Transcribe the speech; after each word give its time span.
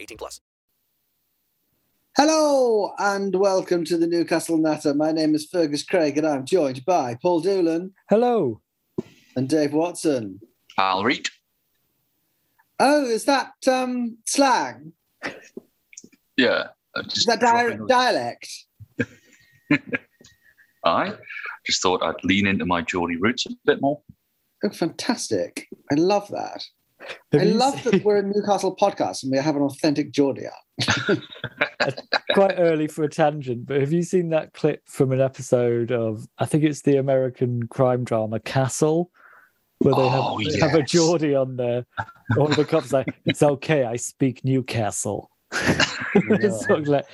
18 0.00 0.18
plus. 0.18 0.40
Hello 2.16 2.92
and 2.98 3.34
welcome 3.34 3.84
to 3.84 3.98
the 3.98 4.06
Newcastle 4.06 4.56
Natter. 4.56 4.94
My 4.94 5.12
name 5.12 5.34
is 5.34 5.46
Fergus 5.46 5.82
Craig 5.82 6.16
and 6.16 6.26
I'm 6.26 6.46
joined 6.46 6.84
by 6.84 7.16
Paul 7.20 7.40
Doolan. 7.42 7.92
Hello. 8.08 8.60
And 9.36 9.48
Dave 9.48 9.74
Watson. 9.74 10.40
I'll 10.78 11.04
read. 11.04 11.28
Oh, 12.78 13.04
is 13.04 13.24
that 13.24 13.52
um, 13.70 14.18
slang? 14.26 14.92
Yeah. 16.36 16.68
Is 16.96 17.24
that 17.24 17.40
di- 17.40 17.78
dialect? 17.86 18.48
I 20.84 21.14
just 21.66 21.82
thought 21.82 22.02
I'd 22.02 22.24
lean 22.24 22.46
into 22.46 22.64
my 22.64 22.80
Geordie 22.80 23.16
roots 23.16 23.46
a 23.46 23.50
bit 23.64 23.80
more. 23.80 24.00
Oh, 24.64 24.70
fantastic. 24.70 25.68
I 25.90 25.96
love 25.96 26.28
that. 26.28 26.64
Have 27.32 27.42
I 27.42 27.44
love 27.44 27.80
seen... 27.80 27.92
that 27.92 28.04
we're 28.04 28.18
a 28.18 28.22
Newcastle 28.22 28.76
podcast 28.76 29.22
and 29.22 29.32
we 29.32 29.38
have 29.38 29.56
an 29.56 29.62
authentic 29.62 30.10
Geordie 30.12 30.46
Quite 32.34 32.54
early 32.58 32.88
for 32.88 33.04
a 33.04 33.08
tangent, 33.08 33.66
but 33.66 33.80
have 33.80 33.92
you 33.92 34.02
seen 34.02 34.30
that 34.30 34.52
clip 34.52 34.82
from 34.86 35.12
an 35.12 35.20
episode 35.20 35.92
of, 35.92 36.26
I 36.38 36.44
think 36.44 36.64
it's 36.64 36.82
the 36.82 36.98
American 36.98 37.66
crime 37.68 38.04
drama 38.04 38.40
Castle, 38.40 39.10
where 39.78 39.94
they, 39.94 40.00
oh, 40.00 40.36
have, 40.38 40.46
yes. 40.46 40.60
have 40.60 40.74
a 40.74 40.82
Geordie 40.82 41.34
on 41.34 41.56
there. 41.56 41.86
One 42.34 42.50
of 42.50 42.56
the 42.56 42.64
cops 42.64 42.92
like, 42.92 43.06
it's 43.24 43.42
okay, 43.42 43.84
I 43.84 43.96
speak 43.96 44.44
Newcastle. 44.44 45.30
it's 45.52 46.66
sort 46.66 46.80
of 46.80 46.88
like, 46.88 47.06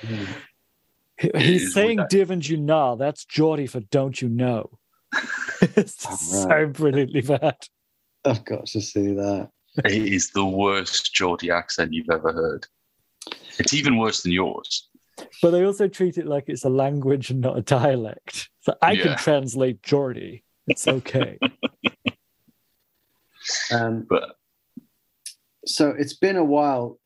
He's 1.17 1.73
saying 1.73 1.99
"Didn't 2.09 2.49
you 2.49 2.57
know?" 2.57 2.95
That's 2.95 3.25
Geordie 3.25 3.67
for 3.67 3.79
"Don't 3.79 4.21
you 4.21 4.29
know?" 4.29 4.69
it's 5.61 6.05
right. 6.05 6.17
so 6.17 6.67
brilliantly 6.67 7.21
bad. 7.21 7.57
I've 8.25 8.43
got 8.45 8.65
to 8.67 8.81
see 8.81 9.13
that. 9.13 9.49
It 9.77 10.13
is 10.13 10.29
the 10.29 10.45
worst 10.45 11.13
Geordie 11.13 11.51
accent 11.51 11.93
you've 11.93 12.09
ever 12.09 12.31
heard. 12.31 12.67
It's 13.57 13.73
even 13.73 13.97
worse 13.97 14.21
than 14.21 14.31
yours. 14.31 14.89
But 15.41 15.51
they 15.51 15.63
also 15.63 15.87
treat 15.87 16.17
it 16.17 16.27
like 16.27 16.45
it's 16.47 16.65
a 16.65 16.69
language 16.69 17.29
and 17.29 17.41
not 17.41 17.57
a 17.57 17.61
dialect. 17.61 18.49
So 18.61 18.75
I 18.81 18.93
yeah. 18.93 19.03
can 19.03 19.17
translate 19.17 19.83
Geordie. 19.83 20.43
It's 20.67 20.87
okay. 20.87 21.37
um, 23.71 24.05
but 24.09 24.37
so 25.65 25.93
it's 25.97 26.13
been 26.13 26.37
a 26.37 26.43
while 26.43 26.99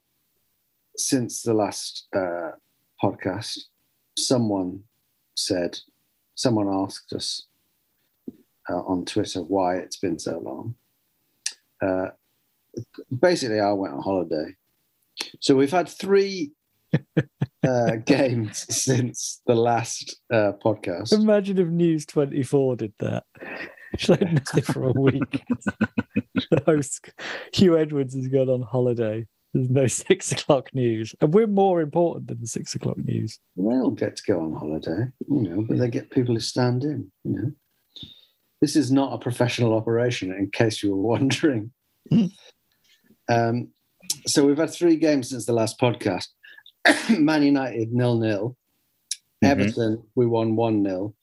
since 0.96 1.42
the 1.42 1.54
last 1.54 2.08
uh, 2.16 2.52
podcast 3.02 3.58
someone 4.18 4.84
said, 5.36 5.80
someone 6.36 6.68
asked 6.68 7.14
us 7.14 7.46
uh, 8.70 8.82
on 8.82 9.06
Twitter 9.06 9.42
why 9.42 9.78
it's 9.78 9.98
been 9.98 10.20
so 10.20 10.40
long. 10.40 10.76
Uh, 11.82 12.10
basically, 13.20 13.60
I 13.60 13.72
went 13.72 13.94
on 13.94 14.02
holiday. 14.02 14.56
So 15.40 15.56
we've 15.56 15.72
had 15.72 15.90
three 15.90 16.52
uh, 17.66 17.96
games 18.06 18.66
since 18.70 19.42
the 19.48 19.56
last 19.56 20.20
uh, 20.32 20.54
podcast. 20.64 21.14
Imagine 21.14 21.58
if 21.58 21.68
News 21.68 22.06
24 22.06 22.76
did 22.78 22.94
that. 23.00 23.24
Showed 23.98 24.22
nothing 24.22 24.64
for 24.64 24.84
a 24.90 24.92
week. 24.92 25.44
the 26.52 26.62
host, 26.66 27.10
Huw 27.54 27.80
Edwards, 27.80 28.14
has 28.16 28.28
gone 28.28 28.50
on 28.50 28.62
holiday. 28.62 29.26
There's 29.54 29.70
no 29.70 29.88
six 30.08 30.32
o'clock 30.32 30.74
news, 30.74 31.16
and 31.22 31.34
we're 31.34 31.48
more 31.48 31.82
important 31.82 32.28
than 32.28 32.40
the 32.42 32.48
six 32.48 32.76
o'clock 32.76 32.98
news. 32.98 33.40
They 33.56 33.64
all 33.64 33.92
get 33.92 34.18
to 34.18 34.24
go 34.28 34.40
on 34.42 34.54
holiday, 34.54 35.06
you 35.28 35.42
know, 35.42 35.66
but 35.68 35.78
they 35.78 35.90
get 35.90 36.12
people 36.12 36.36
to 36.36 36.42
stand 36.42 36.84
in. 36.84 37.12
You 37.24 37.32
know, 37.32 37.52
this 38.62 38.76
is 38.76 38.92
not 38.92 39.14
a 39.14 39.18
professional 39.18 39.74
operation, 39.74 40.32
in 40.32 40.52
case 40.52 40.84
you 40.84 40.96
were 40.96 41.02
wondering. 41.02 41.72
Um, 43.30 43.70
so 44.26 44.46
we've 44.46 44.58
had 44.58 44.72
three 44.72 44.96
games 44.96 45.30
since 45.30 45.46
the 45.46 45.54
last 45.54 45.80
podcast. 45.80 46.28
Man 47.10 47.44
United 47.44 47.92
nil 47.92 48.18
nil, 48.18 48.58
mm-hmm. 49.44 49.46
Everton 49.46 50.04
we 50.16 50.26
won 50.26 50.56
one 50.56 50.84
0 50.84 51.14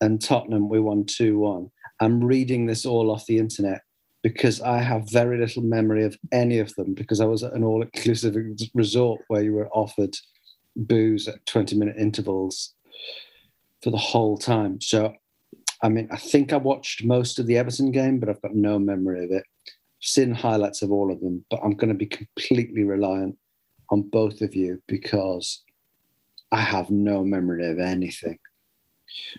and 0.00 0.22
Tottenham 0.22 0.68
we 0.68 0.80
won 0.80 1.04
two 1.04 1.38
one. 1.38 1.70
I'm 2.00 2.22
reading 2.22 2.66
this 2.66 2.86
all 2.86 3.10
off 3.10 3.26
the 3.26 3.38
internet 3.38 3.82
because 4.22 4.60
I 4.60 4.78
have 4.78 5.10
very 5.10 5.38
little 5.38 5.62
memory 5.62 6.04
of 6.04 6.18
any 6.32 6.58
of 6.58 6.74
them 6.74 6.94
because 6.94 7.20
I 7.20 7.26
was 7.26 7.42
at 7.42 7.52
an 7.52 7.64
all 7.64 7.82
inclusive 7.82 8.36
resort 8.74 9.22
where 9.28 9.42
you 9.42 9.54
were 9.54 9.68
offered 9.68 10.16
booze 10.76 11.28
at 11.28 11.44
20 11.46 11.76
minute 11.76 11.96
intervals 11.98 12.74
for 13.82 13.90
the 13.90 13.96
whole 13.96 14.36
time. 14.36 14.80
So, 14.80 15.14
I 15.82 15.88
mean, 15.88 16.08
I 16.10 16.16
think 16.16 16.52
I 16.52 16.56
watched 16.56 17.04
most 17.04 17.38
of 17.38 17.46
the 17.46 17.56
Everton 17.56 17.92
game, 17.92 18.20
but 18.20 18.28
I've 18.28 18.42
got 18.42 18.54
no 18.54 18.78
memory 18.78 19.24
of 19.24 19.30
it. 19.30 19.44
I've 20.00 20.06
seen 20.06 20.32
highlights 20.32 20.82
of 20.82 20.90
all 20.90 21.12
of 21.12 21.20
them, 21.20 21.44
but 21.50 21.60
I'm 21.62 21.74
going 21.74 21.90
to 21.90 21.94
be 21.94 22.06
completely 22.06 22.84
reliant 22.84 23.36
on 23.90 24.02
both 24.02 24.40
of 24.40 24.54
you 24.54 24.82
because 24.86 25.62
I 26.52 26.60
have 26.60 26.90
no 26.90 27.22
memory 27.22 27.70
of 27.70 27.78
anything. 27.78 28.38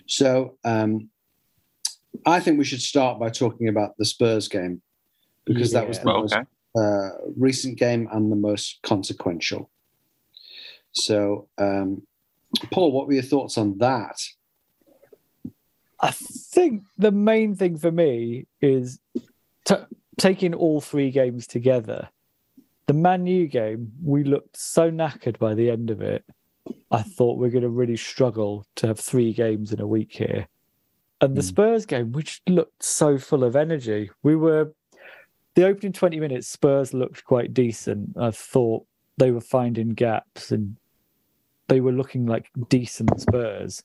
So, 0.06 0.58
um, 0.64 1.10
I 2.26 2.40
think 2.42 2.60
we 2.60 2.66
should 2.66 2.82
start 2.82 3.20
by 3.20 3.30
talking 3.30 3.70
about 3.70 3.98
the 3.98 4.06
Spurs 4.06 4.48
game 4.48 4.82
because 5.46 5.74
yeah. 5.74 5.80
that 5.80 5.88
was 5.88 6.00
the 6.00 6.06
most 6.06 6.36
uh, 6.78 7.10
recent 7.38 7.80
game 7.80 8.08
and 8.12 8.32
the 8.32 8.36
most 8.36 8.80
consequential. 8.84 9.70
So, 10.92 11.48
um, 11.58 12.04
Paul, 12.72 12.92
what 12.92 13.08
were 13.08 13.14
your 13.14 13.24
thoughts 13.24 13.58
on 13.58 13.78
that? 13.80 14.22
I 16.00 16.12
think 16.12 16.84
the 16.98 17.12
main 17.12 17.56
thing 17.56 17.78
for 17.78 17.92
me 17.92 18.48
is 18.62 19.00
t- 19.66 19.76
taking 20.20 20.54
all 20.54 20.82
three 20.82 21.12
games 21.12 21.48
together. 21.48 22.10
The 22.88 22.94
Man 22.94 23.26
U 23.26 23.48
game, 23.48 23.92
we 24.04 24.24
looked 24.24 24.58
so 24.58 24.92
knackered 24.92 25.38
by 25.40 25.54
the 25.54 25.70
end 25.70 25.90
of 25.90 26.02
it. 26.02 26.26
I 26.92 27.02
thought 27.02 27.38
we 27.38 27.48
we're 27.48 27.52
going 27.52 27.64
to 27.64 27.70
really 27.70 27.98
struggle 27.98 28.66
to 28.76 28.88
have 28.88 29.00
three 29.00 29.34
games 29.34 29.72
in 29.72 29.80
a 29.80 29.88
week 29.88 30.12
here. 30.12 30.48
And 31.22 31.36
the 31.36 31.42
mm. 31.42 31.46
Spurs 31.46 31.86
game, 31.86 32.12
which 32.12 32.42
looked 32.48 32.84
so 32.84 33.18
full 33.18 33.44
of 33.44 33.56
energy, 33.56 34.10
we 34.24 34.36
were 34.36 34.74
the 35.56 35.66
opening 35.66 35.92
20 35.92 36.20
minutes, 36.20 36.48
Spurs 36.48 36.94
looked 36.94 37.26
quite 37.26 37.54
decent. 37.54 38.18
I 38.18 38.32
thought 38.32 38.86
they 39.18 39.32
were 39.32 39.42
finding 39.42 39.90
gaps 39.90 40.52
and 40.52 40.78
they 41.68 41.82
were 41.82 41.92
looking 41.92 42.26
like 42.26 42.50
decent 42.70 43.20
Spurs. 43.20 43.84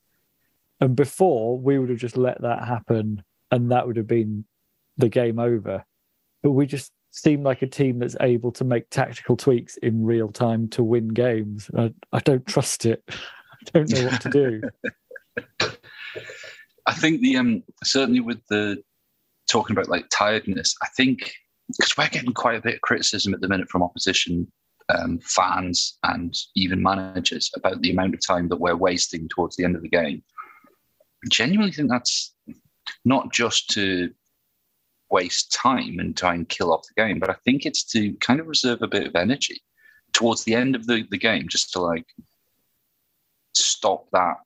And 0.81 0.94
before, 0.94 1.58
we 1.58 1.79
would 1.79 1.90
have 1.90 1.99
just 1.99 2.17
let 2.17 2.40
that 2.43 2.64
happen 2.64 3.22
and 3.50 3.70
that 3.70 3.87
would 3.87 3.96
have 3.96 4.06
been 4.06 4.44
the 4.96 5.08
game 5.08 5.38
over. 5.38 5.84
But 6.46 6.52
we 6.52 6.64
just 6.64 6.93
seem 7.10 7.43
like 7.43 7.62
a 7.62 7.66
team 7.66 7.98
that's 7.98 8.14
able 8.20 8.52
to 8.52 8.62
make 8.62 8.88
tactical 8.88 9.37
tweaks 9.37 9.76
in 9.78 10.04
real 10.04 10.28
time 10.28 10.69
to 10.69 10.84
win 10.84 11.08
games. 11.08 11.69
I, 11.76 11.93
I 12.12 12.20
don't 12.20 12.46
trust 12.46 12.87
it. 12.87 13.02
I 13.08 13.70
don't 13.72 13.90
know 13.90 14.04
what 14.04 14.20
to 14.20 14.31
do. 14.31 14.62
I 16.87 16.93
think 16.93 17.20
the 17.20 17.37
um 17.37 17.64
certainly 17.82 18.20
with 18.20 18.38
the 18.48 18.81
talking 19.50 19.76
about 19.76 19.88
like 19.88 20.06
tiredness, 20.08 20.72
I 20.84 20.87
think 20.96 21.32
because 21.76 21.96
we're 21.96 22.10
getting 22.10 22.32
quite 22.32 22.58
a 22.58 22.62
bit 22.62 22.76
of 22.76 22.81
criticism 22.82 23.34
at 23.34 23.40
the 23.40 23.48
minute 23.48 23.69
from 23.69 23.82
opposition 23.82 24.46
um, 24.88 25.19
fans 25.25 25.98
and 26.04 26.32
even 26.54 26.81
managers 26.81 27.50
about 27.56 27.82
the 27.82 27.90
amount 27.90 28.14
of 28.14 28.25
time 28.25 28.48
that 28.50 28.60
we're 28.60 28.76
wasting 28.76 29.28
towards 29.31 29.56
the 29.56 29.64
end 29.64 29.75
of 29.75 29.82
the 29.82 29.88
game. 29.88 30.22
I 31.25 31.28
genuinely 31.28 31.72
think 31.72 31.90
that's 31.90 32.32
not 33.04 33.32
just 33.32 33.69
to 33.70 34.12
waste 35.11 35.53
time 35.53 35.99
and 35.99 36.17
try 36.17 36.35
and 36.35 36.49
kill 36.49 36.73
off 36.73 36.85
the 36.94 37.00
game, 37.03 37.19
but 37.19 37.31
I 37.31 37.37
think 37.44 37.64
it's 37.67 37.85
to 37.93 38.12
kind 38.14 38.41
of 38.41 38.47
reserve 38.47 38.82
a 38.82 38.88
bit 38.88 39.06
of 39.06 39.14
energy 39.17 39.61
towards 40.12 40.44
the 40.44 40.55
end 40.55 40.75
of 40.75 40.87
the, 40.87 41.05
the 41.11 41.19
game 41.19 41.47
just 41.49 41.73
to 41.73 41.81
like 41.81 42.06
stop 43.55 44.06
that 44.12 44.37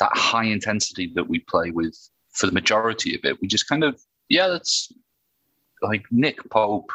that 0.00 0.10
high 0.14 0.44
intensity 0.44 1.10
that 1.14 1.28
we 1.28 1.38
play 1.40 1.70
with 1.70 1.96
for 2.32 2.46
the 2.46 2.52
majority 2.52 3.14
of 3.14 3.20
it. 3.24 3.40
We 3.40 3.48
just 3.48 3.68
kind 3.68 3.84
of 3.84 4.00
yeah, 4.28 4.48
that's 4.48 4.92
like 5.82 6.04
Nick 6.10 6.38
Pope 6.50 6.90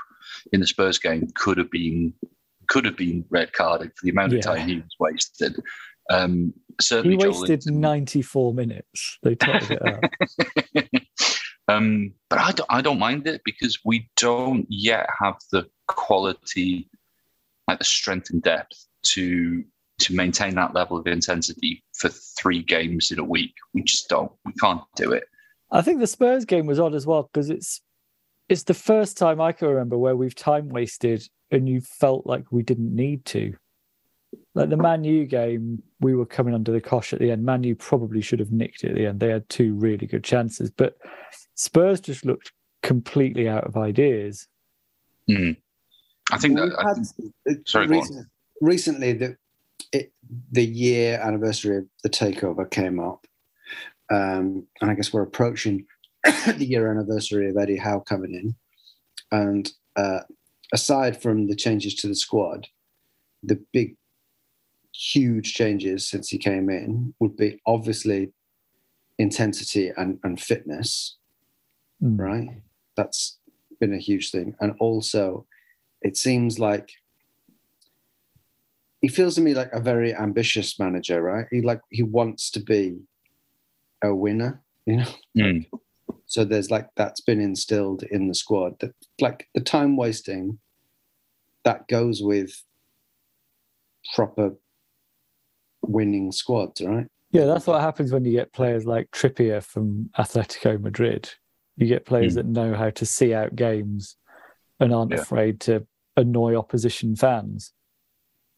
in 0.52 0.60
the 0.60 0.68
Spurs 0.68 0.98
game 1.00 1.28
could 1.36 1.58
have 1.58 1.72
been 1.72 2.14
could 2.68 2.86
have 2.86 2.98
been 2.98 3.26
red 3.30 3.54
carded 3.54 3.92
for 3.96 4.06
the 4.06 4.12
amount 4.12 4.34
of 4.34 4.38
Yeah. 4.38 4.42
time 4.42 4.68
he 4.68 4.76
was 4.76 4.96
wasted. 5.00 5.62
Um, 6.10 6.54
certainly, 6.82 7.18
He 7.18 7.26
wasted 7.28 7.50
Linton- 7.66 7.80
94 7.82 8.54
minutes. 8.54 9.18
They 9.24 9.36
totted 9.36 9.72
it 9.72 9.82
up. 9.86 11.03
um, 11.68 12.14
but 12.30 12.40
I 12.40 12.52
don't, 12.52 12.70
I 12.70 12.82
don't 12.82 13.00
mind 13.00 13.28
it 13.28 13.42
because 13.46 13.80
we 13.86 14.10
don't 14.18 14.66
yet 14.70 15.08
have 15.22 15.36
the 15.52 15.68
quality, 15.88 16.90
like 17.68 17.80
the 17.80 17.86
strength 17.86 18.30
and 18.30 18.42
depth 18.42 18.86
to 19.04 19.64
to 20.00 20.16
maintain 20.16 20.56
that 20.56 20.74
level 20.74 20.98
of 20.98 21.08
intensity 21.08 21.84
for 21.94 22.10
three 22.10 22.64
games 22.64 23.12
in 23.12 23.20
a 23.20 23.24
week. 23.24 23.54
We 23.74 23.84
just 23.84 24.10
don't. 24.10 24.32
We 24.46 24.52
can't 24.54 24.82
do 24.96 25.12
it. 25.12 25.24
I 25.72 25.82
think 25.82 26.00
the 26.00 26.08
Spurs 26.08 26.46
game 26.46 26.66
was 26.66 26.80
odd 26.80 26.96
as 26.96 27.06
well 27.06 27.30
because 27.32 27.50
it's 27.50 27.82
it's 28.50 28.64
the 28.64 28.74
first 28.74 29.18
time 29.18 29.40
I 29.40 29.52
can 29.52 29.70
remember 29.70 29.98
where 29.98 30.16
we've 30.16 30.36
time 30.36 30.70
wasted 30.70 31.28
and 31.52 31.70
you 31.70 31.82
felt 31.82 32.26
like 32.26 32.52
we 32.52 32.64
didn't 32.64 32.94
need 32.94 33.26
to. 33.26 33.56
Like 34.56 34.70
the 34.70 34.78
Man 34.78 35.04
U 35.04 35.26
game, 35.26 35.82
we 36.00 36.16
were 36.16 36.26
coming 36.26 36.54
under 36.54 36.72
the 36.72 36.82
cosh 36.82 37.14
at 37.14 37.20
the 37.20 37.32
end. 37.32 37.44
Man 37.46 37.64
U 37.64 37.76
probably 37.76 38.22
should 38.22 38.40
have 38.40 38.52
nicked 38.52 38.84
it 38.84 38.90
at 38.92 38.96
the 38.96 39.06
end. 39.08 39.20
They 39.20 39.30
had 39.30 39.48
two 39.50 39.74
really 39.76 40.06
good 40.08 40.24
chances, 40.24 40.70
but 40.70 40.98
Spurs 41.56 42.00
just 42.00 42.26
looked 42.26 42.52
completely 42.82 43.48
out 43.50 43.64
of 43.66 43.78
ideas. 43.78 44.48
Mm. 45.30 45.58
I 46.32 46.38
think 46.38 46.60
We've 46.60 46.70
that. 46.70 46.80
I 46.86 46.94
think- 46.94 47.34
it- 47.46 47.68
Sorry, 47.70 47.88
go 47.88 47.94
on. 47.96 48.00
recent- 48.02 48.28
recently 48.62 49.14
the 49.14 49.38
it, 49.92 50.12
the 50.52 50.66
year 50.66 51.20
anniversary 51.22 51.78
of 51.78 51.86
the 52.04 52.10
takeover 52.10 52.70
came 52.70 53.00
up, 53.00 53.28
um, 54.12 54.66
and 54.82 54.90
I 54.90 54.96
guess 54.96 55.12
we're 55.14 55.22
approaching 55.24 55.86
the 56.24 56.66
year 56.66 56.90
anniversary 56.90 57.50
of 57.50 57.58
Eddie 57.58 57.78
Howe 57.78 58.00
coming 58.00 58.34
in. 58.34 58.56
And 59.32 59.72
uh, 59.96 60.22
aside 60.72 61.22
from 61.22 61.48
the 61.48 61.56
changes 61.56 61.96
to 61.96 62.08
the 62.08 62.16
squad, 62.16 62.68
the 63.44 63.62
big, 63.74 63.96
huge 64.94 65.54
changes 65.54 66.08
since 66.08 66.30
he 66.30 66.38
came 66.38 66.70
in 66.70 67.14
would 67.20 67.36
be 67.36 67.60
obviously 67.66 68.32
intensity 69.18 69.92
and, 69.98 70.20
and 70.24 70.40
fitness 70.40 71.18
Mm. 72.04 72.20
right? 72.20 72.50
That's 72.98 73.40
been 73.80 73.94
a 73.94 73.98
huge 73.98 74.32
thing. 74.32 74.56
And 74.60 74.74
also, 74.80 75.46
it 76.02 76.18
seems 76.18 76.60
like 76.60 76.92
he 79.02 79.08
feels 79.08 79.36
to 79.36 79.42
me 79.42 79.54
like 79.54 79.72
a 79.74 79.80
very 79.80 80.14
ambitious 80.14 80.80
manager, 80.80 81.22
right? 81.22 81.46
He 81.52 81.62
like 81.62 81.82
he 81.90 82.04
wants 82.04 82.50
to 82.52 82.60
be 82.60 83.00
a 84.04 84.14
winner, 84.14 84.62
you 84.86 84.98
know. 84.98 85.10
Mm. 85.38 85.66
So 86.26 86.44
there's 86.44 86.72
like 86.72 86.88
that's 86.96 87.22
been 87.22 87.40
instilled 87.40 88.04
in 88.04 88.28
the 88.28 88.34
squad 88.34 88.80
that 88.80 88.94
like 89.20 89.50
the 89.54 89.62
time 89.62 89.96
wasting 89.96 90.58
that 91.64 91.88
goes 91.88 92.24
with 92.24 92.64
proper 94.16 94.56
winning 95.84 96.32
squads, 96.32 96.82
right? 96.82 97.08
Yeah, 97.32 97.46
that's 97.46 97.66
what 97.68 97.82
happens 97.82 98.12
when 98.12 98.26
you 98.26 98.32
get 98.32 98.54
players 98.54 98.86
like 98.86 99.10
Trippier 99.12 99.64
from 99.64 100.10
Atletico 100.18 100.80
Madrid. 100.80 101.30
You 101.78 101.88
get 101.88 102.06
players 102.06 102.34
Mm. 102.34 102.36
that 102.36 102.46
know 102.46 102.74
how 102.76 102.92
to 102.92 103.06
see 103.06 103.34
out 103.34 103.56
games 103.56 104.18
and 104.80 104.94
aren't 104.94 105.12
Yeah. 105.12 105.22
afraid 105.22 105.60
to 105.62 105.88
annoy 106.16 106.56
opposition 106.56 107.16
fans. 107.16 107.74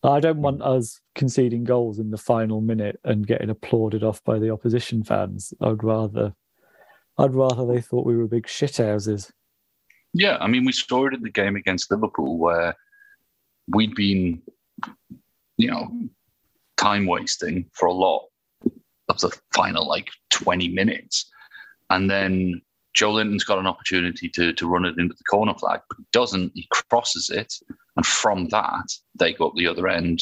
I 0.03 0.19
don't 0.19 0.41
want 0.41 0.61
us 0.61 0.99
conceding 1.15 1.63
goals 1.63 1.97
in 1.97 2.11
the 2.11 2.17
final 2.17 2.61
minute 2.61 2.99
and 3.03 3.25
getting 3.25 3.49
applauded 3.49 4.03
off 4.03 4.23
by 4.23 4.37
the 4.37 4.51
opposition 4.51 5.03
fans. 5.03 5.53
I'd 5.61 5.83
rather, 5.83 6.35
I'd 7.17 7.33
rather 7.33 7.65
they 7.65 7.81
thought 7.81 8.05
we 8.05 8.15
were 8.17 8.27
big 8.27 8.45
shithouses. 8.45 9.31
Yeah, 10.13 10.37
I 10.39 10.47
mean, 10.47 10.63
we 10.65 10.73
saw 10.73 11.07
it 11.07 11.13
in 11.13 11.21
the 11.23 11.31
game 11.31 11.55
against 11.55 11.89
Liverpool 11.89 12.37
where 12.37 12.75
we'd 13.67 13.95
been, 13.95 14.41
you 15.57 15.71
know, 15.71 15.89
time 16.77 17.05
wasting 17.05 17.69
for 17.73 17.87
a 17.87 17.93
lot 17.93 18.27
of 19.09 19.19
the 19.19 19.31
final 19.53 19.87
like 19.87 20.09
20 20.31 20.69
minutes. 20.69 21.29
And 21.89 22.09
then 22.09 22.61
Joelinton's 22.95 23.43
got 23.43 23.59
an 23.59 23.67
opportunity 23.67 24.29
to, 24.29 24.53
to 24.53 24.67
run 24.67 24.85
it 24.85 24.97
into 24.97 25.15
the 25.15 25.23
corner 25.25 25.53
flag, 25.53 25.81
but 25.89 25.97
he 25.97 26.05
doesn't. 26.11 26.51
He 26.55 26.67
crosses 26.71 27.29
it. 27.29 27.53
And 27.97 28.05
from 28.05 28.47
that, 28.49 28.87
they 29.17 29.33
go 29.33 29.47
up 29.47 29.53
the 29.55 29.67
other 29.67 29.87
end, 29.87 30.21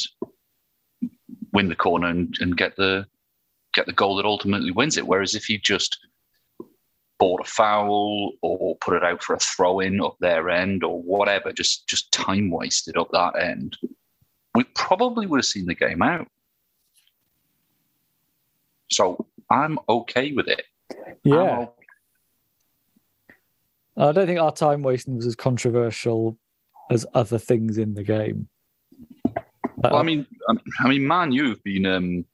win 1.52 1.68
the 1.68 1.76
corner, 1.76 2.08
and, 2.08 2.34
and 2.40 2.56
get 2.56 2.76
the 2.76 3.06
get 3.74 3.86
the 3.86 3.92
goal 3.92 4.16
that 4.16 4.24
ultimately 4.24 4.70
wins 4.70 4.96
it. 4.96 5.06
Whereas 5.06 5.34
if 5.34 5.44
he 5.44 5.58
just 5.58 5.98
bought 7.18 7.40
a 7.40 7.48
foul 7.48 8.32
or 8.42 8.76
put 8.76 8.94
it 8.94 9.04
out 9.04 9.22
for 9.22 9.34
a 9.34 9.38
throw 9.38 9.80
in 9.80 10.00
up 10.00 10.16
their 10.20 10.50
end 10.50 10.84
or 10.84 11.00
whatever, 11.00 11.52
just 11.52 11.88
just 11.88 12.12
time 12.12 12.50
wasted 12.50 12.96
up 12.96 13.08
that 13.12 13.40
end, 13.40 13.76
we 14.54 14.64
probably 14.74 15.26
would 15.26 15.38
have 15.38 15.46
seen 15.46 15.66
the 15.66 15.74
game 15.74 16.02
out. 16.02 16.26
So 18.94 19.26
I'm 19.50 19.78
okay 19.88 20.32
with 20.32 20.48
it. 20.48 20.64
Yeah, 21.24 21.66
o- 21.66 21.74
I 23.96 24.12
don't 24.12 24.26
think 24.26 24.40
our 24.40 24.52
time 24.52 24.82
wasting 24.82 25.16
was 25.16 25.26
as 25.26 25.36
controversial 25.36 26.38
as 26.90 27.06
other 27.14 27.38
things 27.38 27.78
in 27.78 27.94
the 27.94 28.02
game. 28.02 28.48
Well, 29.76 29.96
I 29.96 30.02
mean, 30.02 30.26
um, 30.48 30.60
I 30.80 30.88
mean, 30.88 31.06
Man, 31.06 31.32
you've 31.32 31.62
been 31.62 31.86
um, 31.86 32.24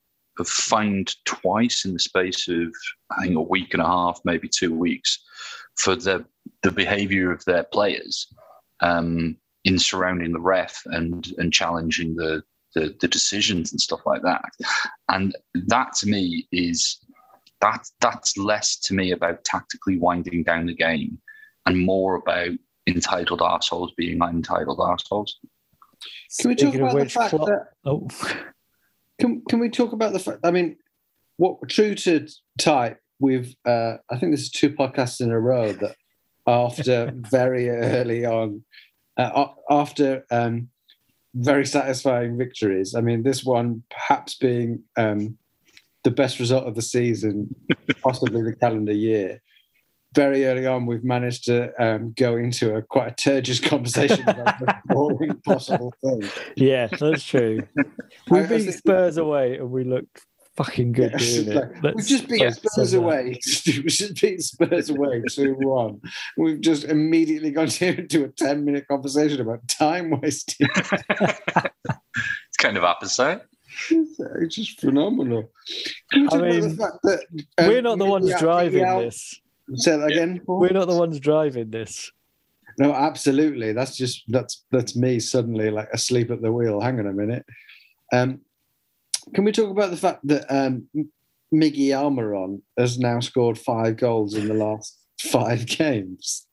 fined 0.45 1.15
twice 1.25 1.85
in 1.85 1.93
the 1.93 1.99
space 1.99 2.49
of 2.49 2.73
I 3.11 3.23
think 3.23 3.37
a 3.37 3.43
week 3.43 3.75
and 3.75 3.83
a 3.83 3.87
half, 3.87 4.21
maybe 4.25 4.49
two 4.49 4.75
weeks, 4.75 5.19
for 5.77 5.97
the 5.97 6.25
the 6.63 6.71
behaviour 6.71 7.33
of 7.33 7.45
their 7.45 7.65
players 7.65 8.27
um, 8.81 9.37
in 9.65 9.79
surrounding 9.79 10.33
the 10.33 10.41
ref 10.41 10.83
and 10.87 11.33
and 11.39 11.53
challenging 11.53 12.15
the, 12.15 12.43
the 12.75 12.95
the 13.01 13.09
decisions 13.09 13.73
and 13.73 13.81
stuff 13.81 14.01
like 14.07 14.23
that. 14.23 14.45
And 15.09 15.37
that 15.55 15.95
to 16.01 16.09
me 16.09 16.47
is 16.53 16.99
that 17.61 17.87
that's 18.01 18.37
less 18.37 18.77
to 18.77 18.95
me 18.95 19.13
about 19.13 19.45
tactically 19.45 19.99
winding 19.99 20.43
down 20.43 20.67
the 20.67 20.75
game 20.75 21.19
and 21.67 21.79
more 21.79 22.17
about 22.17 22.51
entitled 22.87 23.43
assholes 23.43 23.93
being 23.97 24.21
entitled 24.21 24.81
assholes. 24.81 25.39
Can 26.39 26.49
we 26.49 26.55
talk 26.55 26.75
about 26.75 26.95
the 26.95 27.09
fact 27.09 27.31
Klopp- 27.31 27.49
that 27.49 27.67
oh, 27.85 28.09
can 29.19 29.43
can 29.49 29.59
we 29.59 29.69
talk 29.69 29.93
about 29.93 30.13
the 30.13 30.19
fact? 30.19 30.39
I 30.45 30.51
mean, 30.51 30.77
what 31.37 31.57
true 31.69 31.95
to 31.95 32.27
type? 32.59 32.99
We've 33.19 33.55
uh, 33.67 33.97
I 34.11 34.19
think 34.19 34.33
this 34.33 34.43
is 34.43 34.51
two 34.51 34.71
podcasts 34.71 35.21
in 35.21 35.31
a 35.31 35.39
row 35.39 35.73
that 35.73 35.97
after 36.47 37.13
very 37.31 37.69
early 37.69 38.25
on, 38.25 38.65
uh, 39.19 39.49
after 39.69 40.25
um, 40.31 40.69
very 41.35 41.67
satisfying 41.67 42.37
victories. 42.37 42.95
I 42.95 43.01
mean, 43.01 43.23
this 43.23 43.45
one 43.45 43.83
perhaps 43.91 44.35
being 44.35 44.83
um, 44.97 45.37
the 46.05 46.11
best 46.11 46.39
result 46.41 46.67
of 46.67 46.75
the 46.75 46.83
season, 46.83 47.55
possibly 48.03 48.43
the 48.43 48.55
calendar 48.57 48.93
year. 48.93 49.41
Very 50.13 50.45
early 50.47 50.67
on, 50.67 50.87
we've 50.87 51.05
managed 51.05 51.45
to 51.45 51.71
um, 51.81 52.13
go 52.19 52.37
into 52.37 52.75
a 52.75 52.83
quite 52.83 53.13
a 53.13 53.15
turgid 53.15 53.63
conversation 53.71 54.29
about 54.29 54.59
the 54.59 54.75
boring 54.87 55.41
possible 55.45 55.95
thing. 56.03 56.29
yeah, 56.57 56.89
that's 56.89 57.23
true. 57.25 57.63
We 58.29 58.41
I- 58.41 58.43
I 58.43 58.47
beat 58.47 58.73
Spurs 58.73 59.19
away 59.19 59.59
and 59.59 59.71
we 59.71 59.85
looked 59.85 60.23
fucking 60.57 60.93
good 60.93 61.15
Yeah, 61.21 61.61
like. 61.83 61.95
We've 61.95 62.07
just 62.07 62.29
beat 62.29 62.41
let's 62.41 62.61
Spurs 62.61 62.95
away. 62.95 63.39
we 63.67 63.83
just 63.85 64.21
beat 64.21 64.43
Spurs 64.43 64.91
away 64.91 65.23
2 65.31 65.55
1. 65.55 66.01
We've 66.37 66.61
just 66.61 66.85
immediately 66.85 67.51
gone 67.51 67.69
into 67.81 68.25
a 68.25 68.29
10 68.29 68.65
minute 68.65 68.87
conversation 68.89 69.41
about 69.41 69.67
time 69.69 70.11
wasting. 70.21 70.69
It's 70.71 72.57
kind 72.59 72.77
of 72.77 72.85
opposite. 72.85 73.43
it's 73.91 74.55
just 74.55 74.81
phenomenal. 74.81 75.51
I 76.13 76.19
mean, 76.19 76.77
that, 76.77 77.25
um, 77.59 77.69
We're 77.69 77.83
not 77.83 77.99
the 77.99 78.07
ones 78.07 78.33
driving 78.39 78.83
Villarreal- 78.83 79.05
this. 79.05 79.41
Say 79.75 79.97
that 79.97 80.11
again. 80.11 80.41
Paul? 80.45 80.61
We're 80.61 80.73
not 80.73 80.89
the 80.89 80.97
ones 80.97 81.21
driving 81.21 81.71
this. 81.71 82.11
No, 82.79 82.93
absolutely. 82.93 83.73
That's 83.73 83.97
just 83.97 84.25
that's 84.29 84.65
that's 84.71 84.97
me 84.97 85.21
suddenly 85.21 85.71
like 85.71 85.89
asleep 85.93 86.31
at 86.31 86.41
the 86.43 86.53
wheel. 86.53 86.81
Hang 86.81 86.99
on 86.99 87.07
a 87.07 87.13
minute. 87.13 87.45
Um, 88.13 88.41
can 89.35 89.45
we 89.45 89.53
talk 89.53 89.71
about 89.71 89.91
the 89.91 89.97
fact 89.97 90.27
that 90.27 90.47
um, 90.49 90.89
Miggy 91.53 91.89
Almiron 91.89 92.63
has 92.79 92.99
now 92.99 93.21
scored 93.21 93.59
five 93.59 93.97
goals 93.97 94.35
in 94.35 94.49
the 94.49 94.55
last 94.55 94.99
five 95.21 95.67
games? 95.67 96.47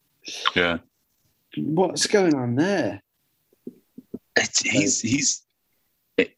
Yeah. 0.56 0.80
What's 1.58 2.08
going 2.08 2.36
on 2.36 2.56
there? 2.56 3.02
It's, 4.36 4.60
he's 4.60 5.02
he's 5.02 5.44
it, 6.18 6.36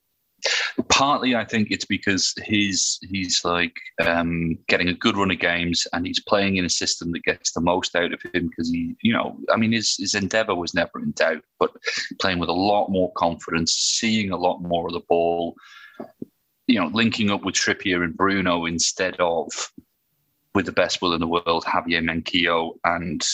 partly 0.88 1.36
I 1.36 1.43
think 1.43 1.69
it's 1.69 1.83
because 1.83 2.33
he's 2.45 2.98
he's 3.09 3.43
like 3.43 3.75
um, 4.05 4.57
getting 4.69 4.88
a 4.88 4.93
good 4.93 5.17
run 5.17 5.31
of 5.31 5.39
games 5.39 5.86
and 5.91 6.07
he's 6.07 6.21
playing 6.21 6.55
in 6.55 6.63
a 6.63 6.69
system 6.69 7.12
that 7.12 7.24
gets 7.24 7.51
the 7.51 7.59
most 7.59 7.95
out 7.98 8.13
of 8.13 8.21
him 8.33 8.48
because 8.48 8.71
he 8.71 8.95
you 9.01 9.12
know 9.12 9.38
I 9.51 9.57
mean 9.57 9.74
his 9.74 9.98
his 9.98 10.15
endeavor 10.15 10.55
was 10.55 10.74
never 10.74 11.00
in 11.00 11.12
doubt 11.12 11.43
but 11.59 11.71
playing 12.21 12.39
with 12.39 12.50
a 12.50 12.53
lot 12.53 12.88
more 12.88 13.12
confidence 13.17 13.74
seeing 13.74 14.31
a 14.31 14.38
lot 14.38 14.62
more 14.62 14.88
of 14.88 14.93
the 14.93 15.03
ball 15.09 15.55
you 16.69 16.79
know 16.79 16.88
linking 16.93 17.31
up 17.31 17.43
with 17.43 17.55
Trippier 17.55 18.03
and 18.03 18.15
Bruno 18.15 18.65
instead 18.65 19.15
of 19.19 19.49
with 20.53 20.65
the 20.65 20.71
best 20.71 21.01
will 21.01 21.13
in 21.13 21.19
the 21.19 21.27
world 21.27 21.65
Javier 21.65 22.03
Manquillo 22.03 22.73
and 22.83 23.25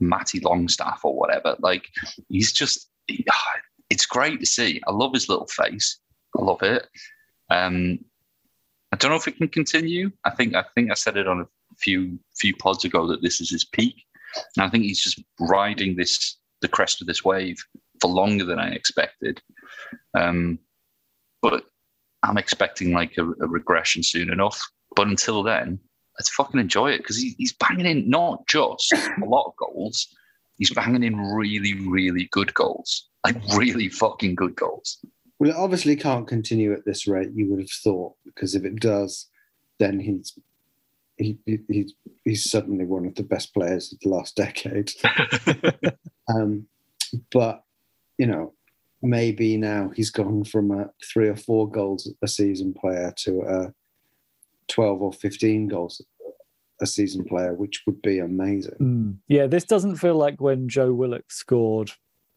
Matty 0.00 0.40
Longstaff 0.40 1.04
or 1.04 1.16
whatever 1.16 1.56
like 1.60 1.88
he's 2.28 2.52
just 2.52 2.90
it's 3.90 4.06
great 4.06 4.40
to 4.40 4.46
see. 4.46 4.80
I 4.86 4.92
love 4.92 5.12
his 5.12 5.28
little 5.28 5.46
face. 5.46 5.98
I 6.36 6.42
love 6.42 6.62
it. 6.62 6.88
Um, 7.50 7.98
I 8.92 8.96
don't 8.96 9.10
know 9.10 9.16
if 9.16 9.28
it 9.28 9.36
can 9.36 9.48
continue. 9.48 10.10
I 10.24 10.30
think 10.30 10.54
I 10.54 10.64
think 10.74 10.90
I 10.90 10.94
said 10.94 11.16
it 11.16 11.28
on 11.28 11.40
a 11.40 11.46
few 11.78 12.18
few 12.36 12.54
pods 12.56 12.84
ago 12.84 13.06
that 13.08 13.22
this 13.22 13.40
is 13.40 13.50
his 13.50 13.64
peak, 13.64 14.04
and 14.56 14.64
I 14.64 14.68
think 14.68 14.84
he's 14.84 15.02
just 15.02 15.22
riding 15.40 15.96
this 15.96 16.38
the 16.60 16.68
crest 16.68 17.00
of 17.00 17.06
this 17.06 17.24
wave 17.24 17.56
for 18.00 18.10
longer 18.10 18.44
than 18.44 18.58
I 18.58 18.70
expected. 18.70 19.42
Um, 20.14 20.58
but 21.42 21.64
I'm 22.24 22.38
expecting 22.38 22.92
like 22.92 23.16
a, 23.18 23.24
a, 23.24 23.48
regression 23.48 24.02
soon 24.02 24.30
enough. 24.30 24.60
But 24.96 25.08
until 25.08 25.42
then, 25.42 25.78
let's 26.18 26.30
fucking 26.30 26.60
enjoy 26.60 26.92
it 26.92 26.98
because 26.98 27.16
he, 27.16 27.34
he's 27.38 27.52
banging 27.52 27.86
in 27.86 28.08
not 28.08 28.46
just 28.46 28.92
a 28.92 29.24
lot 29.24 29.46
of 29.46 29.56
goals, 29.56 30.08
he's 30.58 30.72
banging 30.72 31.02
in 31.02 31.16
really, 31.16 31.74
really 31.86 32.28
good 32.32 32.54
goals 32.54 33.08
like 33.24 33.36
really 33.56 33.88
fucking 33.88 34.34
good 34.34 34.54
goals. 34.54 35.04
Well, 35.38 35.50
it 35.50 35.56
obviously 35.56 35.96
can't 35.96 36.28
continue 36.28 36.72
at 36.72 36.84
this 36.84 37.06
rate. 37.06 37.30
You 37.34 37.50
would 37.50 37.60
have 37.60 37.70
thought 37.70 38.14
because 38.24 38.54
if 38.54 38.64
it 38.64 38.76
does, 38.76 39.28
then 39.78 39.98
he's 39.98 40.38
he, 41.16 41.38
he 41.46 41.58
he's 41.68 41.94
he's 42.24 42.50
suddenly 42.50 42.84
one 42.84 43.06
of 43.06 43.14
the 43.14 43.22
best 43.22 43.54
players 43.54 43.92
of 43.92 43.98
the 44.00 44.10
last 44.10 44.36
decade. 44.36 44.92
um, 46.28 46.66
but 47.32 47.64
you 48.18 48.26
know, 48.26 48.52
maybe 49.04 49.56
now 49.56 49.90
he's 49.94 50.10
gone 50.10 50.44
from 50.44 50.70
a 50.70 50.90
three 51.12 51.28
or 51.28 51.36
four 51.36 51.70
goals 51.70 52.10
a 52.22 52.28
season 52.28 52.74
player 52.74 53.12
to 53.18 53.42
a 53.42 53.72
twelve 54.68 55.02
or 55.02 55.12
fifteen 55.12 55.68
goals 55.68 56.02
a 56.80 56.86
season 56.86 57.24
player, 57.24 57.54
which 57.54 57.82
would 57.86 58.02
be 58.02 58.18
amazing. 58.18 58.74
Mm. 58.80 59.16
Yeah, 59.28 59.46
this 59.46 59.64
doesn't 59.64 59.96
feel 59.96 60.16
like 60.16 60.40
when 60.40 60.68
Joe 60.68 60.92
Willock 60.92 61.30
scored 61.30 61.92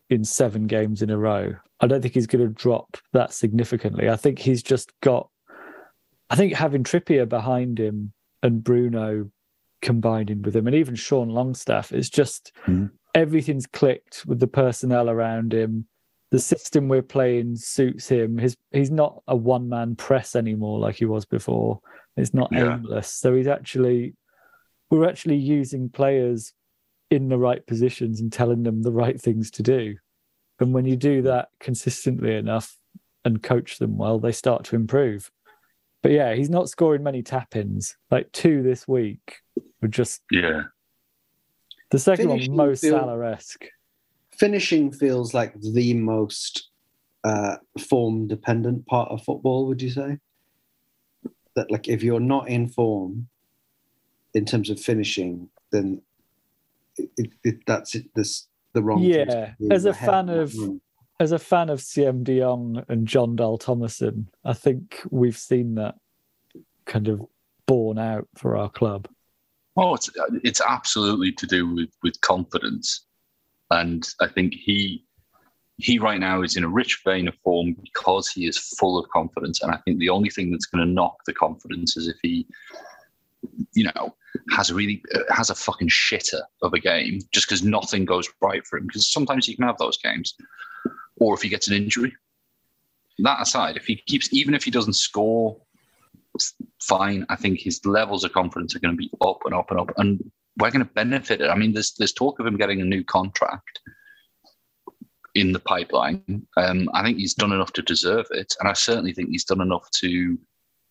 in 0.10 0.24
seven 0.24 0.68
games 0.68 1.02
in 1.02 1.10
a 1.10 1.18
row. 1.18 1.56
I 1.80 1.88
don't 1.88 2.02
think 2.02 2.14
he's 2.14 2.28
going 2.28 2.46
to 2.46 2.54
drop 2.54 2.98
that 3.14 3.34
significantly. 3.34 4.10
I 4.10 4.16
think 4.16 4.40
he's 4.40 4.64
just 4.64 4.92
got. 5.02 5.30
I 6.30 6.36
think 6.36 6.54
having 6.54 6.84
Trippier 6.84 7.28
behind 7.28 7.80
him 7.80 8.14
and 8.44 8.64
Bruno 8.64 9.30
combining 9.82 10.42
with 10.42 10.56
him, 10.56 10.68
and 10.68 10.76
even 10.76 10.96
Sean 10.96 11.30
Longstaff, 11.30 11.92
is 11.92 12.10
just 12.10 12.52
mm. 12.66 12.90
everything's 13.16 13.68
clicked 13.68 14.26
with 14.26 14.40
the 14.40 14.48
personnel 14.48 15.10
around 15.10 15.54
him. 15.54 15.88
The 16.32 16.40
system 16.40 16.90
we're 16.90 17.02
playing 17.02 17.56
suits 17.56 18.10
him. 18.10 18.38
His 18.38 18.58
he's 18.72 18.92
not 18.92 19.22
a 19.28 19.36
one 19.36 19.70
man 19.70 19.96
press 19.96 20.36
anymore 20.36 20.80
like 20.80 20.96
he 20.96 21.06
was 21.06 21.26
before. 21.26 21.80
It's 22.18 22.34
not 22.34 22.50
yeah. 22.52 22.76
aimless. 22.76 23.14
So 23.14 23.34
he's 23.36 23.48
actually 23.48 24.16
we're 24.90 25.08
actually 25.08 25.38
using 25.38 25.90
players 25.90 26.54
in 27.10 27.30
the 27.30 27.38
right 27.38 27.66
positions 27.66 28.20
and 28.20 28.32
telling 28.32 28.64
them 28.64 28.84
the 28.84 28.92
right 28.92 29.20
things 29.20 29.52
to 29.52 29.64
do. 29.64 29.96
And 30.60 30.74
when 30.74 30.86
you 30.86 30.96
do 30.96 31.22
that 31.24 31.50
consistently 31.60 32.36
enough 32.36 32.78
and 33.24 33.42
coach 33.42 33.78
them 33.78 33.98
well, 33.98 34.20
they 34.20 34.32
start 34.32 34.66
to 34.66 34.76
improve. 34.76 35.32
But 36.04 36.12
yeah, 36.12 36.36
he's 36.36 36.50
not 36.50 36.70
scoring 36.70 37.04
many 37.04 37.22
tap 37.22 37.56
ins. 37.56 37.96
Like 38.12 38.32
two 38.32 38.64
this 38.64 38.88
week 38.88 39.38
were 39.82 39.88
just 39.88 40.22
yeah. 40.32 40.64
The 41.92 42.00
second 42.00 42.30
finishing 42.30 42.56
one, 42.56 42.68
most 42.68 42.82
feel, 42.82 42.98
Salah 42.98 43.32
esque. 43.32 43.66
Finishing 44.40 44.92
feels 44.92 45.34
like 45.34 45.54
the 45.60 45.94
most 45.94 46.70
uh, 47.24 47.58
form 47.90 48.28
dependent 48.28 48.86
part 48.86 49.10
of 49.10 49.24
football. 49.24 49.68
Would 49.68 49.82
you 49.82 49.90
say 49.90 50.20
that, 51.56 51.72
like, 51.72 51.88
if 51.88 52.04
you're 52.04 52.20
not 52.20 52.48
in 52.48 52.68
form 52.68 53.28
in 54.34 54.46
terms 54.46 54.70
of 54.70 54.80
finishing, 54.80 55.50
then 55.72 56.02
it, 56.98 57.32
it, 57.44 57.56
that's 57.66 57.96
it, 57.96 58.06
this 58.16 58.48
the 58.74 58.84
wrong. 58.84 59.02
Yeah, 59.02 59.54
as 59.72 59.86
a 59.86 59.94
fan 59.94 60.30
of 60.30 60.54
as 61.20 61.32
a 61.32 61.40
fan 61.40 61.70
of 61.70 61.82
Siem 61.82 62.24
De 62.24 62.40
Jong 62.40 62.84
and 62.90 63.08
Jon 63.08 63.36
Dahl 63.36 63.58
Tomasson, 63.58 64.28
I 64.46 64.54
think 64.54 65.02
we've 65.10 65.38
seen 65.38 65.76
that 65.76 65.96
kind 66.86 67.08
of 67.08 67.26
borne 67.66 67.98
out 67.98 68.28
for 68.36 68.56
our 68.56 68.70
club. 68.70 69.08
Oh, 69.76 69.96
it's 69.96 70.10
it's 70.44 70.62
absolutely 70.62 71.32
to 71.34 71.48
do 71.48 71.74
with 71.74 71.90
with 72.04 72.20
confidence, 72.22 73.07
and 73.72 74.08
I 74.22 74.28
think 74.28 74.54
he 74.54 75.04
he 75.78 76.00
right 76.00 76.20
now 76.20 76.42
is 76.42 76.58
in 76.58 76.64
a 76.64 76.68
rich 76.68 77.02
vein 77.06 77.28
of 77.28 77.36
form 77.44 77.76
because 77.84 78.28
he 78.28 78.48
is 78.48 78.58
full 78.58 78.98
of 78.98 79.08
confidence, 79.10 79.62
and 79.62 79.72
I 79.72 79.78
think 79.78 80.00
the 80.00 80.10
only 80.10 80.30
thing 80.30 80.52
that's 80.52 80.66
going 80.66 80.86
to 80.86 80.92
knock 80.92 81.18
the 81.26 81.34
confidence 81.34 81.96
is 81.98 82.08
if 82.08 82.18
he, 82.24 82.48
you 83.74 83.84
know, 83.84 84.16
has 84.52 84.74
really 84.74 85.04
uh, 85.14 85.20
has 85.30 85.50
a 85.50 85.56
fucking 85.56 85.90
shitter 85.90 86.42
of 86.64 86.74
a 86.74 86.80
game 86.80 87.20
just 87.32 87.48
because 87.48 87.64
nothing 87.64 88.06
goes 88.06 88.28
right 88.42 88.66
for 88.66 88.78
him. 88.78 88.88
Because 88.88 89.12
sometimes 89.12 89.48
you 89.48 89.56
can 89.56 89.68
have 89.68 89.78
those 89.78 89.98
games, 89.98 90.34
or 91.18 91.36
if 91.36 91.42
he 91.42 91.50
gets 91.50 91.68
an 91.68 91.76
injury. 91.76 92.14
That 93.20 93.42
aside, 93.42 93.78
if 93.78 93.86
he 93.86 93.96
keeps, 93.96 94.32
even 94.32 94.54
if 94.54 94.64
he 94.64 94.72
doesn't 94.72 94.94
score, 94.94 95.60
fine. 96.82 97.26
I 97.30 97.36
think 97.36 97.60
his 97.60 97.84
levels 97.86 98.24
of 98.24 98.32
confidence 98.32 98.76
are 98.76 98.80
going 98.80 98.94
to 98.94 98.98
be 98.98 99.12
up 99.22 99.40
and 99.46 99.54
up 99.54 99.72
and 99.72 99.80
up, 99.80 99.92
and 99.98 100.32
we're 100.58 100.72
going 100.72 100.86
to 100.86 100.94
benefit 100.94 101.42
it. 101.42 101.50
I 101.50 101.56
mean, 101.56 101.74
there's 101.74 101.94
there's 101.94 102.14
talk 102.14 102.40
of 102.40 102.46
him 102.46 102.58
getting 102.58 102.82
a 102.82 102.86
new 102.86 103.04
contract 103.04 103.80
in 105.36 105.54
the 105.54 105.60
pipeline. 105.60 106.48
Um, 106.58 106.90
I 106.94 107.04
think 107.04 107.18
he's 107.18 107.36
done 107.36 107.52
enough 107.52 107.74
to 107.74 107.82
deserve 107.82 108.26
it, 108.32 108.56
and 108.60 108.68
I 108.68 108.74
certainly 108.74 109.14
think 109.14 109.30
he's 109.30 109.46
done 109.46 109.62
enough 109.62 109.90
to 109.98 110.38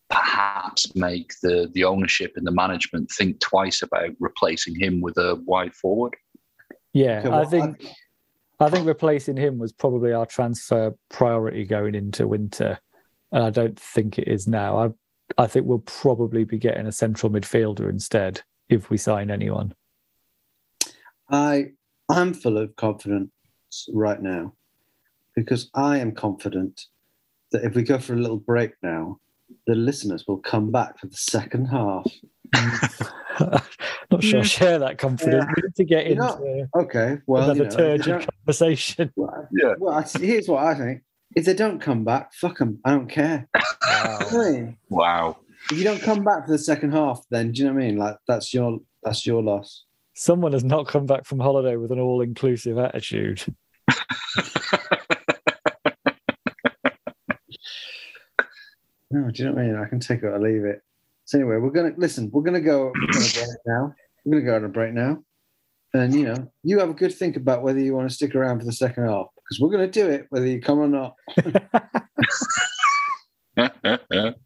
perhaps 0.08 0.94
make 0.94 1.32
the 1.42 1.68
the 1.74 1.84
ownership 1.84 2.32
and 2.36 2.46
the 2.46 2.52
management 2.52 3.10
think 3.10 3.40
twice 3.40 3.82
about 3.82 4.10
replacing 4.20 4.78
him 4.78 5.00
with 5.00 5.16
a 5.18 5.42
wide 5.46 5.74
forward. 5.74 6.14
Yeah, 6.92 7.18
okay, 7.18 7.28
well, 7.28 7.40
I 7.40 7.44
think 7.44 7.88
I 8.60 8.70
think 8.70 8.86
replacing 8.86 9.36
him 9.36 9.58
was 9.58 9.72
probably 9.72 10.12
our 10.12 10.26
transfer 10.26 10.94
priority 11.10 11.64
going 11.64 11.94
into 11.94 12.28
winter, 12.28 12.78
and 13.32 13.42
I 13.42 13.50
don't 13.50 13.78
think 13.78 14.18
it 14.18 14.28
is 14.28 14.46
now. 14.46 14.78
I 14.78 15.42
I 15.42 15.48
think 15.48 15.66
we'll 15.66 15.80
probably 15.80 16.44
be 16.44 16.58
getting 16.58 16.86
a 16.86 16.92
central 16.92 17.32
midfielder 17.32 17.90
instead 17.90 18.42
if 18.68 18.90
we 18.90 18.96
sign 18.96 19.30
anyone. 19.30 19.74
I 21.30 21.72
I'm 22.08 22.34
full 22.34 22.58
of 22.58 22.76
confidence 22.76 23.30
right 23.92 24.20
now 24.20 24.54
because 25.34 25.70
I 25.74 25.98
am 25.98 26.12
confident 26.12 26.86
that 27.52 27.64
if 27.64 27.74
we 27.74 27.82
go 27.82 27.98
for 27.98 28.14
a 28.14 28.18
little 28.18 28.38
break 28.38 28.72
now, 28.82 29.18
the 29.66 29.74
listeners 29.74 30.24
will 30.26 30.38
come 30.38 30.70
back 30.70 30.98
for 30.98 31.06
the 31.06 31.16
second 31.16 31.66
half. 31.66 32.06
Not 34.10 34.22
sure 34.22 34.40
I 34.40 34.42
share 34.44 34.78
that 34.78 34.98
confidence. 34.98 35.44
Yeah. 35.46 35.54
We 35.56 35.62
need 35.62 35.74
to 35.76 35.84
get 35.84 36.06
into 36.06 36.22
know, 36.22 36.66
okay, 36.76 37.18
well, 37.26 37.44
another 37.44 37.64
you 37.64 37.70
know, 37.70 37.76
turgid 37.76 38.28
conversation. 38.38 39.12
Well, 39.16 39.48
yeah. 39.52 39.74
Well, 39.78 40.04
here's 40.20 40.48
what 40.48 40.64
I 40.64 40.74
think: 40.74 41.02
if 41.34 41.44
they 41.44 41.54
don't 41.54 41.80
come 41.80 42.04
back, 42.04 42.32
fuck 42.34 42.58
them. 42.58 42.78
I 42.84 42.90
don't 42.90 43.08
care. 43.08 43.48
Wow. 43.88 44.74
wow. 44.88 45.36
If 45.70 45.78
you 45.78 45.84
don't 45.84 46.00
come 46.00 46.22
back 46.22 46.46
for 46.46 46.52
the 46.52 46.58
second 46.58 46.92
half, 46.92 47.22
then 47.30 47.50
do 47.50 47.62
you 47.62 47.66
know 47.66 47.74
what 47.74 47.82
I 47.82 47.86
mean? 47.86 47.96
Like 47.96 48.16
that's 48.28 48.54
your 48.54 48.78
that's 49.02 49.26
your 49.26 49.42
loss. 49.42 49.84
Someone 50.14 50.52
has 50.52 50.64
not 50.64 50.86
come 50.86 51.06
back 51.06 51.24
from 51.26 51.40
holiday 51.40 51.76
with 51.76 51.90
an 51.90 51.98
all-inclusive 51.98 52.78
attitude. 52.78 53.42
No, 59.10 59.30
do 59.30 59.42
you 59.42 59.48
know 59.48 59.54
what 59.54 59.62
I 59.62 59.66
mean? 59.66 59.76
I 59.76 59.88
can 59.88 60.00
take 60.00 60.22
it 60.22 60.26
or 60.26 60.38
leave 60.38 60.64
it. 60.64 60.82
So 61.24 61.38
anyway, 61.38 61.56
we're 61.56 61.70
gonna 61.70 61.94
listen. 61.96 62.30
We're 62.32 62.42
gonna 62.42 62.60
go. 62.60 62.92
We're 62.94 63.12
gonna 63.12 63.26
go 63.34 63.46
now. 63.66 63.94
We're 64.24 64.40
gonna 64.40 64.50
go 64.50 64.56
on 64.56 64.64
a 64.64 64.68
break 64.68 64.92
now, 64.92 65.18
and 65.94 66.14
you 66.14 66.24
know, 66.26 66.52
you 66.62 66.78
have 66.78 66.90
a 66.90 66.94
good 66.94 67.14
think 67.14 67.36
about 67.36 67.62
whether 67.62 67.78
you 67.80 67.94
want 67.94 68.08
to 68.08 68.14
stick 68.14 68.34
around 68.34 68.58
for 68.58 68.64
the 68.66 68.72
second 68.72 69.04
half 69.06 69.26
because 69.36 69.60
we're 69.60 69.70
gonna 69.70 69.86
do 69.86 70.08
it 70.08 70.26
whether 70.30 70.46
you 70.46 70.60
come 70.60 70.78
or 70.78 70.88
not. 70.88 71.14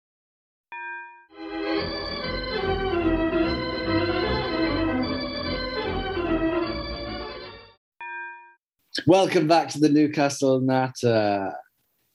Welcome 9.07 9.47
back 9.47 9.69
to 9.69 9.79
the 9.79 9.89
Newcastle 9.89 10.59
Natter. 10.61 11.53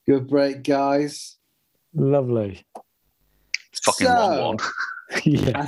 Good 0.07 0.29
break, 0.29 0.63
guys. 0.63 1.37
Lovely. 1.95 2.65
It's 3.73 3.81
fucking 3.85 4.07
So- 4.07 4.47
1 4.49 4.57
1. 4.57 4.57
Yeah. 5.25 5.67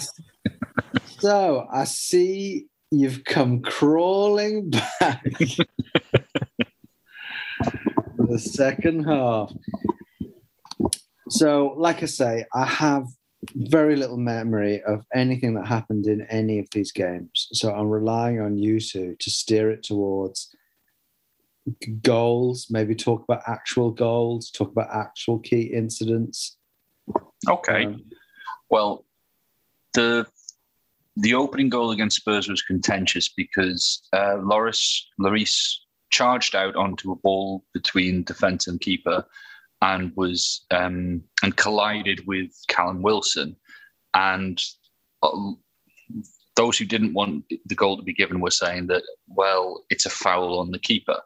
So 1.20 1.66
I 1.72 1.84
see 1.84 2.66
you've 2.90 3.24
come 3.24 3.62
crawling 3.62 4.70
back. 5.00 5.22
the 8.18 8.38
second 8.38 9.04
half. 9.04 9.52
So, 11.30 11.74
like 11.76 12.02
I 12.02 12.06
say, 12.06 12.44
I 12.54 12.64
have 12.66 13.04
very 13.54 13.94
little 13.96 14.16
memory 14.16 14.82
of 14.82 15.04
anything 15.14 15.54
that 15.54 15.66
happened 15.66 16.06
in 16.06 16.22
any 16.30 16.58
of 16.58 16.66
these 16.72 16.90
games. 16.92 17.48
So 17.52 17.72
I'm 17.72 17.88
relying 17.88 18.40
on 18.40 18.58
you 18.58 18.80
two 18.80 19.14
to 19.20 19.30
steer 19.30 19.70
it 19.70 19.82
towards 19.84 20.50
goals, 22.02 22.66
maybe 22.70 22.94
talk 22.94 23.24
about 23.24 23.42
actual 23.46 23.90
goals, 23.90 24.50
talk 24.50 24.70
about 24.70 24.88
actual 24.92 25.38
key 25.38 25.62
incidents. 25.62 26.56
Okay. 27.48 27.86
Um, 27.86 28.04
Well, 28.70 29.04
the 29.94 30.26
the 31.16 31.34
opening 31.34 31.68
goal 31.68 31.90
against 31.90 32.16
Spurs 32.16 32.48
was 32.48 32.62
contentious 32.62 33.28
because 33.28 34.02
uh, 34.12 34.36
Loris 34.36 35.06
Lloris 35.20 35.74
charged 36.10 36.54
out 36.54 36.76
onto 36.76 37.12
a 37.12 37.16
ball 37.16 37.64
between 37.74 38.24
defence 38.24 38.66
and 38.68 38.80
keeper, 38.80 39.24
and 39.82 40.12
was 40.16 40.64
um, 40.70 41.22
and 41.42 41.56
collided 41.56 42.26
with 42.26 42.50
Callum 42.68 43.02
Wilson, 43.02 43.56
and 44.14 44.62
uh, 45.22 45.52
those 46.56 46.76
who 46.76 46.84
didn't 46.84 47.14
want 47.14 47.44
the 47.66 47.74
goal 47.74 47.96
to 47.96 48.02
be 48.02 48.12
given 48.12 48.40
were 48.40 48.50
saying 48.50 48.88
that 48.88 49.02
well 49.28 49.84
it's 49.90 50.06
a 50.06 50.10
foul 50.10 50.58
on 50.58 50.70
the 50.70 50.78
keeper. 50.78 51.20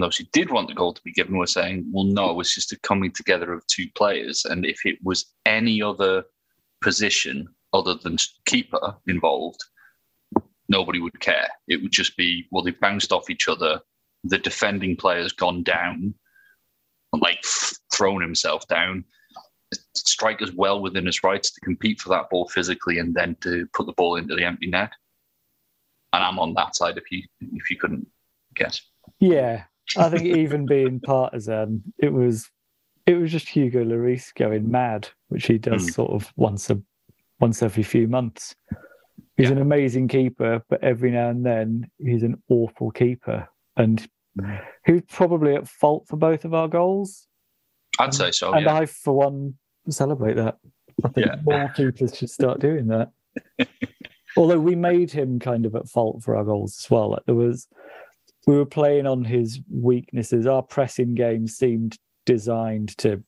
Those 0.00 0.16
who 0.16 0.24
did 0.32 0.50
want 0.50 0.68
the 0.68 0.74
goal 0.74 0.92
to 0.92 1.02
be 1.02 1.12
given 1.12 1.36
were 1.36 1.46
saying, 1.46 1.88
well, 1.92 2.04
no, 2.04 2.30
it 2.30 2.36
was 2.36 2.54
just 2.54 2.72
a 2.72 2.78
coming 2.80 3.12
together 3.12 3.52
of 3.52 3.66
two 3.66 3.86
players. 3.94 4.44
And 4.44 4.64
if 4.64 4.84
it 4.84 4.98
was 5.02 5.26
any 5.46 5.82
other 5.82 6.24
position 6.80 7.48
other 7.72 7.94
than 7.94 8.16
keeper 8.46 8.96
involved, 9.06 9.62
nobody 10.68 11.00
would 11.00 11.18
care. 11.20 11.48
It 11.66 11.82
would 11.82 11.92
just 11.92 12.16
be, 12.16 12.46
well, 12.50 12.62
they 12.62 12.72
bounced 12.72 13.12
off 13.12 13.30
each 13.30 13.48
other. 13.48 13.80
The 14.24 14.38
defending 14.38 14.96
player's 14.96 15.32
gone 15.32 15.62
down, 15.62 16.14
like 17.12 17.42
thrown 17.92 18.20
himself 18.20 18.66
down. 18.68 19.04
Striker's 19.94 20.52
well 20.52 20.80
within 20.80 21.06
his 21.06 21.22
rights 21.22 21.50
to 21.50 21.60
compete 21.60 22.00
for 22.00 22.08
that 22.10 22.30
ball 22.30 22.48
physically 22.48 22.98
and 22.98 23.14
then 23.14 23.36
to 23.42 23.66
put 23.74 23.86
the 23.86 23.92
ball 23.92 24.16
into 24.16 24.34
the 24.34 24.44
empty 24.44 24.66
net. 24.66 24.92
And 26.12 26.24
I'm 26.24 26.38
on 26.38 26.54
that 26.54 26.74
side 26.74 26.96
if 26.96 27.10
you 27.10 27.22
if 27.40 27.70
you 27.70 27.76
couldn't 27.76 28.06
guess. 28.54 28.80
Yeah, 29.20 29.64
I 29.96 30.08
think 30.10 30.24
even 30.36 30.66
being 30.66 31.00
partisan, 31.00 31.82
it 31.98 32.12
was 32.12 32.50
it 33.06 33.14
was 33.14 33.32
just 33.32 33.48
Hugo 33.48 33.82
Lloris 33.84 34.34
going 34.34 34.70
mad, 34.70 35.08
which 35.28 35.46
he 35.46 35.56
does 35.58 35.86
Mm. 35.86 35.94
sort 35.94 36.10
of 36.12 36.32
once 36.36 36.68
a 36.70 36.80
once 37.40 37.62
every 37.62 37.82
few 37.82 38.06
months. 38.08 38.54
He's 39.36 39.50
an 39.50 39.58
amazing 39.62 40.08
keeper, 40.08 40.62
but 40.68 40.82
every 40.82 41.10
now 41.12 41.28
and 41.30 41.46
then 41.46 41.88
he's 41.98 42.22
an 42.24 42.42
awful 42.48 42.90
keeper, 42.90 43.48
and 43.76 44.06
he 44.84 44.92
was 44.92 45.02
probably 45.08 45.54
at 45.54 45.68
fault 45.68 46.06
for 46.08 46.16
both 46.16 46.44
of 46.44 46.52
our 46.54 46.68
goals. 46.68 47.26
I'd 48.00 48.12
say 48.14 48.30
so. 48.32 48.52
and 48.52 48.64
yeah. 48.66 48.74
I, 48.74 48.86
for 48.86 49.14
one, 49.14 49.54
celebrate 49.88 50.34
that. 50.34 50.58
I 51.04 51.08
think 51.08 51.26
Yeah. 51.28 51.36
more 51.44 51.68
keepers 51.76 52.16
should 52.16 52.30
start 52.30 52.60
doing 52.60 52.88
that. 52.88 53.10
Although 54.36 54.60
we 54.60 54.74
made 54.76 55.10
him 55.10 55.38
kind 55.38 55.66
of 55.66 55.74
at 55.74 55.88
fault 55.88 56.22
for 56.22 56.36
our 56.36 56.44
goals 56.44 56.76
as 56.78 56.90
well. 56.90 57.10
Like 57.10 57.24
there 57.26 57.34
was, 57.34 57.66
we 58.48 58.56
were 58.56 58.64
playing 58.64 59.06
on 59.06 59.24
his 59.24 59.60
weaknesses. 59.70 60.46
Our 60.46 60.62
pressing 60.62 61.14
game 61.14 61.46
seemed 61.46 61.98
designed 62.24 62.96
to 62.96 63.22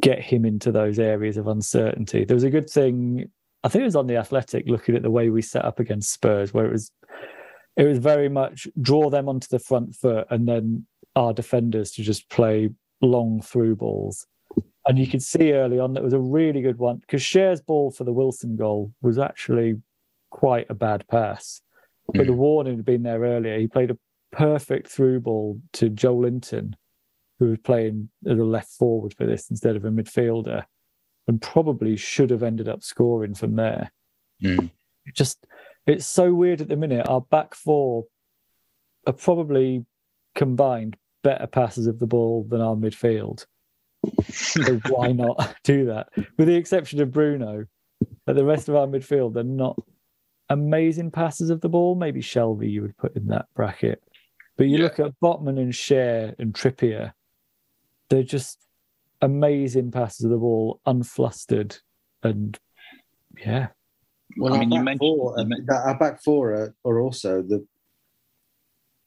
get 0.00 0.18
him 0.18 0.46
into 0.46 0.72
those 0.72 0.98
areas 0.98 1.36
of 1.36 1.46
uncertainty. 1.46 2.24
There 2.24 2.34
was 2.34 2.44
a 2.44 2.48
good 2.48 2.70
thing, 2.70 3.30
I 3.64 3.68
think 3.68 3.82
it 3.82 3.84
was 3.84 3.96
on 3.96 4.06
the 4.06 4.16
Athletic, 4.16 4.64
looking 4.66 4.96
at 4.96 5.02
the 5.02 5.10
way 5.10 5.28
we 5.28 5.42
set 5.42 5.62
up 5.62 5.78
against 5.78 6.10
Spurs, 6.10 6.54
where 6.54 6.64
it 6.64 6.72
was, 6.72 6.90
it 7.76 7.84
was 7.84 7.98
very 7.98 8.30
much 8.30 8.66
draw 8.80 9.10
them 9.10 9.28
onto 9.28 9.48
the 9.50 9.58
front 9.58 9.94
foot 9.94 10.26
and 10.30 10.48
then 10.48 10.86
our 11.14 11.34
defenders 11.34 11.90
to 11.92 12.02
just 12.02 12.30
play 12.30 12.70
long 13.02 13.42
through 13.42 13.76
balls. 13.76 14.26
And 14.86 14.98
you 14.98 15.06
could 15.06 15.22
see 15.22 15.52
early 15.52 15.78
on 15.78 15.92
that 15.92 16.02
was 16.02 16.14
a 16.14 16.18
really 16.18 16.62
good 16.62 16.78
one 16.78 16.96
because 16.96 17.20
Schär's 17.20 17.60
ball 17.60 17.90
for 17.90 18.04
the 18.04 18.12
Wilson 18.14 18.56
goal 18.56 18.90
was 19.02 19.18
actually 19.18 19.82
quite 20.30 20.64
a 20.70 20.74
bad 20.74 21.06
pass. 21.08 21.60
But 22.14 22.26
the 22.26 22.32
warning 22.32 22.76
had 22.76 22.84
been 22.84 23.02
there 23.02 23.20
earlier. 23.20 23.58
He 23.58 23.66
played 23.66 23.90
a 23.90 23.98
perfect 24.32 24.88
through 24.88 25.20
ball 25.20 25.60
to 25.74 25.90
Joelinton, 25.90 26.74
who 27.38 27.50
was 27.50 27.58
playing 27.58 28.08
as 28.26 28.38
a 28.38 28.44
left 28.44 28.70
forward 28.70 29.14
for 29.14 29.26
this 29.26 29.50
instead 29.50 29.76
of 29.76 29.84
a 29.84 29.90
midfielder, 29.90 30.64
and 31.26 31.42
probably 31.42 31.96
should 31.96 32.30
have 32.30 32.42
ended 32.42 32.68
up 32.68 32.82
scoring 32.82 33.34
from 33.34 33.56
there. 33.56 33.92
Mm. 34.42 34.70
It 35.04 35.14
just 35.14 35.46
it's 35.86 36.06
so 36.06 36.32
weird 36.32 36.60
at 36.60 36.68
the 36.68 36.76
minute. 36.76 37.08
Our 37.08 37.20
back 37.20 37.54
four 37.54 38.04
are 39.06 39.12
probably 39.12 39.84
combined 40.34 40.96
better 41.22 41.46
passes 41.46 41.86
of 41.86 41.98
the 41.98 42.06
ball 42.06 42.46
than 42.48 42.60
our 42.60 42.76
midfield. 42.76 43.46
so 44.30 44.80
why 44.88 45.12
not 45.12 45.56
do 45.64 45.86
that? 45.86 46.08
With 46.36 46.48
the 46.48 46.56
exception 46.56 47.00
of 47.00 47.12
Bruno, 47.12 47.66
but 48.24 48.36
the 48.36 48.44
rest 48.44 48.68
of 48.68 48.76
our 48.76 48.86
midfield 48.86 49.34
they're 49.34 49.44
not 49.44 49.78
amazing 50.50 51.10
passes 51.10 51.50
of 51.50 51.60
the 51.60 51.68
ball. 51.68 51.94
Maybe 51.94 52.20
Shelvey 52.20 52.70
you 52.70 52.82
would 52.82 52.96
put 52.96 53.16
in 53.16 53.26
that 53.28 53.46
bracket. 53.54 54.02
But 54.56 54.68
you 54.68 54.78
look 54.78 54.98
at 54.98 55.12
Botman 55.22 55.58
and 55.60 55.72
Schär 55.72 56.34
and 56.38 56.52
Trippier, 56.52 57.12
they're 58.10 58.24
just 58.24 58.58
amazing 59.22 59.90
passes 59.92 60.24
of 60.24 60.30
the 60.30 60.36
ball, 60.36 60.80
unflustered, 60.86 61.78
and 62.22 62.58
yeah. 63.38 63.68
Well, 64.36 64.54
I 64.54 64.58
mean, 64.58 64.70
you 64.72 64.78
back 64.78 64.84
mentioned- 64.84 64.98
four, 65.00 65.34
you 65.38 65.56
uh, 65.70 65.74
our 65.74 65.98
back 65.98 66.22
four 66.22 66.52
are, 66.52 66.74
are 66.84 67.00
also 67.00 67.40
the 67.42 67.64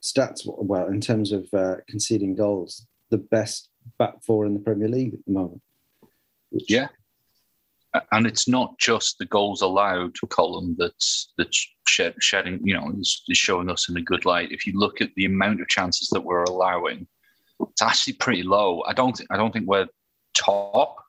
stats. 0.02 0.42
Well, 0.46 0.88
in 0.88 1.02
terms 1.02 1.32
of 1.32 1.48
uh, 1.54 1.76
conceding 1.88 2.36
goals, 2.36 2.88
the 3.10 3.18
best 3.18 3.70
back 4.00 4.24
four 4.26 4.46
in 4.46 4.54
the 4.54 4.60
Premier 4.60 4.88
League 4.88 5.14
at 5.14 5.20
the 5.26 5.34
moment. 5.34 5.62
Yeah. 6.52 6.88
And 8.12 8.26
it's 8.26 8.48
not 8.48 8.78
just 8.80 9.18
the 9.18 9.26
goals 9.26 9.62
allowed 9.62 10.16
column 10.30 10.76
that's 10.78 11.34
that's 11.38 11.68
shed, 11.88 12.16
shedding, 12.20 12.60
you 12.64 12.74
know, 12.74 12.92
is, 12.98 13.24
is 13.28 13.38
showing 13.38 13.70
us 13.70 13.90
in 13.90 13.98
a 13.98 14.02
good 14.02 14.26
light. 14.26 14.52
If 14.52 14.66
you 14.66 14.80
look 14.80 15.02
at 15.02 15.14
the 15.16 15.26
amount 15.26 15.62
of 15.62 15.68
chances 15.68 16.08
that 16.10 16.24
we're 16.24 16.44
allowing, 16.44 17.06
it's 17.60 17.82
actually 17.82 18.14
pretty 18.14 18.44
low. 18.44 18.82
I 18.88 18.94
don't 18.94 19.20
I 19.30 19.38
don't 19.38 19.52
think 19.52 19.68
we're 19.68 19.88
top, 20.34 21.04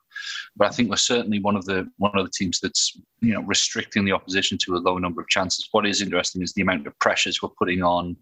but 0.55 0.67
I 0.67 0.71
think 0.71 0.89
we're 0.89 0.97
certainly 0.97 1.39
one 1.39 1.55
of 1.55 1.65
the 1.65 1.89
one 1.97 2.17
of 2.17 2.25
the 2.25 2.31
teams 2.31 2.59
that's 2.59 2.97
you 3.21 3.33
know 3.33 3.41
restricting 3.43 4.05
the 4.05 4.11
opposition 4.11 4.57
to 4.59 4.75
a 4.75 4.77
low 4.77 4.97
number 4.97 5.21
of 5.21 5.29
chances. 5.29 5.69
What 5.71 5.85
is 5.85 6.01
interesting 6.01 6.41
is 6.41 6.53
the 6.53 6.61
amount 6.61 6.87
of 6.87 6.97
pressures 6.99 7.41
we're 7.41 7.49
putting 7.49 7.81
on 7.81 8.17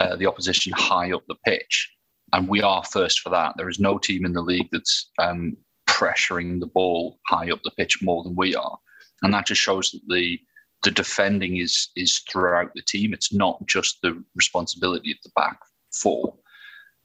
uh, 0.00 0.16
the 0.16 0.26
opposition 0.26 0.72
high 0.76 1.12
up 1.12 1.22
the 1.28 1.36
pitch, 1.44 1.90
and 2.32 2.48
we 2.48 2.62
are 2.62 2.84
first 2.84 3.20
for 3.20 3.30
that. 3.30 3.54
There 3.56 3.68
is 3.68 3.80
no 3.80 3.98
team 3.98 4.24
in 4.24 4.32
the 4.32 4.42
league 4.42 4.68
that's 4.70 5.10
um, 5.18 5.56
pressuring 5.94 6.58
the 6.58 6.66
ball 6.66 7.18
high 7.28 7.50
up 7.50 7.60
the 7.62 7.70
pitch 7.70 8.02
more 8.02 8.24
than 8.24 8.34
we 8.34 8.54
are, 8.56 8.76
and 9.22 9.32
that 9.32 9.46
just 9.46 9.60
shows 9.60 9.90
that 9.92 10.00
the 10.08 10.38
the 10.82 10.90
defending 10.90 11.56
is 11.58 11.88
is 11.96 12.18
throughout 12.30 12.72
the 12.74 12.82
team. 12.82 13.14
It's 13.14 13.32
not 13.32 13.64
just 13.66 14.00
the 14.02 14.22
responsibility 14.34 15.12
of 15.12 15.18
the 15.22 15.30
back 15.36 15.58
four 15.92 16.34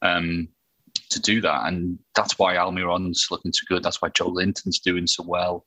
um, 0.02 0.48
to 1.12 1.20
do 1.22 1.40
that, 1.42 1.68
and 1.68 2.00
that's 2.16 2.40
why 2.40 2.58
Almiron's 2.58 3.28
looking 3.30 3.54
so 3.54 3.62
good. 3.68 3.84
That's 3.84 4.02
why 4.02 4.10
Joelinton's 4.10 4.80
doing 4.80 5.08
so 5.08 5.24
well. 5.26 5.66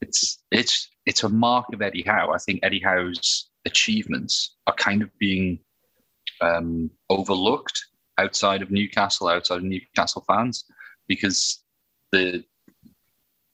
It's 0.00 0.42
it's 0.50 0.88
it's 1.06 1.22
a 1.22 1.28
mark 1.28 1.66
of 1.72 1.82
Eddie 1.82 2.02
Howe. 2.02 2.32
I 2.32 2.38
think 2.38 2.60
Eddie 2.62 2.80
Howe's 2.80 3.50
achievements 3.66 4.56
are 4.66 4.74
kind 4.74 5.02
of 5.02 5.10
being 5.18 5.58
um, 6.40 6.90
overlooked 7.10 7.84
outside 8.18 8.62
of 8.62 8.70
Newcastle, 8.70 9.28
outside 9.28 9.58
of 9.58 9.64
Newcastle 9.64 10.24
fans, 10.26 10.64
because 11.08 11.62
the 12.12 12.44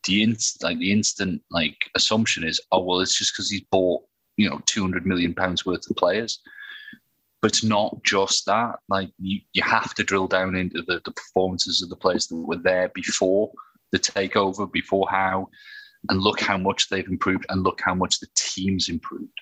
the 0.05 0.23
inst- 0.23 0.63
like 0.63 0.79
the 0.79 0.93
instant 0.93 1.43
like 1.51 1.77
assumption 1.95 2.45
is, 2.45 2.61
oh 2.73 2.83
well, 2.83 3.01
it's 3.01 3.17
just 3.17 3.33
because 3.35 3.51
he's 3.51 3.65
bought 3.71 4.03
you 4.37 4.49
know 4.49 4.61
two 4.67 4.83
hundred 4.83 5.07
million 5.07 5.35
pounds 5.35 5.67
worth 5.67 5.89
of 5.91 5.97
players. 5.97 6.41
But 7.43 7.53
it's 7.53 7.65
not 7.65 8.03
just 8.05 8.45
that. 8.47 8.77
Like 8.89 9.11
you, 9.19 9.41
you 9.55 9.63
have 9.63 9.95
to 9.95 10.05
drill 10.05 10.27
down 10.27 10.55
into 10.55 10.83
the, 10.83 11.01
the 11.05 11.13
performances 11.13 11.81
of 11.81 11.89
the 11.89 11.97
players 11.97 12.27
that 12.27 12.37
were 12.37 12.57
there 12.57 12.91
before 12.95 13.51
the 13.93 13.99
takeover, 13.99 14.71
before 14.71 15.09
Howe, 15.11 15.49
and 16.09 16.21
look 16.21 16.41
how 16.41 16.57
much 16.59 16.89
they've 16.89 17.09
improved, 17.09 17.47
and 17.49 17.63
look 17.63 17.81
how 17.83 17.95
much 17.95 18.21
the 18.21 18.29
team's 18.37 18.89
improved. 18.89 19.33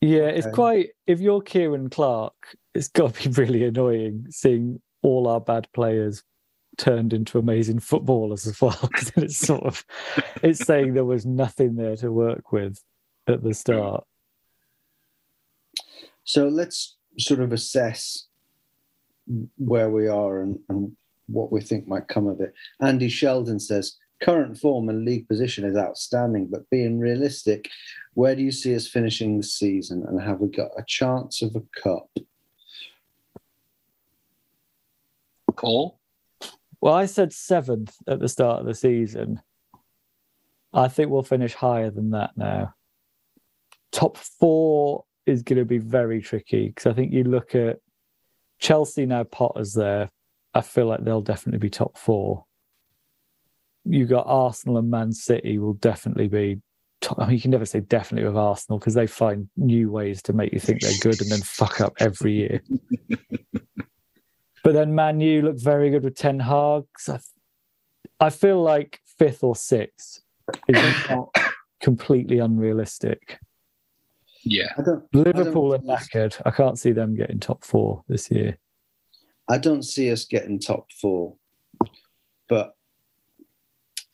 Yeah, 0.00 0.26
it's 0.28 0.46
Okay. 0.46 0.54
quite. 0.54 0.90
If 1.06 1.20
you're 1.20 1.42
Ciaran 1.42 1.90
Clark, 1.90 2.56
it's 2.74 2.88
got 2.88 3.14
to 3.14 3.28
be 3.28 3.34
really 3.42 3.64
annoying 3.64 4.26
seeing 4.30 4.80
all 5.02 5.26
our 5.28 5.40
bad 5.40 5.68
players 5.72 6.22
turned 6.78 7.12
into 7.12 7.38
amazing 7.38 7.80
footballers 7.80 8.46
as 8.46 8.60
well. 8.60 8.78
Because 8.90 9.12
it's 9.16 9.38
sort 9.38 9.64
of, 9.64 9.84
it's 10.42 10.64
saying 10.64 10.94
there 10.94 11.04
was 11.04 11.26
nothing 11.26 11.74
there 11.74 11.96
to 11.96 12.10
work 12.10 12.52
with 12.52 12.82
at 13.26 13.42
the 13.42 13.52
start. 13.52 14.04
So 16.24 16.48
let's 16.48 16.96
sort 17.18 17.40
of 17.40 17.52
assess 17.52 18.26
where 19.56 19.90
we 19.90 20.08
are 20.08 20.40
and, 20.40 20.58
and 20.68 20.96
what 21.26 21.52
we 21.52 21.60
think 21.60 21.86
might 21.86 22.08
come 22.08 22.26
of 22.26 22.40
it. 22.40 22.54
Andy 22.80 23.08
Sheldon 23.08 23.60
says 23.60 23.96
current 24.22 24.58
form 24.58 24.88
and 24.88 25.04
league 25.04 25.28
position 25.28 25.64
is 25.64 25.76
outstanding, 25.76 26.48
but 26.50 26.68
being 26.70 26.98
realistic, 26.98 27.68
where 28.14 28.34
do 28.34 28.42
you 28.42 28.50
see 28.50 28.74
us 28.74 28.88
finishing 28.88 29.36
the 29.36 29.42
season 29.42 30.04
and 30.08 30.20
have 30.20 30.40
we 30.40 30.48
got 30.48 30.70
a 30.76 30.84
chance 30.86 31.42
of 31.42 31.54
a 31.54 31.80
cup? 31.80 32.08
Paul, 35.56 35.97
Well, 36.80 36.94
I 36.94 37.06
said 37.06 37.32
seventh 37.32 37.96
at 38.06 38.20
the 38.20 38.28
start 38.28 38.60
of 38.60 38.66
the 38.66 38.74
season. 38.74 39.40
I 40.72 40.88
think 40.88 41.10
we'll 41.10 41.22
finish 41.22 41.54
higher 41.54 41.90
than 41.90 42.10
that 42.10 42.36
now. 42.36 42.74
Top 43.90 44.16
four 44.16 45.04
is 45.26 45.42
going 45.42 45.58
to 45.58 45.64
be 45.64 45.78
very 45.78 46.20
tricky 46.20 46.68
because 46.68 46.86
I 46.86 46.92
think 46.92 47.12
you 47.12 47.24
look 47.24 47.54
at 47.54 47.78
Chelsea 48.58 49.06
now, 49.06 49.24
Potter's 49.24 49.72
there. 49.72 50.10
I 50.54 50.60
feel 50.60 50.86
like 50.86 51.04
they'll 51.04 51.22
definitely 51.22 51.58
be 51.58 51.70
top 51.70 51.96
four. 51.96 52.44
You 53.84 54.06
got 54.06 54.26
Arsenal 54.26 54.78
and 54.78 54.90
Man 54.90 55.12
City 55.12 55.58
will 55.58 55.74
definitely 55.74 56.28
be. 56.28 56.60
Top, 57.00 57.18
I 57.20 57.26
mean, 57.26 57.36
you 57.36 57.40
can 57.40 57.52
never 57.52 57.64
say 57.64 57.80
definitely 57.80 58.28
with 58.28 58.36
Arsenal 58.36 58.78
because 58.78 58.94
they 58.94 59.06
find 59.06 59.48
new 59.56 59.90
ways 59.90 60.20
to 60.22 60.32
make 60.32 60.52
you 60.52 60.58
think 60.58 60.80
they're 60.80 60.92
good 61.00 61.20
and 61.20 61.30
then 61.30 61.40
fuck 61.40 61.80
up 61.80 61.94
every 62.00 62.32
year. 62.32 62.62
But 64.68 64.74
then 64.74 64.94
Man 64.94 65.18
U 65.18 65.40
look 65.40 65.58
very 65.58 65.88
good 65.88 66.04
with 66.04 66.14
Ten 66.14 66.38
Hag. 66.38 66.84
So 66.98 67.18
I, 68.20 68.26
I 68.26 68.28
feel 68.28 68.60
like 68.62 69.00
fifth 69.18 69.42
or 69.42 69.56
sixth 69.56 70.20
is 70.68 70.76
not 71.08 71.34
completely 71.80 72.38
unrealistic. 72.38 73.38
yeah, 74.44 74.70
I 74.76 74.82
don't, 74.82 75.04
Liverpool 75.14 75.72
I 75.72 75.76
are 75.76 75.78
don't, 75.78 75.88
knackered. 75.88 76.42
I 76.44 76.50
can't 76.50 76.78
see 76.78 76.92
them 76.92 77.16
getting 77.16 77.40
top 77.40 77.64
four 77.64 78.04
this 78.08 78.30
year. 78.30 78.58
I 79.48 79.56
don't 79.56 79.84
see 79.84 80.12
us 80.12 80.26
getting 80.26 80.58
top 80.58 80.92
four, 80.92 81.36
but 82.46 82.76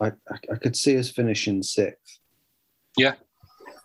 I, 0.01 0.13
I, 0.31 0.37
I 0.53 0.57
could 0.63 0.77
see 0.77 0.97
us 0.97 1.11
finishing 1.11 1.65
sixth. 1.65 2.21
yeah, 2.97 3.15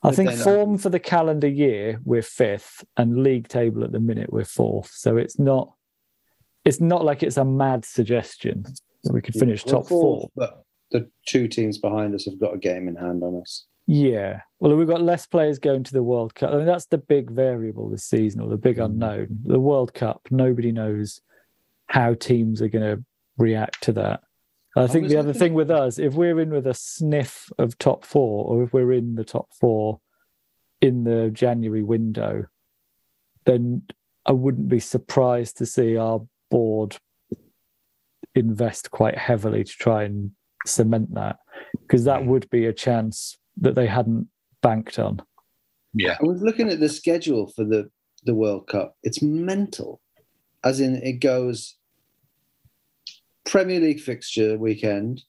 I 0.03 0.09
But 0.09 0.15
think 0.17 0.29
then, 0.29 0.39
uh, 0.39 0.43
form 0.43 0.77
for 0.77 0.89
the 0.89 0.99
calendar 0.99 1.47
year 1.47 1.99
we're 2.05 2.21
fifth, 2.21 2.85
and 2.95 3.23
league 3.23 3.47
table 3.47 3.83
at 3.83 3.91
the 3.91 3.99
minute 3.99 4.31
we're 4.31 4.45
fourth. 4.45 4.91
So 4.93 5.17
it's 5.17 5.39
not, 5.39 5.73
it's 6.65 6.81
not 6.81 7.05
like 7.05 7.23
it's 7.23 7.37
a 7.37 7.45
mad 7.45 7.85
suggestion 7.85 8.65
that 9.03 9.13
we 9.13 9.21
could 9.21 9.35
finish 9.35 9.63
top 9.63 9.87
four. 9.87 10.29
But 10.35 10.63
the 10.91 11.09
two 11.25 11.47
teams 11.47 11.77
behind 11.77 12.13
us 12.15 12.25
have 12.25 12.39
got 12.39 12.53
a 12.53 12.57
game 12.57 12.87
in 12.87 12.95
hand 12.95 13.23
on 13.23 13.41
us. 13.41 13.65
Yeah. 13.87 14.41
Well, 14.59 14.75
we've 14.75 14.87
got 14.87 15.01
less 15.01 15.25
players 15.25 15.57
going 15.57 15.83
to 15.85 15.93
the 15.93 16.03
World 16.03 16.35
Cup. 16.35 16.51
I 16.51 16.57
mean, 16.57 16.65
that's 16.65 16.85
the 16.85 16.97
big 16.97 17.31
variable 17.31 17.89
this 17.89 18.03
season, 18.03 18.41
or 18.41 18.49
the 18.49 18.57
big 18.57 18.77
mm. 18.77 18.85
unknown. 18.85 19.39
The 19.45 19.59
World 19.59 19.93
Cup, 19.93 20.27
nobody 20.29 20.71
knows 20.71 21.21
how 21.87 22.13
teams 22.13 22.61
are 22.61 22.67
going 22.67 22.97
to 22.97 23.03
react 23.37 23.81
to 23.83 23.93
that. 23.93 24.21
I 24.77 24.87
think 24.87 25.07
the 25.07 25.17
other 25.17 25.33
thing 25.33 25.53
with 25.53 25.71
us, 25.71 25.97
if 25.97 26.13
we're 26.13 26.39
in 26.39 26.51
with 26.51 26.67
a 26.67 26.73
sniff 26.75 27.49
of 27.57 27.77
top 27.79 28.05
four, 28.05 28.45
or 28.45 28.63
if 28.63 28.71
we're 28.71 28.93
in 28.93 29.15
the 29.15 29.23
top 29.23 29.49
four 29.59 29.99
in 30.81 31.03
the 31.03 31.31
January 31.31 31.83
window, 31.83 32.45
then 33.45 33.81
I 34.25 34.31
wouldn't 34.33 34.69
be 34.69 34.79
surprised 34.79 35.57
to 35.57 35.65
see 35.65 35.97
our 35.97 36.21
board 36.49 36.97
invest 38.35 38.91
quite 38.91 39.17
heavily 39.17 39.63
to 39.63 39.71
try 39.71 40.03
and 40.03 40.31
cement 40.65 41.13
that 41.15 41.37
because 41.81 42.03
that 42.05 42.25
would 42.25 42.49
be 42.49 42.65
a 42.65 42.73
chance 42.73 43.37
that 43.57 43.75
they 43.75 43.87
hadn't 43.87 44.27
banked 44.61 44.99
on. 44.99 45.21
yeah. 45.93 46.17
I 46.19 46.23
was 46.23 46.41
looking 46.41 46.69
at 46.69 46.79
the 46.79 46.89
schedule 46.89 47.51
for 47.55 47.63
the 47.63 47.89
the 48.23 48.35
World 48.35 48.67
Cup. 48.67 48.95
It's 49.03 49.21
mental, 49.21 50.01
as 50.63 50.79
in 50.79 50.97
it 50.97 51.19
goes 51.21 51.75
Premier 53.45 53.79
League 53.79 54.01
fixture 54.01 54.57
weekend, 54.57 55.23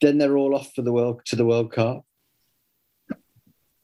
then 0.00 0.18
they're 0.18 0.36
all 0.36 0.54
off 0.54 0.72
for 0.74 0.82
the 0.82 0.92
world 0.92 1.20
to 1.26 1.36
the 1.36 1.46
World 1.46 1.72
Cup. 1.72 2.04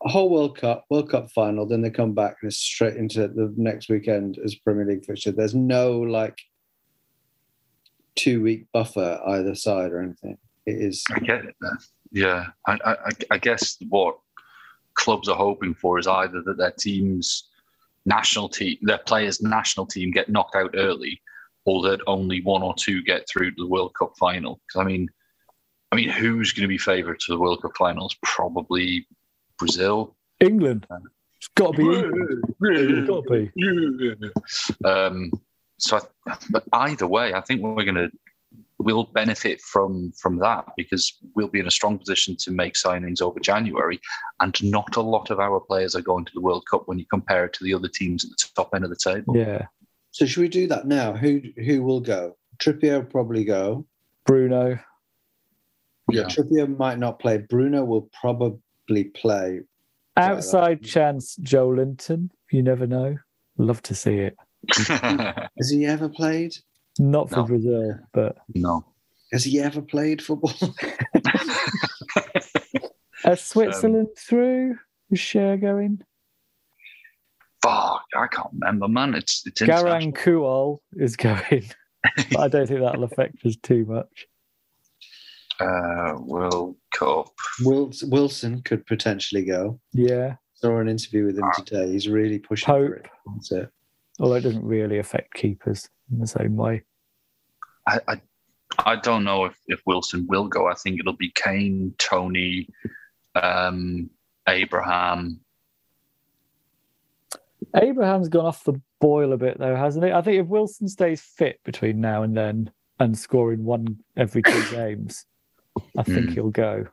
A 0.05 0.09
whole 0.09 0.31
World 0.31 0.57
Cup, 0.57 0.87
World 0.91 1.11
Cup 1.11 1.31
final, 1.31 1.67
then 1.67 1.83
they 1.83 1.91
come 1.91 2.15
back 2.15 2.37
and 2.41 2.49
it's 2.49 2.59
straight 2.59 2.97
into 2.97 3.29
the 3.29 3.53
next 3.57 3.91
weekend 3.91 4.39
as 4.45 4.55
Premier 4.55 4.87
League 4.87 5.05
fixture. 5.05 5.31
There's 5.31 5.55
no 5.55 5.99
like 6.01 6.39
two 8.17 8.43
week 8.43 8.67
buffer 8.73 9.21
either 9.27 9.55
side 9.55 9.93
or 9.93 10.01
anything. 10.01 10.39
It 10.67 10.77
is 10.77 11.05
I 11.15 11.21
get 11.21 11.45
it. 11.45 11.55
Yeah, 12.13 12.47
I, 12.67 12.79
I, 12.85 13.11
I 13.31 13.39
guess 13.39 13.77
what 13.89 14.19
clubs 14.95 15.29
are 15.29 15.37
hoping 15.37 15.75
for 15.75 15.99
is 15.99 16.07
either 16.07 16.43
that 16.43 16.59
their 16.59 16.73
teams, 16.73 17.49
national 18.05 18.49
team, 18.49 18.79
their 18.83 18.99
players' 18.99 19.43
national 19.43 19.87
team 19.87 20.11
get 20.11 20.29
knocked 20.29 20.57
out 20.57 20.75
early, 20.75 21.21
or 21.65 21.83
that 21.83 22.01
only 22.07 22.41
one 22.43 22.63
or 22.63 22.75
two 22.75 23.03
get 23.03 23.29
through 23.29 23.51
to 23.51 23.63
the 23.63 23.69
World 23.69 23.95
Cup 23.99 24.13
final. 24.19 24.61
Because 24.67 24.81
I 24.81 24.85
mean, 24.85 25.09
I 25.93 25.97
mean, 25.97 26.09
who's 26.09 26.53
going 26.53 26.63
to 26.63 26.69
be 26.69 26.79
favoured 26.79 27.21
to 27.21 27.33
the 27.33 27.39
World 27.39 27.63
Cup 27.63 27.73
finals? 27.77 28.17
Probably 28.23 29.07
Brazil. 29.61 30.17
England. 30.41 30.87
It's 31.37 31.49
got 31.55 31.77
to 31.77 31.79
be 31.79 31.85
England. 31.85 32.45
It's 32.61 33.09
got 33.09 33.25
to 33.27 33.47
be. 33.47 34.89
Um, 34.89 35.31
so, 35.79 36.01
I, 36.27 36.37
but 36.51 36.65
either 36.73 37.07
way, 37.07 37.33
I 37.35 37.41
think 37.41 37.63
we're 37.63 37.85
going 37.85 37.95
to 37.95 38.11
we'll 38.81 39.05
benefit 39.05 39.61
from 39.61 40.13
from 40.19 40.39
that 40.39 40.65
because 40.77 41.19
we'll 41.35 41.49
be 41.49 41.61
in 41.61 41.67
a 41.67 41.71
strong 41.71 41.99
position 41.99 42.35
to 42.41 42.51
make 42.51 42.75
signings 42.75 43.23
over 43.23 43.39
January, 43.39 44.01
and 44.41 44.57
not 44.65 44.97
a 44.97 45.01
lot 45.01 45.31
of 45.31 45.39
our 45.39 45.61
players 45.61 45.95
are 45.95 46.03
going 46.03 46.25
to 46.25 46.33
the 46.35 46.41
World 46.41 46.65
Cup 46.69 46.89
when 46.89 46.99
you 46.99 47.07
compare 47.07 47.45
it 47.45 47.53
to 47.55 47.65
the 47.65 47.75
other 47.75 47.89
teams 47.89 48.25
at 48.25 48.31
the 48.31 48.49
top 48.57 48.75
end 48.75 48.85
of 48.85 48.91
the 48.91 48.97
table. 48.97 49.37
Yeah. 49.37 49.67
so. 50.11 50.27
Should 50.27 50.41
we 50.41 50.49
do 50.49 50.67
that 50.69 50.87
now? 50.87 51.13
Who 51.13 51.43
who 51.57 51.83
will 51.83 52.01
go? 52.01 52.37
Trippier 52.59 53.01
will 53.01 53.11
probably 53.11 53.45
go. 53.45 53.87
Bruno. 54.27 54.79
Yeah, 56.11 56.25
Trippier 56.25 56.77
might 56.77 56.99
not 56.99 57.21
play. 57.21 57.39
Bruno 57.39 57.85
will 57.85 58.11
probably 58.21 58.59
play. 59.15 59.61
Outside 60.17 60.83
chance, 60.83 61.37
Joelinton. 61.43 62.31
You 62.51 62.63
never 62.63 62.87
know. 62.87 63.17
Love 63.59 63.83
to 63.83 63.95
see 63.95 64.19
it. 64.19 64.37
Has 64.77 65.71
he 65.71 65.87
ever 65.87 66.09
played? 66.09 66.53
Not 66.99 67.31
for 67.31 67.37
No. 67.37 67.45
Brazil, 67.47 67.99
but 68.13 68.37
no. 68.55 68.85
Has 69.33 69.45
he 69.45 69.61
ever 69.61 69.81
played 69.81 70.21
football? 70.21 70.53
as 73.25 73.41
Switzerland 73.43 74.09
through, 74.19 74.77
is 75.11 75.19
Schär 75.19 75.61
going? 75.61 76.03
Fuck, 77.63 78.03
I 78.17 78.27
can't 78.27 78.49
remember, 78.53 78.89
man. 78.89 79.15
It's 79.15 79.43
it's 79.47 79.61
Garang 79.63 80.03
international. 80.03 80.13
Kuol 80.13 80.79
is 80.95 81.17
going. 81.29 81.65
I 82.39 82.49
don't 82.49 82.67
think 82.67 82.81
that'll 82.81 83.05
affect 83.05 83.45
us 83.47 83.57
too 83.63 83.85
much. 83.87 84.27
Uh, 85.61 86.15
World 86.19 86.77
Cup. 86.93 87.29
Wilson 87.63 88.63
could 88.63 88.87
potentially 88.87 89.45
go. 89.45 89.79
Yeah. 89.93 90.37
Saw 90.55 90.79
an 90.79 90.89
interview 90.89 91.27
with 91.27 91.39
him 91.39 91.51
today. 91.57 91.91
He's 91.91 92.09
really 92.09 92.39
pushing 92.39 92.67
for 92.67 92.95
it. 92.95 93.07
That's 93.35 93.53
it. 93.53 93.71
Although 94.19 94.35
it 94.35 94.41
doesn't 94.43 94.65
really 94.65 94.99
affect 94.99 95.35
keepers 95.35 95.89
in 96.11 96.19
the 96.19 96.27
same 96.27 96.57
way. 96.57 96.83
I, 97.87 98.01
I 98.07 98.21
I 98.79 98.97
don't 98.97 99.25
know 99.25 99.47
if, 99.47 99.57
if 99.67 99.81
Wilson 99.87 100.27
will 100.29 100.47
go. 100.47 100.67
I 100.69 100.75
think 100.75 101.01
it'll 101.01 101.13
be 101.13 101.33
Kane, 101.35 101.95
Toney, 101.99 102.69
um, 103.35 104.11
Abraham. 104.49 105.41
Abraham's 107.77 108.29
gone 108.29 108.47
off 108.47 108.65
the 108.65 108.81
boil 109.01 109.33
a 109.33 109.37
bit 109.37 109.59
though, 109.59 109.77
hasn't 109.77 110.05
he? 110.05 110.13
I 110.13 110.23
think 110.23 110.41
if 110.41 110.47
Wilson 110.47 110.89
stays 110.89 111.21
fit 111.21 111.61
between 111.65 112.01
now 112.01 112.23
and 112.23 112.37
then 112.37 112.71
and 112.99 113.19
scoring 113.19 113.65
one 113.65 113.99
every 114.17 114.43
two 114.43 114.65
games, 114.71 115.27
I 115.97 116.03
think 116.03 116.27
Hmm. 116.29 116.33
he'll 116.33 116.51
go. 116.51 116.87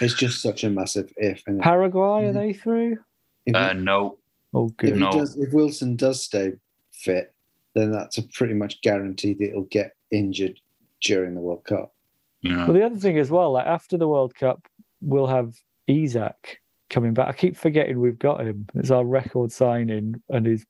It's 0.00 0.14
just 0.14 0.40
such 0.42 0.64
a 0.64 0.70
massive 0.70 1.12
if. 1.16 1.42
isn't 1.46 1.60
it? 1.60 1.62
Paraguay, 1.62 2.26
are 2.26 2.32
they 2.32 2.52
through? 2.52 2.98
If, 3.46 3.54
Uh, 3.54 3.72
no, 3.74 4.18
Oh, 4.54 4.68
if, 4.68 4.76
good. 4.76 4.94
he 4.94 5.00
no. 5.00 5.10
does, 5.12 5.36
if 5.36 5.52
Wilson 5.52 5.96
does 5.96 6.22
stay 6.22 6.52
fit, 6.92 7.34
then 7.74 7.90
that's 7.90 8.18
a 8.18 8.22
pretty 8.22 8.54
much 8.54 8.80
guarantee 8.82 9.34
that 9.34 9.50
he'll 9.50 9.62
get 9.64 9.92
injured 10.10 10.58
during 11.02 11.34
the 11.34 11.40
World 11.40 11.64
Cup. 11.64 11.92
Yeah. 12.40 12.64
Well, 12.64 12.72
the 12.72 12.84
other 12.84 12.96
thing 12.96 13.18
as 13.18 13.30
well, 13.30 13.52
like 13.52 13.66
after 13.66 13.96
the 13.98 14.08
World 14.08 14.34
Cup, 14.34 14.66
we'll 15.00 15.26
have 15.26 15.54
Isak 15.86 16.60
coming 16.90 17.12
back. 17.14 17.28
I 17.28 17.32
keep 17.32 17.56
forgetting 17.56 18.00
we've 18.00 18.18
got 18.18 18.40
him. 18.46 18.66
It's 18.74 18.90
our 18.90 19.04
record 19.04 19.50
signing, 19.52 20.22
and 20.30 20.46
he's 20.46 20.64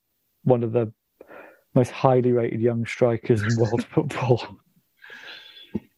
one 0.44 0.62
of 0.64 0.72
the 0.72 0.92
most 1.74 1.90
highly 1.90 2.32
rated 2.32 2.60
young 2.60 2.86
strikers 2.86 3.42
in 3.42 3.60
world 3.60 3.84
football. 3.90 4.58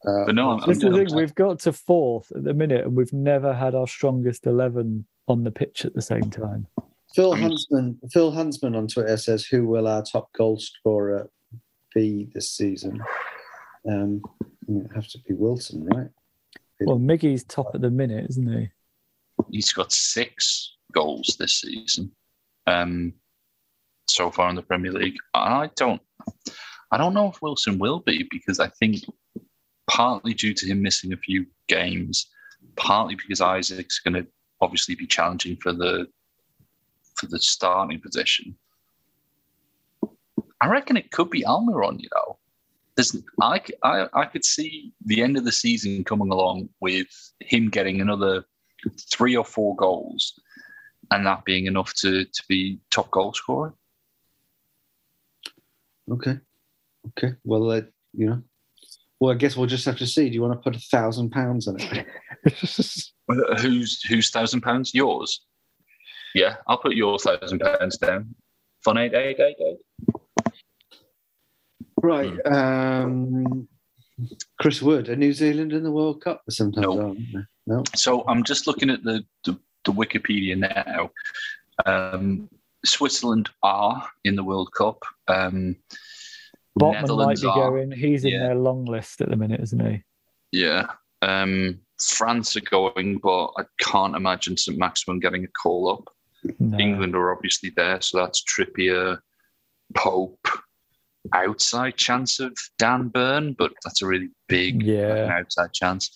Uh, 0.06 0.24
But 0.26 0.34
no, 0.34 0.50
I'm, 0.50 0.60
I'm, 0.62 0.68
this 0.68 0.76
is 0.78 0.82
the 0.82 0.88
I'm- 0.88 1.06
thing, 1.06 1.16
we've 1.16 1.34
got 1.34 1.58
to 1.60 1.72
fourth 1.72 2.30
at 2.34 2.44
the 2.44 2.54
minute, 2.54 2.84
and 2.84 2.96
we've 2.96 3.12
never 3.12 3.52
had 3.52 3.74
our 3.74 3.86
strongest 3.86 4.46
11 4.46 5.06
on 5.28 5.44
the 5.44 5.50
pitch 5.50 5.84
at 5.84 5.94
the 5.94 6.02
same 6.02 6.30
time. 6.30 6.66
Phil 7.14 7.34
Huntsman. 7.34 7.98
Phil 8.12 8.30
Huntsman 8.30 8.74
on 8.76 8.86
Twitter 8.88 9.16
says, 9.16 9.46
"Who 9.46 9.66
will 9.66 9.88
our 9.88 10.02
top 10.02 10.30
goal 10.34 10.58
scorer 10.58 11.30
be 11.94 12.28
this 12.34 12.50
season?" 12.50 13.00
Um, 13.88 14.22
it 14.68 14.90
have 14.94 15.08
to 15.08 15.18
be 15.26 15.32
Wilson, 15.32 15.86
right? 15.86 16.08
Well, 16.80 16.98
Miggy's 16.98 17.44
top 17.44 17.74
at 17.74 17.80
the 17.80 17.90
minute, 17.90 18.26
isn't 18.30 18.52
he? 18.52 18.68
he's 19.50 19.72
got 19.72 19.92
six 19.92 20.76
goals 20.92 21.36
this 21.38 21.60
season 21.60 22.10
um, 22.66 23.12
so 24.08 24.30
far 24.30 24.50
in 24.50 24.56
the 24.56 24.62
Premier 24.62 24.92
League. 24.92 25.16
I 25.34 25.70
don't, 25.76 26.00
I 26.90 26.98
don't 26.98 27.14
know 27.14 27.28
if 27.28 27.40
Wilson 27.42 27.78
will 27.78 28.00
be 28.00 28.26
because 28.30 28.60
I 28.60 28.68
think 28.68 29.04
partly 29.86 30.34
due 30.34 30.54
to 30.54 30.66
him 30.66 30.82
missing 30.82 31.12
a 31.12 31.16
few 31.16 31.46
games, 31.68 32.28
partly 32.76 33.14
because 33.14 33.40
Isak's 33.40 34.00
going 34.00 34.14
to 34.14 34.26
obviously 34.60 34.94
be 34.94 35.06
challenging 35.06 35.56
for 35.56 35.72
the 35.72 36.06
for 37.14 37.26
the 37.26 37.38
starting 37.38 38.00
position. 38.00 38.56
I 40.60 40.68
reckon 40.68 40.96
it 40.96 41.10
could 41.10 41.30
be 41.30 41.44
Almiron. 41.44 42.00
You 42.00 42.08
know, 42.14 42.38
there's 42.96 43.16
I 43.42 44.24
could 44.32 44.44
see 44.44 44.92
the 45.04 45.22
end 45.22 45.36
of 45.36 45.44
the 45.44 45.52
season 45.52 46.04
coming 46.04 46.30
along 46.30 46.68
with 46.80 47.08
him 47.40 47.68
getting 47.68 48.00
another 48.00 48.44
three 49.12 49.36
or 49.36 49.44
four 49.44 49.76
goals, 49.76 50.38
and 51.10 51.26
that 51.26 51.44
being 51.44 51.66
enough 51.66 51.94
to 51.94 52.24
to 52.24 52.42
be 52.48 52.80
top 52.90 53.10
goal 53.10 53.32
scorer. 53.34 53.74
Okay, 56.10 56.38
okay. 57.08 57.34
Well, 57.44 57.70
uh, 57.70 57.82
you 58.12 58.26
know, 58.26 58.42
well, 59.20 59.32
I 59.32 59.34
guess 59.34 59.56
we'll 59.56 59.66
just 59.66 59.84
have 59.86 59.98
to 59.98 60.06
see. 60.06 60.28
Do 60.28 60.34
you 60.34 60.42
want 60.42 60.54
to 60.54 60.58
put 60.58 60.76
a 60.76 60.80
thousand 60.80 61.30
pounds 61.30 61.68
on 61.68 61.76
it? 61.80 62.06
Who's 63.60 64.02
who's 64.02 64.30
thousand 64.30 64.60
pounds? 64.60 64.94
Yours? 64.94 65.40
Yeah, 66.34 66.56
I'll 66.68 66.78
put 66.78 66.94
your 66.94 67.18
thousand 67.18 67.60
pounds 67.60 67.98
down. 67.98 68.34
Fun 68.84 68.98
eight 68.98 69.14
eight 69.14 69.40
eight 69.40 69.56
eight. 69.60 70.52
right. 72.02 72.46
Um, 72.46 73.66
Chris 74.60 74.80
Wood, 74.80 75.08
a 75.08 75.16
New 75.16 75.32
Zealand 75.32 75.72
in 75.72 75.82
the 75.82 75.90
World 75.90 76.22
Cup 76.22 76.42
sometimes. 76.48 76.86
No. 76.86 77.16
No. 77.66 77.82
So 77.96 78.24
I'm 78.28 78.44
just 78.44 78.66
looking 78.66 78.90
at 78.90 79.02
the 79.02 79.24
the, 79.44 79.58
the 79.84 79.92
Wikipedia 79.92 80.56
now. 80.56 81.10
Um, 81.84 82.48
Switzerland 82.84 83.50
are 83.62 84.08
in 84.24 84.36
the 84.36 84.44
World 84.44 84.70
Cup. 84.76 85.02
Um, 85.26 85.76
Botman 86.78 87.24
might 87.26 87.40
be 87.40 87.46
are. 87.46 87.70
going. 87.70 87.90
He's 87.90 88.24
in 88.24 88.32
Yeah. 88.32 88.38
their 88.48 88.54
long 88.54 88.84
list 88.84 89.20
at 89.20 89.28
the 89.30 89.36
minute, 89.36 89.60
isn't 89.60 89.84
he? 89.84 90.02
Yeah. 90.52 90.86
Um, 91.22 91.80
France 92.00 92.56
are 92.56 92.60
going, 92.60 93.18
but 93.18 93.46
I 93.58 93.64
can't 93.80 94.14
imagine 94.14 94.56
St. 94.56 94.78
Maximin 94.78 95.20
getting 95.20 95.44
a 95.44 95.48
call 95.48 95.90
up. 95.90 96.12
No. 96.60 96.78
England 96.78 97.16
are 97.16 97.32
obviously 97.34 97.70
there, 97.70 98.00
so 98.00 98.18
that's 98.18 98.44
Trippier, 98.44 99.18
Pope, 99.94 100.46
outside 101.32 101.96
chance 101.96 102.38
of 102.38 102.52
Dan 102.78 103.08
Burn, 103.08 103.54
but 103.58 103.72
that's 103.84 104.02
a 104.02 104.06
really 104.06 104.28
big 104.48 104.82
Yeah. 104.82 105.28
outside 105.38 105.72
chance. 105.72 106.10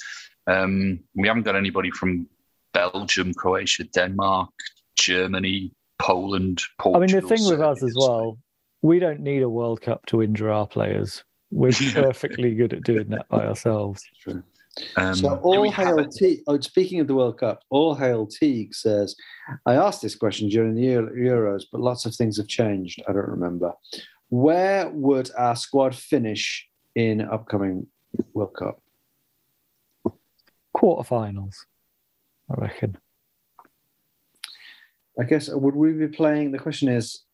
Um, 0.46 1.00
we 1.14 1.26
haven't 1.26 1.44
got 1.44 1.56
anybody 1.56 1.90
from 1.90 2.28
Belgium, 2.74 3.32
Croatia, 3.34 3.84
Denmark, 3.84 4.50
Germany, 4.96 5.72
Poland, 5.98 6.60
I 6.84 6.98
mean, 6.98 7.10
the 7.10 7.20
thing 7.22 7.44
with 7.48 7.60
us 7.60 7.82
as 7.82 7.94
well, 7.96 8.38
we 8.82 8.98
don't 8.98 9.20
need 9.20 9.42
a 9.42 9.48
World 9.48 9.80
Cup 9.80 10.06
to 10.06 10.22
injure 10.22 10.50
our 10.50 10.66
players. 10.66 11.24
We're 11.50 11.72
perfectly 11.92 12.54
good 12.54 12.72
at 12.72 12.84
doing 12.84 13.08
that 13.10 13.28
by 13.28 13.46
ourselves. 13.46 14.02
True. 14.20 14.42
Um, 14.96 15.14
So 15.14 15.36
all 15.36 15.70
hail 15.70 15.98
it? 15.98 16.12
Teague. 16.12 16.40
Oh, 16.46 16.58
speaking 16.60 17.00
of 17.00 17.06
the 17.06 17.14
World 17.14 17.38
Cup, 17.38 17.62
all 17.70 17.94
hail 17.94 18.26
Teague 18.26 18.74
says, 18.74 19.16
I 19.66 19.74
asked 19.74 20.02
this 20.02 20.14
question 20.14 20.48
during 20.48 20.74
the 20.74 20.82
Euros, 20.84 21.64
but 21.70 21.80
lots 21.80 22.06
of 22.06 22.14
things 22.14 22.36
have 22.36 22.48
changed. 22.48 23.02
I 23.08 23.12
don't 23.12 23.28
remember. 23.28 23.72
Where 24.28 24.88
would 24.90 25.30
our 25.36 25.56
squad 25.56 25.94
finish 25.94 26.68
in 26.94 27.20
upcoming 27.20 27.86
World 28.32 28.54
Cup? 28.54 28.80
Quarterfinals, 30.76 31.56
I 32.48 32.60
reckon. 32.60 32.96
I 35.18 35.24
guess 35.24 35.48
would 35.48 35.74
we 35.74 35.92
be 35.92 36.06
playing? 36.06 36.52
The 36.52 36.58
question 36.58 36.88
is, 36.88 37.24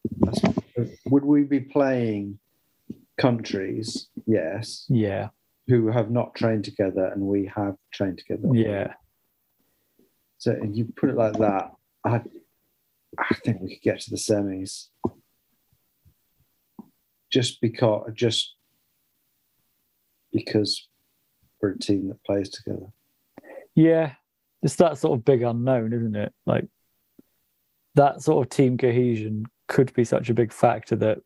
would 1.07 1.25
we 1.25 1.43
be 1.45 1.61
playing 1.61 2.39
countries? 3.19 4.09
Yes, 4.27 4.87
Yeah, 4.89 5.29
who 5.69 5.89
have 5.89 6.11
not 6.11 6.35
trained 6.35 6.65
together, 6.65 7.07
and 7.07 7.23
we 7.23 7.51
have 7.55 7.77
trained 7.93 8.19
together. 8.19 8.49
yeah. 8.53 8.95
So 10.39 10.53
if 10.53 10.77
you 10.77 10.85
put 10.97 11.11
it 11.11 11.17
like 11.17 11.39
that, 11.39 11.73
I, 12.05 12.21
I 13.19 13.35
think 13.45 13.61
we 13.63 13.75
could 13.75 13.83
get 13.83 14.01
to 14.01 14.11
the 14.11 14.17
semis. 14.17 14.89
Just 17.33 17.61
because, 17.61 18.11
just 18.15 18.55
because 20.33 20.89
we're 21.61 21.71
a 21.71 21.79
team 21.79 22.09
that 22.09 22.23
plays 22.25 22.51
together. 22.51 22.87
Yeah, 23.75 24.13
it's 24.63 24.77
that 24.77 24.99
sort 24.99 25.19
of 25.19 25.25
big 25.25 25.43
unknown, 25.43 25.93
isn't 25.93 26.17
it? 26.17 26.33
Like 26.45 26.67
that 27.95 28.23
sort 28.23 28.45
of 28.45 28.51
team 28.51 28.77
cohesion 28.79 29.47
could 29.69 29.93
be 29.95 30.05
such 30.05 30.31
a 30.31 30.35
big 30.35 30.53
factor 30.53 30.97
that 30.97 31.19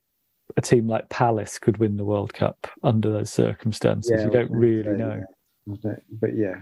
a 0.56 0.60
team 0.60 0.88
like 0.88 1.08
Palace 1.08 1.58
could 1.58 1.76
win 1.78 1.96
the 1.96 2.04
World 2.04 2.32
Cup 2.34 2.66
under 2.82 3.10
those 3.12 3.30
circumstances. 3.30 4.10
Yeah, 4.12 4.24
you 4.24 4.30
don't 4.30 4.50
really 4.50 4.82
gonna 4.82 4.96
say, 4.98 5.02
know. 5.04 5.24
I 5.72 5.76
don't- 5.82 6.20
But 6.20 6.36
yeah, 6.36 6.60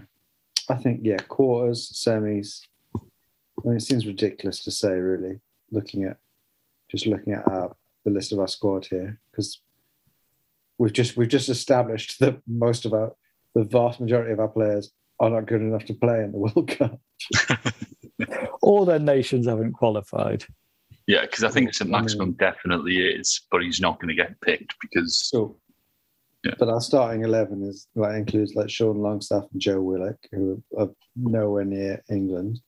I 0.69 0.75
think 0.75 1.01
yeah, 1.03 1.17
quarters, 1.17 1.91
semis. 1.91 2.61
I 2.95 3.67
mean, 3.67 3.77
it 3.77 3.81
seems 3.81 4.05
ridiculous 4.05 4.63
to 4.63 4.71
say, 4.71 4.91
really, 4.93 5.39
looking 5.71 6.03
at 6.03 6.17
just 6.89 7.05
looking 7.07 7.33
at 7.33 7.47
our, 7.47 7.75
the 8.05 8.11
list 8.11 8.31
of 8.31 8.39
our 8.39 8.47
squad 8.47 8.85
here, 8.85 9.19
because 9.31 9.61
we've 10.77 10.93
just 10.93 11.17
we've 11.17 11.27
just 11.27 11.49
established 11.49 12.19
that 12.19 12.41
most 12.47 12.85
of 12.85 12.93
our 12.93 13.13
the 13.55 13.63
vast 13.63 13.99
majority 13.99 14.31
of 14.31 14.39
our 14.39 14.47
players 14.47 14.91
are 15.19 15.29
not 15.29 15.47
good 15.47 15.61
enough 15.61 15.85
to 15.85 15.93
play 15.93 16.23
in 16.23 16.31
the 16.31 16.37
World 16.45 16.67
Cup. 16.69 16.99
All 18.61 18.85
their 18.85 18.99
nations 18.99 19.47
haven't 19.47 19.73
qualified. 19.73 20.45
Yeah, 21.09 21.21
because 21.21 21.43
I 21.43 21.49
think 21.49 21.73
St. 21.73 21.89
I 21.89 21.91
mean- 21.91 22.01
Maximum 22.01 22.31
definitely 22.33 22.97
is, 22.99 23.41
but 23.51 23.63
he's 23.63 23.81
not 23.81 23.99
going 23.99 24.09
to 24.09 24.13
get 24.13 24.39
picked 24.41 24.75
because 24.79 25.27
So, 25.27 25.57
Yeah. 26.45 26.53
but 26.59 26.69
our 26.69 26.81
starting 26.81 27.23
eleven 27.23 27.63
is 27.63 27.87
like 27.95 28.15
includes 28.15 28.53
like 28.53 28.69
Sean 28.69 28.97
Longstaff 28.99 29.45
and 29.51 29.59
Joe 29.59 29.81
Willock, 29.81 30.17
who 30.31 30.61
are, 30.77 30.83
are 30.83 30.89
nowhere 31.15 31.65
near 31.65 32.03
England. 32.11 32.59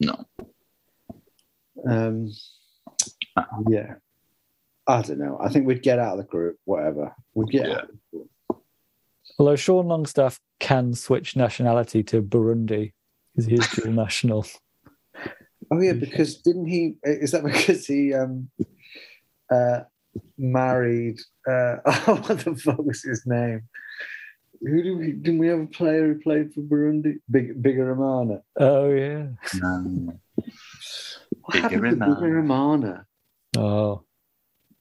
no. 0.00 0.24
Um, 1.88 2.30
yeah, 3.68 3.94
I 4.86 5.02
don't 5.02 5.18
know. 5.18 5.38
I 5.40 5.48
think 5.50 5.66
we'd 5.66 5.82
get 5.82 5.98
out 5.98 6.12
of 6.12 6.18
the 6.18 6.24
group, 6.30 6.56
whatever. 6.64 7.14
We'd 7.34 7.50
get 7.50 7.66
Yeah. 7.68 7.74
out. 7.76 7.82
Of 7.84 7.88
the 7.90 7.98
group. 8.18 8.30
Although 9.38 9.56
Sean 9.56 9.86
Longstaff 9.88 10.40
can 10.60 10.94
switch 10.94 11.36
nationality 11.36 12.02
to 12.04 12.22
Burundi 12.22 12.92
because 13.32 13.46
he 13.46 13.54
is 13.56 13.68
dual 13.68 13.92
national. 14.04 14.46
Oh 15.70 15.80
yeah, 15.80 15.92
because 15.92 16.36
didn't 16.38 16.66
he? 16.66 16.96
Is 17.02 17.32
that 17.32 17.44
because 17.44 17.86
he 17.86 18.14
um 18.14 18.48
uh 19.50 19.80
married? 20.38 21.18
Uh, 21.48 21.76
oh, 21.86 22.22
what 22.26 22.38
the 22.40 22.54
fuck 22.56 22.78
was 22.78 23.02
his 23.02 23.22
name? 23.26 23.62
Who 24.60 24.82
did 24.82 24.96
we? 24.96 25.12
Didn't 25.12 25.38
we 25.38 25.48
have 25.48 25.60
a 25.60 25.66
player 25.66 26.06
who 26.06 26.20
played 26.20 26.54
for 26.54 26.60
Burundi? 26.60 27.16
Big 27.30 27.62
Bigirimana. 27.62 28.40
Oh 28.58 28.90
yeah. 28.90 29.26
Um, 29.62 30.18
What 31.42 31.52
Bigger 31.52 31.68
happened 31.68 32.00
to 32.00 32.06
Amana. 32.06 32.20
Bigirimana? 32.20 33.04
Oh. 33.56 34.04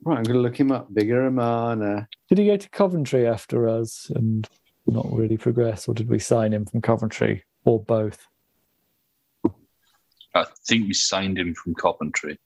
Right, 0.06 0.17
I'm 0.17 0.24
going 0.24 0.36
to 0.36 0.41
look 0.41 0.60
him 0.60 0.72
up. 0.72 0.91
Bigirimana. 0.93 2.08
Did 2.28 2.38
he 2.38 2.48
go 2.48 2.58
to 2.58 2.69
Coventry 2.72 3.26
after 3.26 3.69
us 3.69 4.12
and 4.13 4.48
not 4.86 5.06
really 5.13 5.38
progress, 5.38 5.88
or 5.88 5.93
did 5.93 6.10
we 6.10 6.19
sign 6.19 6.54
him 6.54 6.65
from 6.65 6.82
Coventry, 6.82 7.43
or 7.63 7.82
both? 7.82 8.28
I 10.34 10.46
think 10.67 10.88
we 10.88 10.93
signed 10.93 11.38
him 11.38 11.54
from 11.54 11.76
Coventry. 11.76 12.39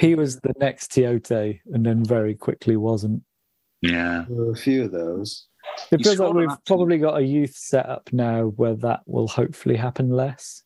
He 0.00 0.14
was 0.14 0.40
the 0.40 0.54
next 0.58 0.90
Tiote, 0.92 1.60
and 1.72 1.84
then 1.84 2.04
very 2.04 2.34
quickly 2.34 2.76
wasn't. 2.76 3.22
Yeah. 3.82 4.24
There 4.28 4.46
were 4.46 4.52
a 4.52 4.56
few 4.56 4.84
of 4.84 4.92
those. 4.92 5.46
It 5.90 6.02
feels 6.02 6.18
like 6.18 6.32
we've 6.32 6.50
an 6.50 6.56
probably 6.66 6.98
got 6.98 7.18
a 7.18 7.24
youth 7.24 7.54
set 7.54 7.86
up 7.86 8.08
now 8.12 8.46
where 8.56 8.74
that 8.76 9.00
will 9.06 9.28
hopefully 9.28 9.76
happen 9.76 10.10
less. 10.10 10.62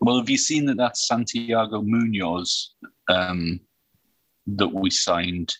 Well, 0.00 0.18
have 0.18 0.30
you 0.30 0.38
seen 0.38 0.66
that 0.66 0.76
that's 0.76 1.06
Santiago 1.06 1.82
Munoz 1.82 2.74
um, 3.08 3.60
that 4.46 4.68
we 4.68 4.90
signed? 4.90 5.54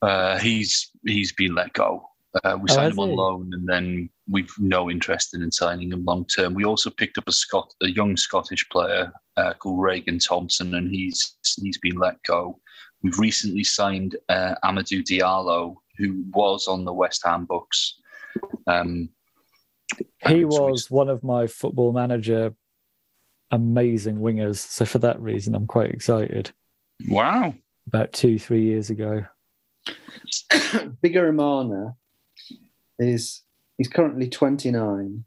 Uh, 0.00 0.38
he's 0.38 0.90
he's 1.06 1.32
been 1.32 1.54
let 1.54 1.72
go. 1.74 2.08
Uh, 2.44 2.56
we 2.60 2.70
Oh, 2.70 2.74
signed 2.74 2.84
has 2.84 2.92
him 2.94 3.00
on 3.00 3.10
he? 3.10 3.16
loan, 3.16 3.50
and 3.52 3.68
then 3.68 4.08
we've 4.28 4.52
no 4.58 4.90
interest 4.90 5.34
in 5.34 5.50
signing 5.50 5.92
him 5.92 6.04
long 6.04 6.24
term. 6.26 6.54
We 6.54 6.64
also 6.64 6.88
picked 6.90 7.18
up 7.18 7.28
a 7.28 7.32
Scot, 7.32 7.72
a 7.82 7.90
young 7.90 8.16
Scottish 8.16 8.66
player 8.70 9.12
uh, 9.36 9.52
called 9.54 9.82
Reagan 9.82 10.18
Thompson, 10.18 10.74
and 10.74 10.90
he's 10.90 11.36
he's 11.60 11.78
been 11.78 11.98
let 11.98 12.22
go. 12.22 12.58
We've 13.02 13.18
recently 13.18 13.64
signed 13.64 14.16
uh, 14.28 14.54
Amadou 14.64 15.02
Diallo, 15.02 15.74
who 15.98 16.24
was 16.32 16.68
on 16.68 16.84
the 16.84 16.92
West 16.92 17.22
Ham 17.26 17.44
books. 17.44 18.00
Um, 18.66 19.10
He 19.98 20.04
so 20.26 20.34
we 20.34 20.44
was 20.44 20.90
one 20.90 21.10
of 21.10 21.22
my 21.22 21.46
football 21.46 21.92
manager 21.92 22.54
amazing 23.52 24.16
wingers. 24.16 24.56
So 24.56 24.84
for 24.84 24.98
that 25.00 25.20
reason, 25.20 25.54
I'm 25.54 25.66
quite 25.66 25.90
excited. 25.90 26.50
Wow. 27.08 27.54
About 27.86 28.12
two, 28.12 28.38
three 28.38 28.62
years 28.64 28.90
ago. 28.90 29.24
Bigirimana 30.50 31.94
is 32.98 33.42
he's 33.78 33.88
currently 33.88 34.28
29 34.28 35.24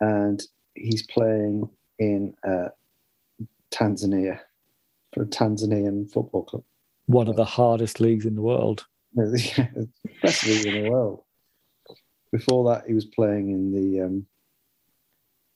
and 0.00 0.42
he's 0.74 1.06
playing 1.06 1.68
in 1.98 2.34
uh, 2.46 2.68
Tanzania 3.70 4.40
for 5.12 5.22
a 5.22 5.26
Tanzanian 5.26 6.10
football 6.12 6.44
club. 6.44 6.62
One 7.06 7.28
of 7.28 7.36
the 7.36 7.44
hardest 7.44 8.00
leagues 8.00 8.26
in 8.26 8.34
the 8.34 8.42
world. 8.42 8.86
Yeah, 9.16 9.68
best 10.22 10.46
league 10.46 10.66
in 10.66 10.84
the 10.84 10.90
world. 10.90 11.22
Before 12.32 12.70
that, 12.70 12.86
he 12.86 12.92
was 12.92 13.06
playing 13.06 13.48
in 13.48 13.72
the 13.72 14.04
um, 14.04 14.26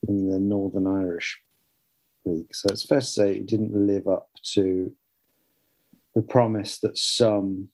in 0.08 0.30
the 0.30 0.38
Northern 0.38 0.86
Irish 0.86 1.38
league. 2.24 2.54
So 2.54 2.68
it's 2.70 2.86
fair 2.86 3.00
to 3.00 3.06
say 3.06 3.34
he 3.34 3.40
didn't 3.40 3.74
live 3.74 4.08
up 4.08 4.30
to 4.54 4.90
the 6.14 6.22
promise 6.22 6.78
that 6.78 6.96
some 6.96 7.68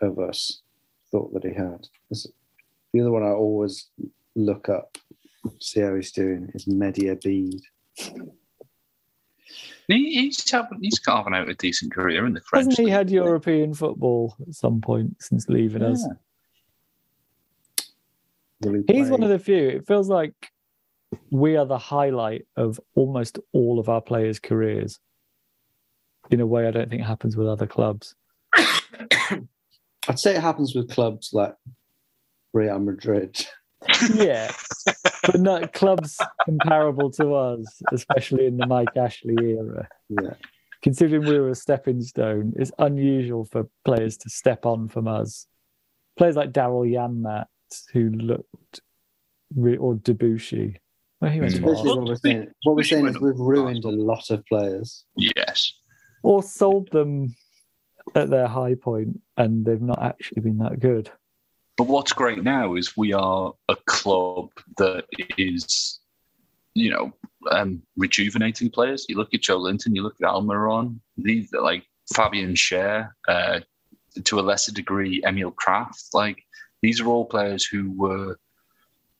of 0.00 0.18
us 0.18 0.62
thought 1.10 1.32
that 1.34 1.44
he 1.44 1.52
had. 1.52 1.88
The 2.98 3.04
other 3.04 3.12
one 3.12 3.22
I 3.22 3.30
always 3.30 3.90
look 4.34 4.68
up, 4.68 4.98
see 5.60 5.82
how 5.82 5.94
he's 5.94 6.10
doing, 6.10 6.50
is 6.52 6.64
Mehdi 6.64 7.14
Abeid. 7.14 7.60
he, 9.86 10.14
he's 10.14 10.50
having, 10.50 10.80
he's 10.82 10.98
carving 10.98 11.32
out 11.32 11.48
a 11.48 11.54
decent 11.54 11.92
career 11.92 12.26
in 12.26 12.32
the 12.32 12.40
French. 12.40 12.64
Hasn't 12.64 12.78
he 12.78 12.86
league. 12.86 12.92
had 12.94 13.08
European 13.08 13.72
football 13.72 14.34
at 14.40 14.52
some 14.52 14.80
point 14.80 15.14
since 15.22 15.48
leaving 15.48 15.82
us? 15.82 16.04
Yeah. 17.78 17.84
Will 18.62 18.82
he 18.88 18.92
He's 18.92 19.10
one 19.10 19.22
of 19.22 19.28
the 19.28 19.38
few. 19.38 19.68
It 19.68 19.86
feels 19.86 20.08
like 20.08 20.34
we 21.30 21.56
are 21.56 21.66
the 21.66 21.78
highlight 21.78 22.48
of 22.56 22.80
almost 22.96 23.38
all 23.52 23.78
of 23.78 23.88
our 23.88 24.00
players' 24.00 24.40
careers 24.40 24.98
in 26.32 26.40
a 26.40 26.46
way 26.46 26.66
I 26.66 26.72
don't 26.72 26.90
think 26.90 27.02
it 27.02 27.06
happens 27.06 27.36
with 27.36 27.46
other 27.46 27.68
clubs. 27.68 28.16
I'd 28.56 30.18
say 30.18 30.34
it 30.34 30.40
happens 30.40 30.74
with 30.74 30.90
clubs 30.90 31.30
like 31.32 31.54
Real 32.58 32.78
Madrid. 32.80 33.46
yeah, 34.14 34.50
but 35.24 35.40
not 35.40 35.72
clubs 35.72 36.18
comparable 36.44 37.10
to 37.12 37.34
us, 37.34 37.80
especially 37.92 38.46
in 38.46 38.56
the 38.56 38.66
Mike 38.66 38.96
Ashley 38.96 39.36
era. 39.40 39.88
Yeah. 40.08 40.34
Considering 40.82 41.24
we 41.24 41.38
were 41.38 41.50
a 41.50 41.54
stepping 41.54 42.00
stone, 42.02 42.52
it's 42.56 42.72
unusual 42.78 43.44
for 43.44 43.68
players 43.84 44.16
to 44.18 44.28
step 44.30 44.66
on 44.66 44.88
from 44.88 45.06
us. 45.06 45.46
Players 46.16 46.34
like 46.36 46.52
Daryl 46.52 46.90
Janmaat, 46.90 47.46
who 47.92 48.10
looked, 48.10 48.80
re- 49.54 49.76
or 49.76 49.94
Debuchy. 49.94 50.76
Well, 51.20 51.30
he 51.30 51.40
went 51.40 51.54
to 51.54 51.60
Basically, 51.60 51.78
Arsenal. 51.78 51.98
what 51.98 52.08
we're 52.08 52.16
saying, 52.16 52.48
what 52.64 52.76
we're 52.76 52.82
saying 52.82 53.06
is 53.08 53.20
we've 53.20 53.38
ruined 53.38 53.84
a 53.84 53.90
lot 53.90 54.30
of 54.30 54.44
players. 54.46 55.04
Yes. 55.16 55.72
or 56.24 56.42
sold 56.42 56.90
them 56.90 57.34
at 58.16 58.30
their 58.30 58.46
high 58.48 58.74
point, 58.74 59.20
and 59.36 59.64
they've 59.64 59.80
not 59.82 60.02
actually 60.02 60.42
been 60.42 60.58
that 60.58 60.80
good. 60.80 61.10
But 61.78 61.86
what's 61.86 62.12
great 62.12 62.42
now 62.42 62.74
is 62.74 62.96
we 62.96 63.12
are 63.12 63.54
a 63.68 63.76
club 63.86 64.50
that 64.78 65.04
is, 65.38 66.00
you 66.74 66.90
know, 66.90 67.12
um, 67.52 67.82
rejuvenating 67.96 68.68
players. 68.68 69.06
You 69.08 69.16
look 69.16 69.32
at 69.32 69.42
Joelinton, 69.42 69.94
you 69.94 70.02
look 70.02 70.16
at 70.20 70.28
Almiron, 70.28 70.98
these 71.16 71.52
like 71.52 71.84
Fabian 72.12 72.54
Schär, 72.54 73.10
uh, 73.28 73.60
to 74.24 74.40
a 74.40 74.42
lesser 74.42 74.72
degree, 74.72 75.22
Emil 75.24 75.52
Krafth. 75.52 76.12
Like 76.12 76.42
these 76.82 77.00
are 77.00 77.06
all 77.06 77.24
players 77.24 77.64
who 77.64 77.92
were, 77.92 78.36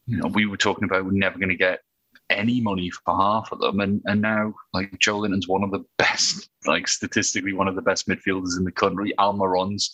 you 0.07 0.16
know, 0.16 0.27
we 0.27 0.47
were 0.47 0.57
talking 0.57 0.85
about 0.85 1.05
we're 1.05 1.12
never 1.12 1.38
going 1.38 1.51
to 1.51 1.57
get 1.57 1.81
any 2.29 2.61
money 2.61 2.90
for 2.90 3.16
half 3.16 3.53
of 3.53 3.61
them, 3.61 3.79
and 3.79 4.03
and 4.07 4.21
now 4.21 4.53
like 4.75 4.90
Joelinton's 4.99 5.47
one 5.47 5.62
of 5.62 5.71
the 5.71 5.85
best, 5.97 6.51
like 6.66 6.88
statistically 6.88 7.53
one 7.53 7.68
of 7.68 7.77
the 7.77 7.83
best 7.83 8.09
midfielders 8.09 8.59
in 8.59 8.64
the 8.64 8.73
country. 8.73 9.14
Almiron's 9.16 9.92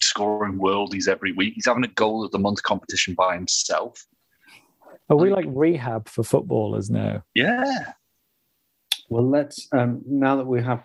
scoring 0.00 0.58
worldies 0.58 1.08
every 1.08 1.32
week. 1.32 1.54
He's 1.54 1.66
having 1.66 1.84
a 1.84 1.88
goal 1.88 2.24
of 2.24 2.30
the 2.30 2.38
month 2.38 2.62
competition 2.62 3.14
by 3.14 3.34
himself. 3.34 4.04
Are 5.10 5.16
we 5.16 5.30
like 5.30 5.46
rehab 5.48 6.08
for 6.08 6.22
footballers 6.22 6.90
now? 6.90 7.22
Yeah. 7.34 7.92
Well, 9.08 9.28
let's 9.28 9.68
um, 9.72 10.02
now 10.06 10.36
that 10.36 10.46
we 10.46 10.62
have 10.62 10.84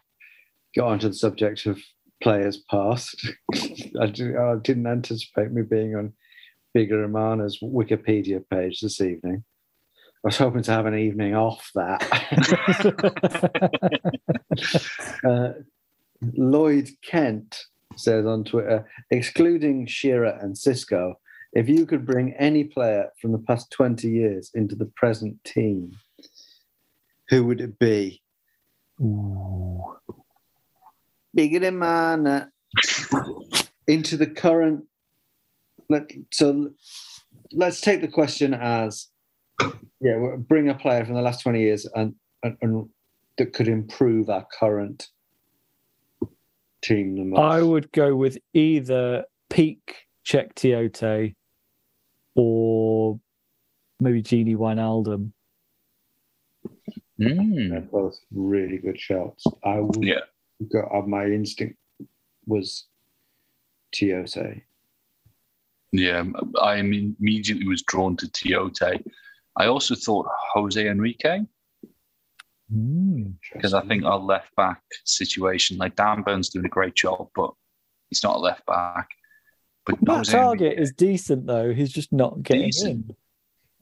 got 0.76 0.88
onto 0.88 1.10
the 1.10 1.14
subject 1.14 1.66
of 1.66 1.80
players 2.22 2.64
past. 2.70 3.30
I, 4.00 4.06
do, 4.08 4.38
I 4.40 4.56
didn't 4.62 4.88
anticipate 4.88 5.52
me 5.52 5.62
being 5.62 5.96
on 5.96 6.14
Bigirimana's 6.76 7.60
Wikipedia 7.62 8.42
page 8.50 8.80
this 8.80 9.02
evening. 9.02 9.44
I 10.24 10.30
was 10.30 10.38
hoping 10.38 10.64
to 10.64 10.72
have 10.72 10.86
an 10.86 10.98
evening 10.98 11.36
off 11.36 11.70
that. 11.76 12.02
uh, 15.30 15.50
Lloyd 16.22 16.90
Kent 17.04 17.66
says 17.96 18.26
on 18.26 18.44
Twitter, 18.44 18.88
excluding 19.12 19.86
Shearer 19.88 20.38
and 20.42 20.58
Cisco, 20.58 21.16
if 21.54 21.70
you 21.70 21.86
could 21.86 22.06
bring 22.06 22.34
any 22.40 22.64
player 22.64 23.10
from 23.22 23.32
the 23.32 23.38
past 23.40 23.72
20 23.72 24.10
years 24.10 24.52
into 24.54 24.76
the 24.76 24.92
present 24.96 25.44
team, 25.44 25.92
who 27.30 27.46
would 27.46 27.62
it 27.62 27.78
be? 27.80 28.22
Bigirimana. 31.38 32.50
into 33.88 34.18
the 34.18 34.28
current. 34.28 34.86
Let, 35.90 36.12
so 36.32 36.72
let's 37.52 37.82
take 37.82 38.02
the 38.02 38.08
question 38.08 38.54
as 38.54 39.10
yeah, 40.00 40.36
bring 40.38 40.70
a 40.70 40.76
player 40.76 41.06
from 41.06 41.16
the 41.16 41.22
last 41.22 41.42
20 41.42 41.60
years 41.60 41.86
and, 41.94 42.16
and, 42.44 42.58
and 42.62 42.90
that 43.38 43.54
could 43.54 43.68
improve 43.68 44.30
our 44.30 44.46
current 44.60 45.08
team 46.84 47.16
the 47.16 47.24
most. 47.24 47.40
I 47.40 47.62
would 47.62 47.92
go 47.92 48.16
with 48.16 48.38
either 48.54 49.24
peak 49.50 50.06
Cheick 50.26 50.54
Tiote 50.54 51.34
or 52.36 53.20
maybe 54.00 54.22
Gini 54.22 54.56
Wijnaldum. 54.56 55.32
They're 57.18 57.82
both 57.82 58.18
really 58.34 58.78
good 58.78 59.00
shots. 59.00 59.46
I 59.64 59.80
would 59.80 60.04
Yeah. 60.04 60.22
go. 60.72 60.82
uh, 60.94 61.02
my 61.08 61.26
instinct 61.26 61.78
was 62.46 62.88
Tiote. 63.96 64.62
Yeah, 65.92 66.26
I 66.60 66.78
immediately 66.78 67.68
was 67.68 67.84
drawn 67.84 68.18
to 68.18 68.26
Tiote. 68.28 69.04
I 69.56 69.68
also 69.68 69.94
thought 69.96 70.28
Jose 70.54 70.88
Enrique 70.88 71.42
because 72.70 73.74
I 73.74 73.82
think 73.86 74.04
our 74.04 74.18
left 74.18 74.56
back 74.56 74.82
situation, 75.06 75.78
like 75.78 75.96
Dan 75.96 76.22
Burns 76.24 76.50
doing 76.50 76.66
a 76.66 76.70
great 76.70 76.96
job, 76.96 77.28
but 77.36 77.52
he's 78.10 78.24
not 78.24 78.38
a 78.38 78.40
left 78.40 78.66
back. 78.66 79.10
But 79.86 80.02
Matt 80.02 80.26
Targett 80.26 80.80
is 80.80 80.94
decent 80.94 81.46
though. 81.46 81.74
He's 81.74 81.92
just 81.92 82.14
not 82.14 82.42
getting 82.42 82.66
Decent. 82.66 83.10
in. 83.10 83.16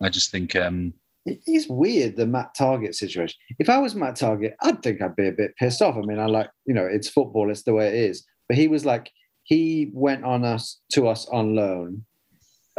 I 0.01 0.09
just 0.09 0.31
think 0.31 0.55
um, 0.55 0.93
It 1.25 1.41
is 1.45 1.67
weird 1.67 2.15
the 2.15 2.25
Matt 2.25 2.55
Targett 2.59 2.95
situation. 2.95 3.37
If 3.59 3.69
I 3.69 3.77
was 3.77 3.93
Matt 3.93 4.15
Targett, 4.15 4.53
I'd 4.61 4.81
think 4.81 5.01
I'd 5.01 5.15
be 5.15 5.27
a 5.27 5.31
bit 5.31 5.55
pissed 5.57 5.81
off. 5.81 5.95
I 5.95 6.01
mean, 6.01 6.19
I 6.19 6.25
like 6.25 6.49
you 6.65 6.73
know, 6.73 6.85
it's 6.85 7.07
football, 7.07 7.51
it's 7.51 7.63
the 7.63 7.73
way 7.73 7.87
it 7.87 8.09
is. 8.09 8.25
But 8.49 8.57
he 8.57 8.67
was 8.67 8.83
like, 8.83 9.11
he 9.43 9.91
went 9.93 10.23
on 10.23 10.43
us 10.43 10.81
to 10.93 11.07
us 11.07 11.27
on 11.27 11.55
loan 11.55 12.05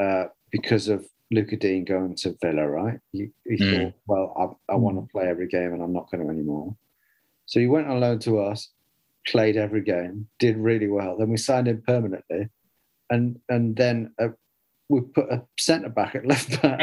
uh, 0.01 0.25
because 0.51 0.89
of 0.89 1.07
Lucas 1.33 1.59
Digne 1.59 1.85
going 1.85 2.15
to 2.17 2.37
Villa, 2.43 2.69
right? 2.69 2.99
He, 3.13 3.31
Mm. 3.51 3.71
thought, 3.85 3.95
well, 4.07 4.57
I, 4.69 4.75
I 4.75 4.77
want 4.77 4.97
to 4.99 5.11
play 5.11 5.27
every 5.27 5.49
game, 5.49 5.73
and 5.73 5.83
I'm 5.83 5.93
not 5.93 6.11
going 6.11 6.23
to 6.25 6.31
anymore. 6.31 6.77
So 7.47 7.59
he 7.59 7.67
went 7.67 7.89
on 7.89 8.01
loan 8.01 8.19
to 8.21 8.39
us, 8.41 8.69
played 9.27 9.57
every 9.57 9.83
game, 9.83 10.29
did 10.39 10.57
really 10.57 10.89
well. 10.89 11.17
Then 11.17 11.31
we 11.31 11.37
signed 11.37 11.69
him 11.69 11.83
permanently, 11.87 12.49
and 13.11 13.39
and 13.49 13.75
then 13.77 14.15
uh, 14.21 14.29
we 14.89 15.01
put 15.01 15.31
a 15.33 15.43
centre 15.59 15.89
back 15.89 16.15
at 16.15 16.27
left 16.33 16.61
back. 16.63 16.81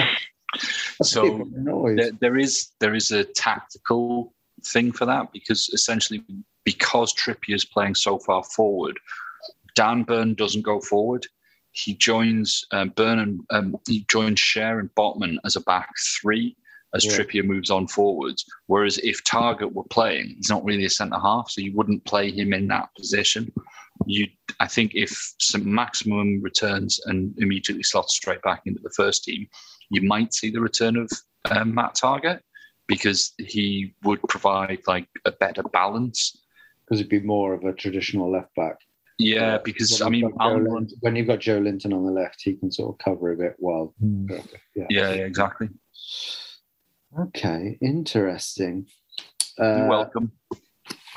so 1.03 1.47
there, 1.95 2.11
there 2.19 2.37
is 2.37 2.71
there 2.79 2.95
is 2.95 3.11
a 3.11 3.23
tactical 3.23 4.33
thing 4.65 4.91
for 4.91 5.05
that 5.05 5.31
because 5.31 5.69
essentially 5.73 6.23
because 6.65 7.13
Trippier 7.13 7.55
is 7.55 7.65
playing 7.65 7.95
so 7.95 8.19
far 8.19 8.43
forward, 8.43 8.97
Dan 9.75 10.03
Burn 10.03 10.33
doesn't 10.33 10.63
go 10.63 10.79
forward. 10.81 11.25
He 11.83 11.93
joins 11.95 12.65
um, 12.71 12.89
Burn 12.89 13.19
and 13.19 13.41
um, 13.49 13.75
he 13.87 14.05
joins 14.09 14.39
Schär 14.39 14.79
and 14.79 14.93
Botman 14.95 15.37
as 15.45 15.55
a 15.55 15.61
back 15.61 15.89
three 16.21 16.55
as 16.93 17.05
Yeah. 17.05 17.11
Trippier 17.11 17.45
moves 17.45 17.69
on 17.69 17.87
forwards. 17.87 18.45
Whereas 18.67 18.97
if 18.99 19.23
Targett 19.23 19.73
were 19.73 19.83
playing, 19.85 20.35
he's 20.37 20.49
not 20.49 20.63
really 20.65 20.85
a 20.85 20.89
centre 20.89 21.19
half, 21.19 21.49
so 21.49 21.61
you 21.61 21.75
wouldn't 21.75 22.05
play 22.05 22.31
him 22.31 22.53
in 22.53 22.67
that 22.67 22.89
position. 22.95 23.51
you, 24.05 24.27
I 24.61 24.67
think, 24.67 24.95
if 24.95 25.11
St. 25.39 25.65
Maximin 25.65 26.41
returns 26.41 27.01
and 27.05 27.37
immediately 27.37 27.83
slots 27.83 28.15
straight 28.15 28.41
back 28.43 28.61
into 28.65 28.79
the 28.81 28.89
first 28.91 29.25
team, 29.25 29.47
you 29.89 30.01
might 30.01 30.33
see 30.33 30.49
the 30.49 30.61
return 30.61 30.95
of 30.95 31.11
um, 31.51 31.75
Matt 31.75 31.95
Targett 31.95 32.39
because 32.87 33.33
he 33.37 33.93
would 34.03 34.21
provide 34.29 34.79
like 34.87 35.07
a 35.25 35.31
better 35.31 35.63
balance. 35.63 36.41
Because 36.85 37.01
it'd 37.01 37.09
be 37.09 37.19
more 37.19 37.53
of 37.53 37.65
a 37.65 37.73
traditional 37.73 38.31
left 38.31 38.55
back. 38.55 38.77
Yeah, 39.21 39.57
because 39.63 40.01
I 40.01 40.07
mean, 40.09 40.21
got 40.21 40.31
Joe 40.31 40.37
Almiron- 40.59 40.73
Linton- 40.73 40.97
when 41.01 41.15
you've 41.17 41.27
got 41.27 41.39
Joelinton 41.39 41.93
on 41.93 42.05
the 42.05 42.11
left, 42.11 42.41
he 42.41 42.53
can 42.55 42.71
sort 42.71 42.95
of 42.95 43.03
cover 43.03 43.33
a 43.33 43.35
bit 43.35 43.55
while. 43.59 43.93
Yeah. 44.01 44.41
yeah, 44.75 44.87
yeah, 44.89 45.09
exactly. 45.25 45.69
Okay, 47.19 47.77
interesting. 47.81 48.87
You're 49.57 49.85
Uh, 49.85 49.89
welcome. 49.89 50.31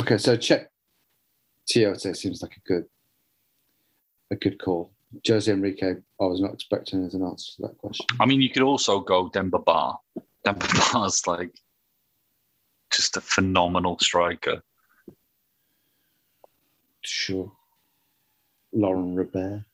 Okay, 0.00 0.18
so 0.18 0.36
Cheick 0.36 0.66
Tiote 1.70 2.16
seems 2.16 2.42
like 2.42 2.57
a 2.57 2.61
good 2.68 2.84
a 4.32 4.36
good 4.36 4.59
call. 4.61 4.92
Jose 5.28 5.53
Enrique, 5.53 5.94
I 6.20 6.24
was 6.24 6.40
not 6.40 6.55
expecting 6.55 7.05
as 7.05 7.14
an 7.14 7.22
answer 7.22 7.53
to 7.57 7.62
that 7.68 7.78
question. 7.78 8.07
I 8.18 8.24
mean, 8.26 8.40
you 8.40 8.50
could 8.50 8.62
also 8.62 8.98
go 9.00 9.28
Demba 9.28 9.59
Ba. 9.61 9.92
Demba 10.44 10.66
Ba's 10.92 11.26
like 11.26 11.53
just 12.90 13.16
a 13.16 13.20
phenomenal 13.20 13.98
striker. 14.00 14.62
Sure. 17.03 17.53
Laurent 18.72 19.16
Robert. 19.16 19.64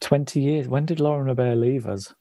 20 0.00 0.40
years. 0.40 0.68
When 0.68 0.86
did 0.86 1.00
Laurent 1.00 1.26
Robert 1.28 1.56
leave 1.56 1.86
us? 1.86 2.14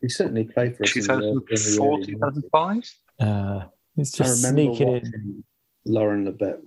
He 0.00 0.08
certainly 0.08 0.44
played 0.44 0.76
for 0.76 0.82
us. 0.84 0.96
in 0.96 1.02
the- 1.06 1.12
in 1.14 1.34
the 1.36 1.40
2004, 1.56 1.94
early 1.94 2.06
2005? 2.06 2.98
Uh, 3.20 3.64
it's 3.96 4.20
I 4.20 4.24
remember 4.24 4.74
sneaking 4.74 4.96
in. 5.12 5.44
Laurent 5.86 6.26
Robert, 6.26 6.62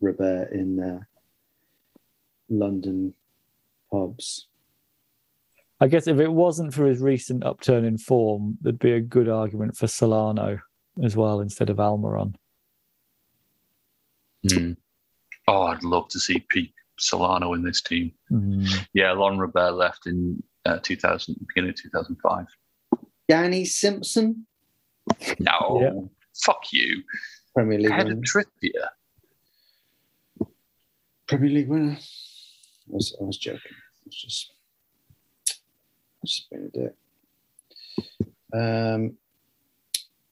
Robert 0.00 0.52
in 0.52 0.80
uh, 0.80 1.00
London 2.48 3.14
pubs. 3.90 4.48
I 5.80 5.88
guess 5.88 6.06
if 6.06 6.18
it 6.18 6.32
wasn't 6.32 6.72
for 6.74 6.86
his 6.86 7.00
recent 7.00 7.44
upturn 7.44 7.84
in 7.84 7.98
form, 7.98 8.58
there'd 8.60 8.78
be 8.78 8.92
a 8.92 9.00
good 9.00 9.28
argument 9.28 9.76
for 9.76 9.86
Solano 9.86 10.60
as 11.02 11.16
well 11.16 11.40
instead 11.40 11.70
of 11.70 11.76
Almiron. 11.78 12.34
Hmm. 14.50 14.72
Oh, 15.48 15.62
I'd 15.62 15.82
love 15.84 16.08
to 16.08 16.18
see 16.20 16.40
Pete 16.48 16.72
Solano 16.98 17.52
in 17.54 17.62
this 17.62 17.80
team. 17.80 18.12
Mm. 18.32 18.68
Yeah, 18.94 19.12
Laurent 19.12 19.40
Robert 19.40 19.72
left 19.72 20.06
in 20.06 20.42
uh, 20.64 20.78
2000, 20.82 21.36
beginning 21.48 21.70
of 21.70 21.76
2005. 21.76 22.46
Danny 23.28 23.64
Simpson, 23.64 24.46
No, 25.38 26.10
fuck 26.34 26.72
you. 26.72 27.02
Premier 27.54 27.78
League 27.78 27.90
Head 27.92 28.06
winner. 28.08 28.18
of 28.18 28.24
Trippier. 28.24 28.88
Premier 31.26 31.50
League 31.50 31.68
winner. 31.68 31.96
I 31.98 32.88
was, 32.88 33.16
I 33.20 33.24
was 33.24 33.36
joking. 33.38 33.60
I 33.72 34.02
was 34.06 34.14
just, 34.14 34.52
I 35.50 35.54
just 36.26 36.50
being 36.50 36.70
a 36.74 36.78
dick. 36.78 36.94
Um, 38.54 39.16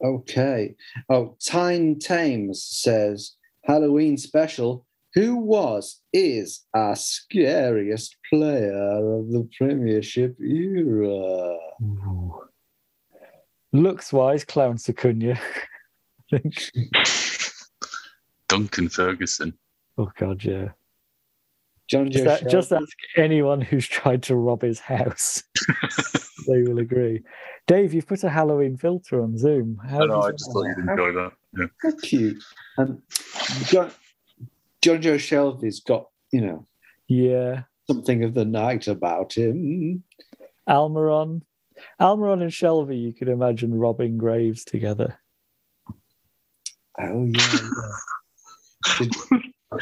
okay. 0.05 0.75
Oh, 1.09 1.37
Tyne 1.45 1.99
Thames 1.99 2.63
says 2.63 3.35
Halloween 3.65 4.17
special. 4.17 4.87
Who 5.15 5.37
was, 5.37 6.01
is 6.13 6.65
our 6.75 6.97
scariest 6.97 8.17
player 8.29 9.15
of 9.19 9.31
the 9.31 9.49
Premiership 9.57 10.37
era? 10.41 11.57
Looks 13.73 14.13
wise, 14.13 14.45
Clarence 14.45 14.89
Acuna. 14.89 15.39
Think. 16.31 16.71
Duncan 18.49 18.89
Ferguson. 18.89 19.57
Oh, 19.99 20.11
God, 20.19 20.43
yeah. 20.43 20.71
John 21.89 22.11
Just, 22.11 22.25
Joe 22.25 22.47
a- 22.47 22.51
just 22.51 22.73
ask 22.73 22.97
anyone 23.17 23.61
who's 23.61 23.87
tried 23.87 24.23
to 24.25 24.37
rob 24.37 24.63
his 24.63 24.81
house. 24.81 25.45
they 26.49 26.63
will 26.63 26.79
agree. 26.79 27.23
Dave, 27.67 27.95
you've 27.95 28.07
put 28.07 28.25
a 28.25 28.31
Halloween 28.31 28.77
filter 28.77 29.23
on 29.23 29.39
Zoom. 29.39 29.79
How 29.89 30.03
I 30.03 30.07
know, 30.07 30.23
I 30.23 30.31
just 30.33 30.51
thought 30.53 30.65
you'd 30.65 30.89
enjoy 30.89 31.13
that. 31.13 31.33
Yeah. 31.57 31.67
How 31.83 31.91
cute. 32.03 32.43
And 32.79 33.03
John, 33.67 33.91
Jonjo 34.85 35.17
Shelvey's 35.19 35.81
got, 35.81 36.09
you 36.33 36.41
know, 36.43 36.67
Yeah. 37.09 37.63
something 37.91 38.23
of 38.23 38.35
the 38.35 38.45
night 38.45 38.87
about 38.87 39.33
him. 39.37 40.05
Almiron. 40.69 41.43
Almiron 42.01 42.43
and 42.43 42.53
Shelby, 42.53 42.97
you 42.99 43.13
could 43.15 43.29
imagine 43.29 43.75
robbing 43.75 44.19
graves 44.19 44.65
together. 44.65 45.19
Oh 47.01 47.25
yeah. 47.27 47.59
yeah. 49.01 49.79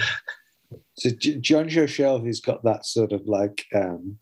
so, 0.94 1.09
Jonjo 1.11 1.86
Shelvey's 1.86 2.40
got 2.40 2.64
that 2.64 2.86
sort 2.86 3.12
of 3.12 3.26
like 3.26 3.66
um 3.74 4.18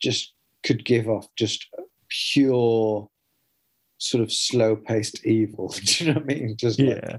just 0.00 0.32
could 0.64 0.84
give 0.84 1.08
off 1.08 1.26
just 1.36 1.66
pure 2.08 3.08
sort 3.98 4.22
of 4.22 4.32
slow 4.32 4.74
paced 4.76 5.26
evil. 5.26 5.68
Do 5.84 6.04
you 6.04 6.12
know 6.14 6.20
what 6.20 6.30
I 6.30 6.34
mean? 6.34 6.56
Just 6.56 6.80
like, 6.80 7.02
Yeah. 7.04 7.18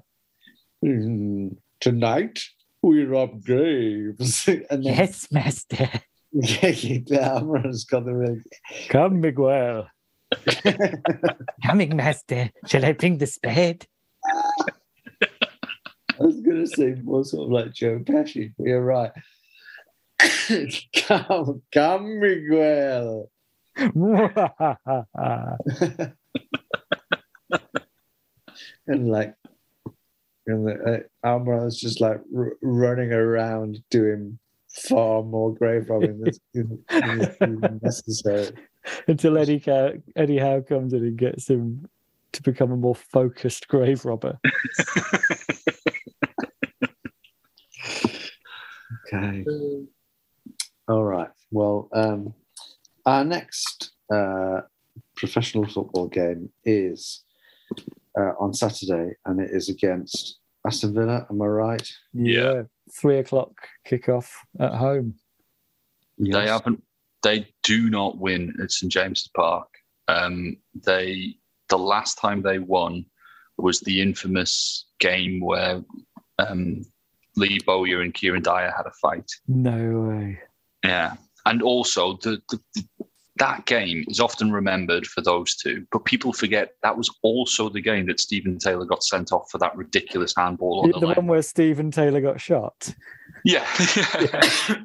"Hmm, 1.83 1.89
tonight 1.89 2.39
we 2.81 3.03
rob 3.03 3.43
graves. 3.43 4.47
and 4.47 4.65
then 4.69 4.81
Yes, 4.83 5.27
master. 5.31 5.89
yeah, 6.31 6.67
yeah, 6.67 7.37
Amron's 7.39 7.85
got 7.85 8.05
the 8.05 8.13
really 8.13 8.41
Come, 8.89 9.21
Miguel. 9.21 9.87
Coming, 11.65 11.95
master. 11.95 12.49
Shall 12.67 12.85
I 12.85 12.93
bring 12.93 13.17
the 13.19 13.27
spade? 13.27 13.85
I 16.19 16.23
was 16.25 16.39
going 16.41 16.59
to 16.65 16.67
say 16.67 16.95
more 17.03 17.23
sort 17.23 17.45
of 17.47 17.51
like 17.51 17.73
Joe 17.73 17.99
Pesci, 17.99 18.53
but 18.57 18.67
you're 18.67 18.81
right. 18.83 19.11
come, 21.07 21.61
come, 21.71 22.19
Miguel. 22.19 23.29
and 28.87 29.09
like, 29.09 29.35
and 30.47 30.67
the, 30.67 31.03
uh, 31.23 31.27
Almiron's 31.27 31.79
just 31.79 32.01
like 32.01 32.19
r- 32.35 32.53
running 32.61 33.11
around 33.13 33.79
doing 33.89 34.37
far 34.87 35.23
more 35.23 35.53
grave 35.53 35.89
robbing 35.89 36.23
than 36.53 36.83
necessary. 37.81 38.49
Until 39.07 39.37
Eddie, 39.37 39.59
Cow- 39.59 39.93
Eddie 40.15 40.39
Howe 40.39 40.61
comes 40.61 40.93
in 40.93 41.03
and 41.03 41.17
gets 41.17 41.49
him 41.49 41.87
to 42.33 42.41
become 42.41 42.71
a 42.71 42.77
more 42.77 42.95
focused 42.95 43.67
grave 43.67 44.03
robber. 44.05 44.39
Okay. 49.13 49.45
All 50.87 51.03
right. 51.03 51.29
Well, 51.51 51.89
um, 51.93 52.33
our 53.05 53.23
next 53.23 53.91
uh, 54.13 54.61
professional 55.15 55.67
football 55.67 56.07
game 56.07 56.49
is 56.63 57.23
uh, 58.17 58.33
on 58.39 58.53
Saturday, 58.53 59.15
and 59.25 59.39
it 59.39 59.51
is 59.51 59.69
against 59.69 60.39
Aston 60.65 60.93
Villa. 60.93 61.25
Am 61.29 61.41
I 61.41 61.45
right? 61.45 61.91
Yeah. 62.13 62.63
Three 62.99 63.19
o'clock 63.19 63.51
kickoff 63.87 64.29
at 64.59 64.73
home. 64.73 65.15
They 66.17 66.47
haven't. 66.47 66.83
They 67.23 67.47
do 67.63 67.89
not 67.89 68.17
win 68.17 68.53
at 68.61 68.71
St 68.71 68.91
James's 68.91 69.29
Park. 69.35 69.67
Um, 70.07 70.57
they 70.73 71.35
the 71.69 71.77
last 71.77 72.17
time 72.17 72.41
they 72.41 72.59
won 72.59 73.05
was 73.57 73.79
the 73.79 74.01
infamous 74.01 74.85
game 74.99 75.39
where 75.39 75.81
um, 76.39 76.83
Lee 77.35 77.59
Bowyer 77.65 78.01
and 78.01 78.13
Kieran 78.13 78.43
Dyer 78.43 78.73
had 78.75 78.85
a 78.85 78.91
fight. 79.01 79.29
No 79.47 80.01
way. 80.09 80.39
Yeah, 80.83 81.15
and 81.45 81.61
also 81.61 82.17
the, 82.21 82.41
the, 82.49 82.59
the 82.75 82.85
that 83.37 83.65
game 83.65 84.05
is 84.07 84.19
often 84.19 84.51
remembered 84.51 85.07
for 85.07 85.21
those 85.21 85.55
two, 85.55 85.85
but 85.91 86.05
people 86.05 86.31
forget 86.33 86.75
that 86.83 86.95
was 86.95 87.09
also 87.23 87.67
the 87.67 87.81
game 87.81 88.05
that 88.07 88.19
Stephen 88.19 88.59
Taylor 88.59 88.85
got 88.85 89.03
sent 89.03 89.31
off 89.31 89.49
for 89.49 89.57
that 89.57 89.75
ridiculous 89.75 90.33
handball 90.37 90.81
on 90.81 90.91
The, 90.91 90.99
the, 90.99 91.07
leg. 91.07 91.17
one 91.17 91.27
where 91.27 91.41
Stephen 91.41 91.89
Taylor 91.89 92.21
got 92.21 92.39
shot. 92.39 92.93
Yeah, 93.43 93.65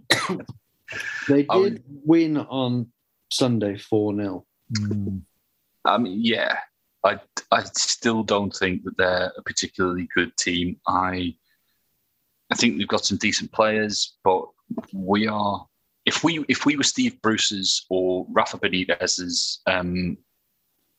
They 1.29 1.45
I 1.51 1.59
did 1.63 1.83
win 2.05 2.39
on 2.39 2.87
Sunday 3.31 3.77
4 3.77 4.15
0. 4.17 4.47
Hmm. 4.79 5.19
I 5.85 5.99
mean, 5.99 6.19
yeah, 6.23 6.57
I 7.05 7.21
I 7.53 7.65
still 7.75 8.23
don't 8.23 8.55
think 8.55 8.85
that 8.85 8.97
they're 8.97 9.33
a 9.37 9.43
particularly 9.43 10.09
good 10.15 10.35
team. 10.39 10.77
I 10.87 11.35
I 12.51 12.55
think 12.55 12.79
we've 12.79 12.89
got 12.89 13.05
some 13.05 13.19
decent 13.19 13.53
players, 13.53 14.17
but 14.25 14.47
we 14.93 15.27
are 15.27 15.67
if 16.09 16.25
we 16.25 16.45
if 16.49 16.65
we 16.65 16.77
were 16.77 16.83
Steve 16.95 17.21
Bruce's 17.21 17.85
or 17.91 18.27
Rafa 18.31 18.59
Benitez's 18.59 19.61
um, 19.67 20.17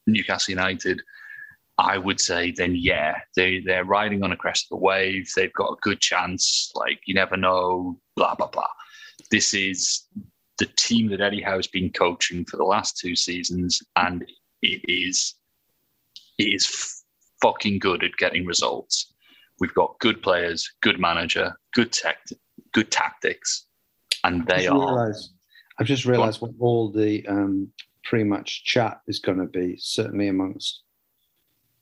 Newcastle 0.05 0.51
United, 0.51 1.01
I 1.79 1.97
would 1.97 2.19
say 2.19 2.51
then 2.51 2.75
yeah, 2.75 3.15
they 3.35 3.59
they're 3.59 3.85
riding 3.85 4.23
on 4.23 4.31
a 4.31 4.37
crest 4.37 4.65
of 4.65 4.69
the 4.69 4.85
wave. 4.85 5.27
They've 5.35 5.53
got 5.53 5.73
a 5.73 5.81
good 5.81 5.99
chance. 5.99 6.71
Like 6.75 6.99
you 7.05 7.15
never 7.15 7.37
know. 7.37 7.99
Blah 8.15 8.35
blah 8.35 8.49
blah. 8.49 8.69
This 9.31 9.53
is 9.53 10.07
the 10.59 10.67
team 10.77 11.09
that 11.09 11.21
Eddie 11.21 11.41
Howe's 11.41 11.67
been 11.67 11.91
coaching 11.91 12.45
for 12.45 12.57
the 12.57 12.63
last 12.63 12.97
two 12.97 13.15
seasons, 13.15 13.81
and 13.95 14.23
it 14.61 14.81
is 14.87 15.35
it 16.37 16.53
is 16.53 16.65
f- 16.65 16.95
fucking 17.41 17.79
good 17.79 18.03
at 18.03 18.15
getting 18.17 18.45
results. 18.45 19.13
we've 19.59 19.73
got 19.73 19.99
good 19.99 20.21
players, 20.21 20.69
good 20.81 20.99
manager, 20.99 21.53
good 21.73 21.91
tech, 21.91 22.17
good 22.73 22.91
tactics, 22.91 23.65
and 24.23 24.45
they 24.47 24.57
just 24.63 24.69
are. 24.69 24.79
realised- 24.79 25.33
I've 25.79 25.87
just 25.87 26.05
realised 26.05 26.41
what 26.41 26.51
all 26.59 26.91
the 26.91 27.25
um, 27.27 27.71
pre-match 28.03 28.65
chat 28.65 28.99
is 29.07 29.19
going 29.19 29.37
to 29.37 29.45
be, 29.45 29.77
certainly 29.77 30.27
amongst 30.27 30.81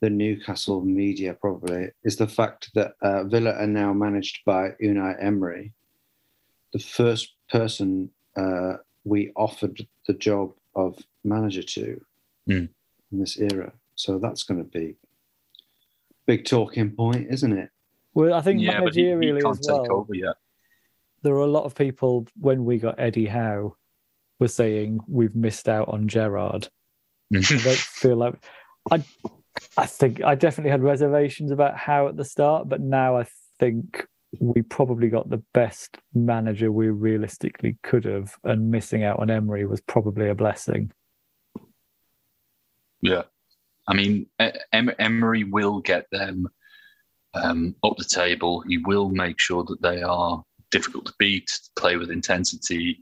the 0.02 0.10
Newcastle 0.12 0.82
media, 0.86 1.34
probably, 1.34 1.90
is 2.04 2.16
the 2.16 2.28
fact 2.28 2.70
that 2.76 2.94
uh, 3.02 3.24
Villa 3.24 3.54
are 3.54 3.66
now 3.66 3.94
managed 3.94 4.46
by 4.46 4.70
Unai 4.84 5.16
Emery, 5.20 5.74
the 6.74 6.80
first 6.80 7.34
person 7.50 8.12
uh, 8.36 8.74
we 9.04 9.32
offered 9.36 9.88
the 10.06 10.14
job 10.14 10.54
of 10.76 10.98
manager 11.24 11.64
to 11.64 12.00
Mm. 12.48 12.70
in 13.12 13.20
this 13.20 13.38
era. 13.40 13.74
So 13.96 14.20
that's 14.20 14.44
going 14.44 14.64
to 14.64 14.70
be 14.70 14.96
big 16.28 16.46
talking 16.46 16.92
point, 16.92 17.28
isn't 17.32 17.58
it? 17.58 17.72
Well, 18.14 18.34
I 18.34 18.42
think 18.42 18.62
Yeah, 18.62 18.80
but 18.82 18.94
he, 18.96 19.06
he 19.10 19.32
can't 19.42 19.46
as 19.60 19.60
take 19.66 19.70
well. 19.90 20.08
There 21.24 21.34
are 21.34 21.42
a 21.42 21.48
lot 21.48 21.66
of 21.66 21.76
people 21.76 22.28
when 22.40 22.66
we 22.66 22.78
got 22.78 23.00
Eddie 23.00 23.26
Howe 23.26 23.76
were 24.40 24.48
saying 24.48 25.00
we've 25.08 25.36
missed 25.36 25.68
out 25.68 25.90
on 25.90 26.08
Gerrard. 26.08 26.70
I 27.34 27.40
don't 27.42 27.78
feel 27.78 28.16
like 28.16 28.36
I 28.92 29.04
I 29.78 29.86
think 29.86 30.24
I 30.24 30.36
definitely 30.36 30.72
had 30.72 30.84
reservations 30.84 31.52
about 31.52 31.78
Howe 31.78 32.08
at 32.08 32.18
the 32.18 32.26
start, 32.26 32.70
but 32.70 32.82
now 32.82 33.18
I 33.18 33.26
think 33.60 34.06
we 34.40 34.62
probably 34.62 35.10
got 35.10 35.30
the 35.30 35.44
best 35.54 35.98
manager 36.14 36.72
we 36.72 36.90
realistically 36.90 37.78
could 37.84 38.06
have, 38.06 38.36
and 38.44 38.72
missing 38.72 39.04
out 39.04 39.20
on 39.20 39.30
Emery 39.30 39.66
was 39.66 39.82
probably 39.82 40.30
a 40.30 40.36
blessing. 40.36 40.92
Yeah, 43.02 43.24
I 43.88 43.94
mean, 43.94 44.28
em- 44.74 44.96
Emery 45.00 45.44
will 45.44 45.80
get 45.80 46.08
them 46.12 46.48
um, 47.34 47.76
up 47.84 47.96
the 47.98 48.06
table. 48.06 48.64
He 48.68 48.78
will 48.78 49.10
make 49.10 49.40
sure 49.40 49.64
that 49.64 49.82
they 49.82 50.02
are 50.02 50.44
difficult 50.72 51.06
to 51.08 51.14
beat, 51.18 51.52
play 51.78 51.98
with 51.98 52.12
intensity, 52.12 53.00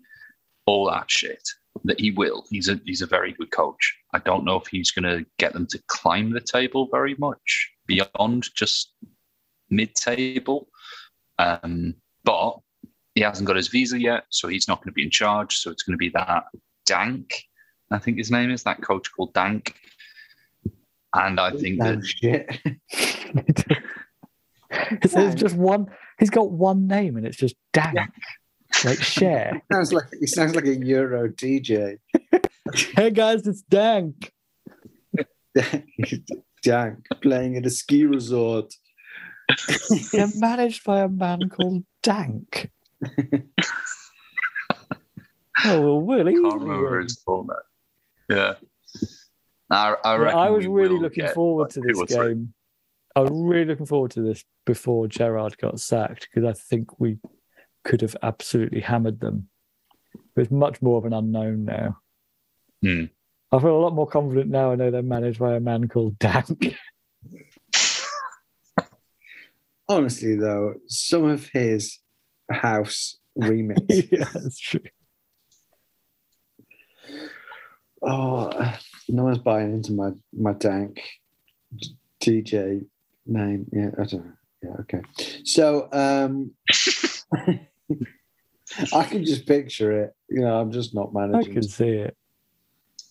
all 0.65 0.89
that 0.89 1.09
shit. 1.09 1.43
That 1.83 1.99
he 1.99 2.11
will. 2.11 2.45
He's 2.49 2.69
a 2.69 2.79
he's 2.85 3.01
a 3.01 3.05
very 3.05 3.33
good 3.33 3.51
coach. 3.51 3.97
I 4.13 4.19
don't 4.19 4.45
know 4.45 4.55
if 4.55 4.67
he's 4.67 4.91
going 4.91 5.03
to 5.03 5.25
get 5.39 5.51
them 5.51 5.67
to 5.67 5.83
climb 5.87 6.31
the 6.31 6.39
table 6.39 6.87
very 6.89 7.15
much 7.19 7.69
beyond 7.85 8.47
just 8.55 8.93
mid-table, 9.69 10.69
um, 11.37 11.95
but 12.23 12.57
he 13.13 13.21
hasn't 13.21 13.45
got 13.45 13.57
his 13.57 13.67
visa 13.67 13.99
yet, 13.99 14.23
so 14.29 14.47
he's 14.47 14.69
not 14.69 14.79
going 14.79 14.91
to 14.91 14.93
be 14.93 15.03
in 15.03 15.11
charge. 15.11 15.57
So 15.57 15.69
it's 15.69 15.83
going 15.83 15.95
to 15.95 15.97
be 15.97 16.09
that 16.09 16.45
Dank, 16.85 17.43
I 17.91 17.99
think 17.99 18.17
his 18.17 18.31
name 18.31 18.51
is 18.51 18.63
that 18.63 18.81
coach 18.81 19.11
called 19.15 19.33
Dank. 19.33 19.75
And 21.13 21.39
I 21.39 21.51
think 21.51 21.79
Damn 21.79 22.01
that 22.01 22.05
shit. 22.05 22.59
It's, 25.01 25.15
it's 25.15 25.35
just 25.35 25.55
one. 25.55 25.87
He's 26.17 26.29
got 26.29 26.51
one 26.51 26.87
name, 26.87 27.17
and 27.17 27.25
it's 27.25 27.37
just 27.37 27.55
Dank, 27.73 27.99
like 28.83 29.01
share. 29.01 29.61
sounds 29.71 29.93
like 29.93 30.05
he 30.19 30.27
sounds 30.27 30.55
like 30.55 30.65
a 30.65 30.75
Euro 30.75 31.27
DJ. 31.29 31.97
hey 32.73 33.11
guys, 33.11 33.45
it's 33.47 33.61
Dank. 33.63 34.31
Dank 36.63 37.05
playing 37.21 37.57
at 37.57 37.65
a 37.65 37.69
ski 37.69 38.05
resort. 38.05 38.73
They're 40.11 40.27
managed 40.35 40.83
by 40.83 41.01
a 41.01 41.09
man 41.09 41.49
called 41.49 41.83
Dank. 42.01 42.71
oh, 45.65 45.81
well, 45.81 46.01
really? 46.01 46.33
can't 46.33 46.61
remember 46.61 47.01
his 47.01 47.21
full 47.23 47.43
name. 47.43 47.57
Yeah. 48.29 48.53
I, 49.69 49.95
I, 50.03 50.15
Yeah, 50.17 50.35
I 50.37 50.49
was 50.49 50.67
we 50.67 50.73
really 50.73 50.95
will 50.95 51.01
looking 51.01 51.27
forward 51.29 51.63
like, 51.65 51.73
to 51.73 51.81
this 51.81 51.99
or 51.99 52.07
three. 52.07 52.27
game. 52.27 52.53
I 53.15 53.21
was 53.21 53.31
really 53.33 53.65
looking 53.65 53.85
forward 53.85 54.11
to 54.11 54.21
this 54.21 54.43
before 54.65 55.07
Gerrard 55.07 55.57
got 55.57 55.79
sacked 55.79 56.27
because 56.29 56.47
I 56.47 56.53
think 56.53 56.99
we 56.99 57.17
could 57.85 58.01
have 58.01 58.17
absolutely 58.21 58.81
hammered 58.81 59.21
them. 59.21 59.47
But 60.35 60.41
it's 60.41 60.51
much 60.51 60.81
more 60.81 60.97
of 60.97 61.05
an 61.05 61.13
unknown 61.13 61.63
now. 61.63 61.99
Hmm. 62.81 63.05
I 63.51 63.59
feel 63.59 63.77
a 63.77 63.79
lot 63.79 63.93
more 63.93 64.07
confident 64.07 64.49
now. 64.49 64.71
I 64.71 64.75
know 64.75 64.91
they're 64.91 65.01
managed 65.01 65.39
by 65.39 65.55
a 65.55 65.61
man 65.61 65.87
called 65.87 66.19
Dank. 66.19 66.75
Honestly, 69.87 70.35
though, 70.35 70.73
some 70.87 71.23
of 71.25 71.47
his 71.53 71.99
house 72.51 73.17
remix. 73.39 74.09
yeah, 74.11 74.27
that's 74.33 74.59
true. 74.59 74.81
Oh, 78.01 78.75
no 79.07 79.23
one's 79.23 79.37
buying 79.37 79.73
into 79.73 79.93
my 79.93 80.09
my 80.33 80.53
dank 80.53 81.01
DJ 82.21 82.85
name. 83.25 83.65
Yeah, 83.71 83.89
I 83.99 84.03
don't 84.05 84.25
know. 84.25 84.33
Yeah, 84.63 84.75
okay. 84.81 85.01
So 85.43 85.89
um 85.91 86.51
I 88.93 89.03
can 89.03 89.23
just 89.25 89.45
picture 89.45 89.91
it. 90.03 90.15
You 90.29 90.41
know, 90.41 90.59
I'm 90.59 90.71
just 90.71 90.93
not 90.95 91.13
managing. 91.13 91.35
I 91.35 91.37
managing 91.37 91.53
can 91.53 91.61
to, 91.63 91.67
see 91.69 91.89
it. 91.89 92.17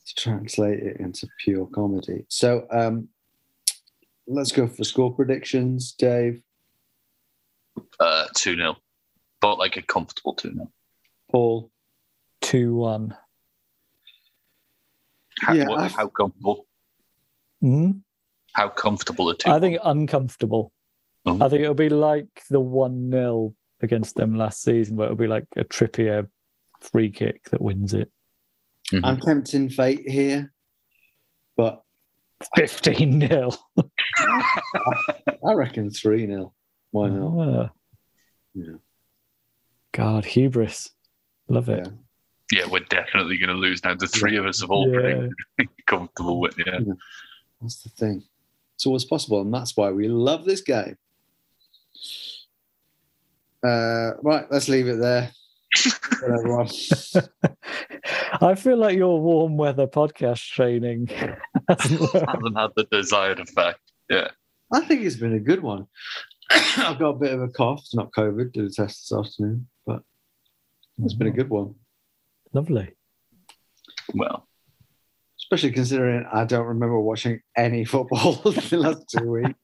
to 0.08 0.14
translate 0.16 0.80
it 0.80 0.96
into 1.00 1.28
pure 1.44 1.66
comedy. 1.66 2.24
So 2.28 2.66
um 2.70 3.08
let's 4.26 4.52
go 4.52 4.66
for 4.66 4.84
score 4.84 5.14
predictions, 5.14 5.92
Dave. 5.92 6.42
Uh, 8.00 8.26
2 8.34 8.56
0. 8.56 8.76
But 9.40 9.58
like 9.58 9.76
a 9.76 9.82
comfortable 9.82 10.34
2 10.34 10.52
0. 10.54 10.70
Paul. 11.30 11.70
2 12.42 12.74
1. 12.74 13.16
How, 15.40 15.52
Yeah, 15.52 15.66
what- 15.68 15.80
I've- 15.80 15.94
how 15.94 16.08
comfortable? 16.08 16.66
hmm 17.60 17.90
How 18.54 18.68
comfortable 18.68 19.28
a 19.30 19.36
2 19.36 19.50
I 19.50 19.60
think 19.60 19.78
uncomfortable. 19.84 20.72
Oh. 21.26 21.36
I 21.40 21.48
think 21.48 21.62
it'll 21.62 21.74
be 21.74 21.88
like 21.88 22.42
the 22.50 22.60
1 22.60 23.10
0 23.10 23.54
against 23.82 24.14
them 24.16 24.36
last 24.36 24.62
season, 24.62 24.96
where 24.96 25.06
it'll 25.06 25.16
be 25.16 25.26
like 25.26 25.46
a 25.56 25.64
Trippier 25.64 26.28
free 26.80 27.10
kick 27.10 27.44
that 27.50 27.60
wins 27.60 27.94
it. 27.94 28.10
Mm-hmm. 28.92 29.04
I'm 29.04 29.20
tempting 29.20 29.70
fate 29.70 30.08
here, 30.08 30.52
but 31.56 31.82
15 32.56 33.20
0. 33.26 33.50
I 34.18 35.52
reckon 35.54 35.90
3 35.90 36.26
0. 36.26 36.52
Why 36.90 37.08
not? 37.08 37.72
Yeah. 38.54 38.74
God, 39.92 40.24
hubris. 40.24 40.90
Love 41.48 41.68
it. 41.68 41.88
Yeah, 42.52 42.66
we're 42.68 42.80
definitely 42.80 43.38
going 43.38 43.48
to 43.48 43.54
lose 43.56 43.82
now. 43.82 43.94
The 43.94 44.06
three 44.06 44.36
of 44.36 44.46
us 44.46 44.60
have 44.60 44.70
all 44.70 44.88
Yeah. 44.88 45.00
predicted 45.00 45.68
comfortable 45.86 46.40
with 46.40 46.54
yeah. 46.58 46.80
That's 47.60 47.82
the 47.82 47.88
thing. 47.90 48.22
It's 48.74 48.86
always 48.86 49.04
possible, 49.04 49.40
and 49.40 49.52
that's 49.52 49.76
why 49.76 49.90
we 49.90 50.08
love 50.08 50.44
this 50.44 50.60
game. 50.60 50.96
Uh, 53.64 54.12
right, 54.22 54.46
let's 54.50 54.68
leave 54.68 54.88
it 54.88 54.98
there. 55.00 55.30
I 58.40 58.54
feel 58.54 58.76
like 58.76 58.96
your 58.96 59.20
warm 59.20 59.56
weather 59.56 59.86
podcast 59.86 60.46
training 60.50 61.06
hasn't. 61.68 62.00
Hasn't 62.00 62.58
had 62.58 62.70
the 62.76 62.86
desired 62.90 63.40
effect. 63.40 63.80
Yeah. 64.10 64.28
I 64.72 64.80
think 64.80 65.02
it's 65.02 65.16
been 65.16 65.34
a 65.34 65.40
good 65.40 65.62
one. 65.62 65.86
I've 66.50 66.98
got 66.98 67.10
a 67.10 67.18
bit 67.18 67.32
of 67.32 67.42
a 67.42 67.48
cough. 67.48 67.80
It's 67.80 67.94
not 67.94 68.12
COVID. 68.12 68.52
Did 68.52 68.64
a 68.64 68.70
test 68.70 69.08
this 69.08 69.12
afternoon, 69.16 69.66
but 69.86 70.02
it's 71.02 71.14
been 71.14 71.28
a 71.28 71.32
good 71.32 71.48
one. 71.48 71.74
Lovely. 72.52 72.94
Well, 74.14 74.46
Especially 75.54 75.70
considering 75.70 76.26
I 76.32 76.44
don't 76.44 76.66
remember 76.66 76.98
watching 76.98 77.38
any 77.56 77.84
football 77.84 78.32
the 78.44 78.76
last 78.76 79.04
two 79.08 79.30
weeks. 79.30 79.54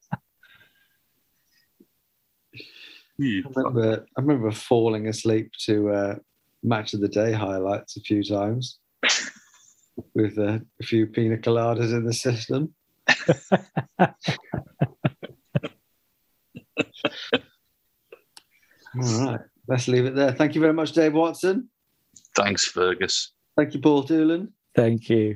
I 3.21 3.43
remember, 3.53 4.05
I 4.17 4.21
remember 4.21 4.51
falling 4.51 5.09
asleep 5.09 5.51
to 5.65 5.89
uh, 5.89 6.15
match 6.63 6.93
of 6.93 7.01
the 7.01 7.09
day 7.09 7.33
highlights 7.33 7.97
a 7.97 7.99
few 7.99 8.23
times 8.23 8.79
with 10.15 10.39
uh, 10.39 10.59
a 10.79 10.83
few 10.85 11.07
pina 11.07 11.35
coladas 11.35 11.91
in 11.91 12.05
the 12.05 12.13
system. 12.13 12.73
All 18.95 19.25
right, 19.25 19.41
let's 19.67 19.89
leave 19.89 20.05
it 20.05 20.15
there. 20.15 20.31
Thank 20.31 20.55
you 20.55 20.61
very 20.61 20.73
much, 20.73 20.93
Dave 20.93 21.15
Watson. 21.15 21.69
thanks, 22.33 22.63
Fergus. 22.63 23.33
Thank 23.57 23.73
you, 23.73 23.81
Paul 23.81 24.03
Doolan. 24.03 24.53
Thank 24.73 25.09
you. 25.09 25.35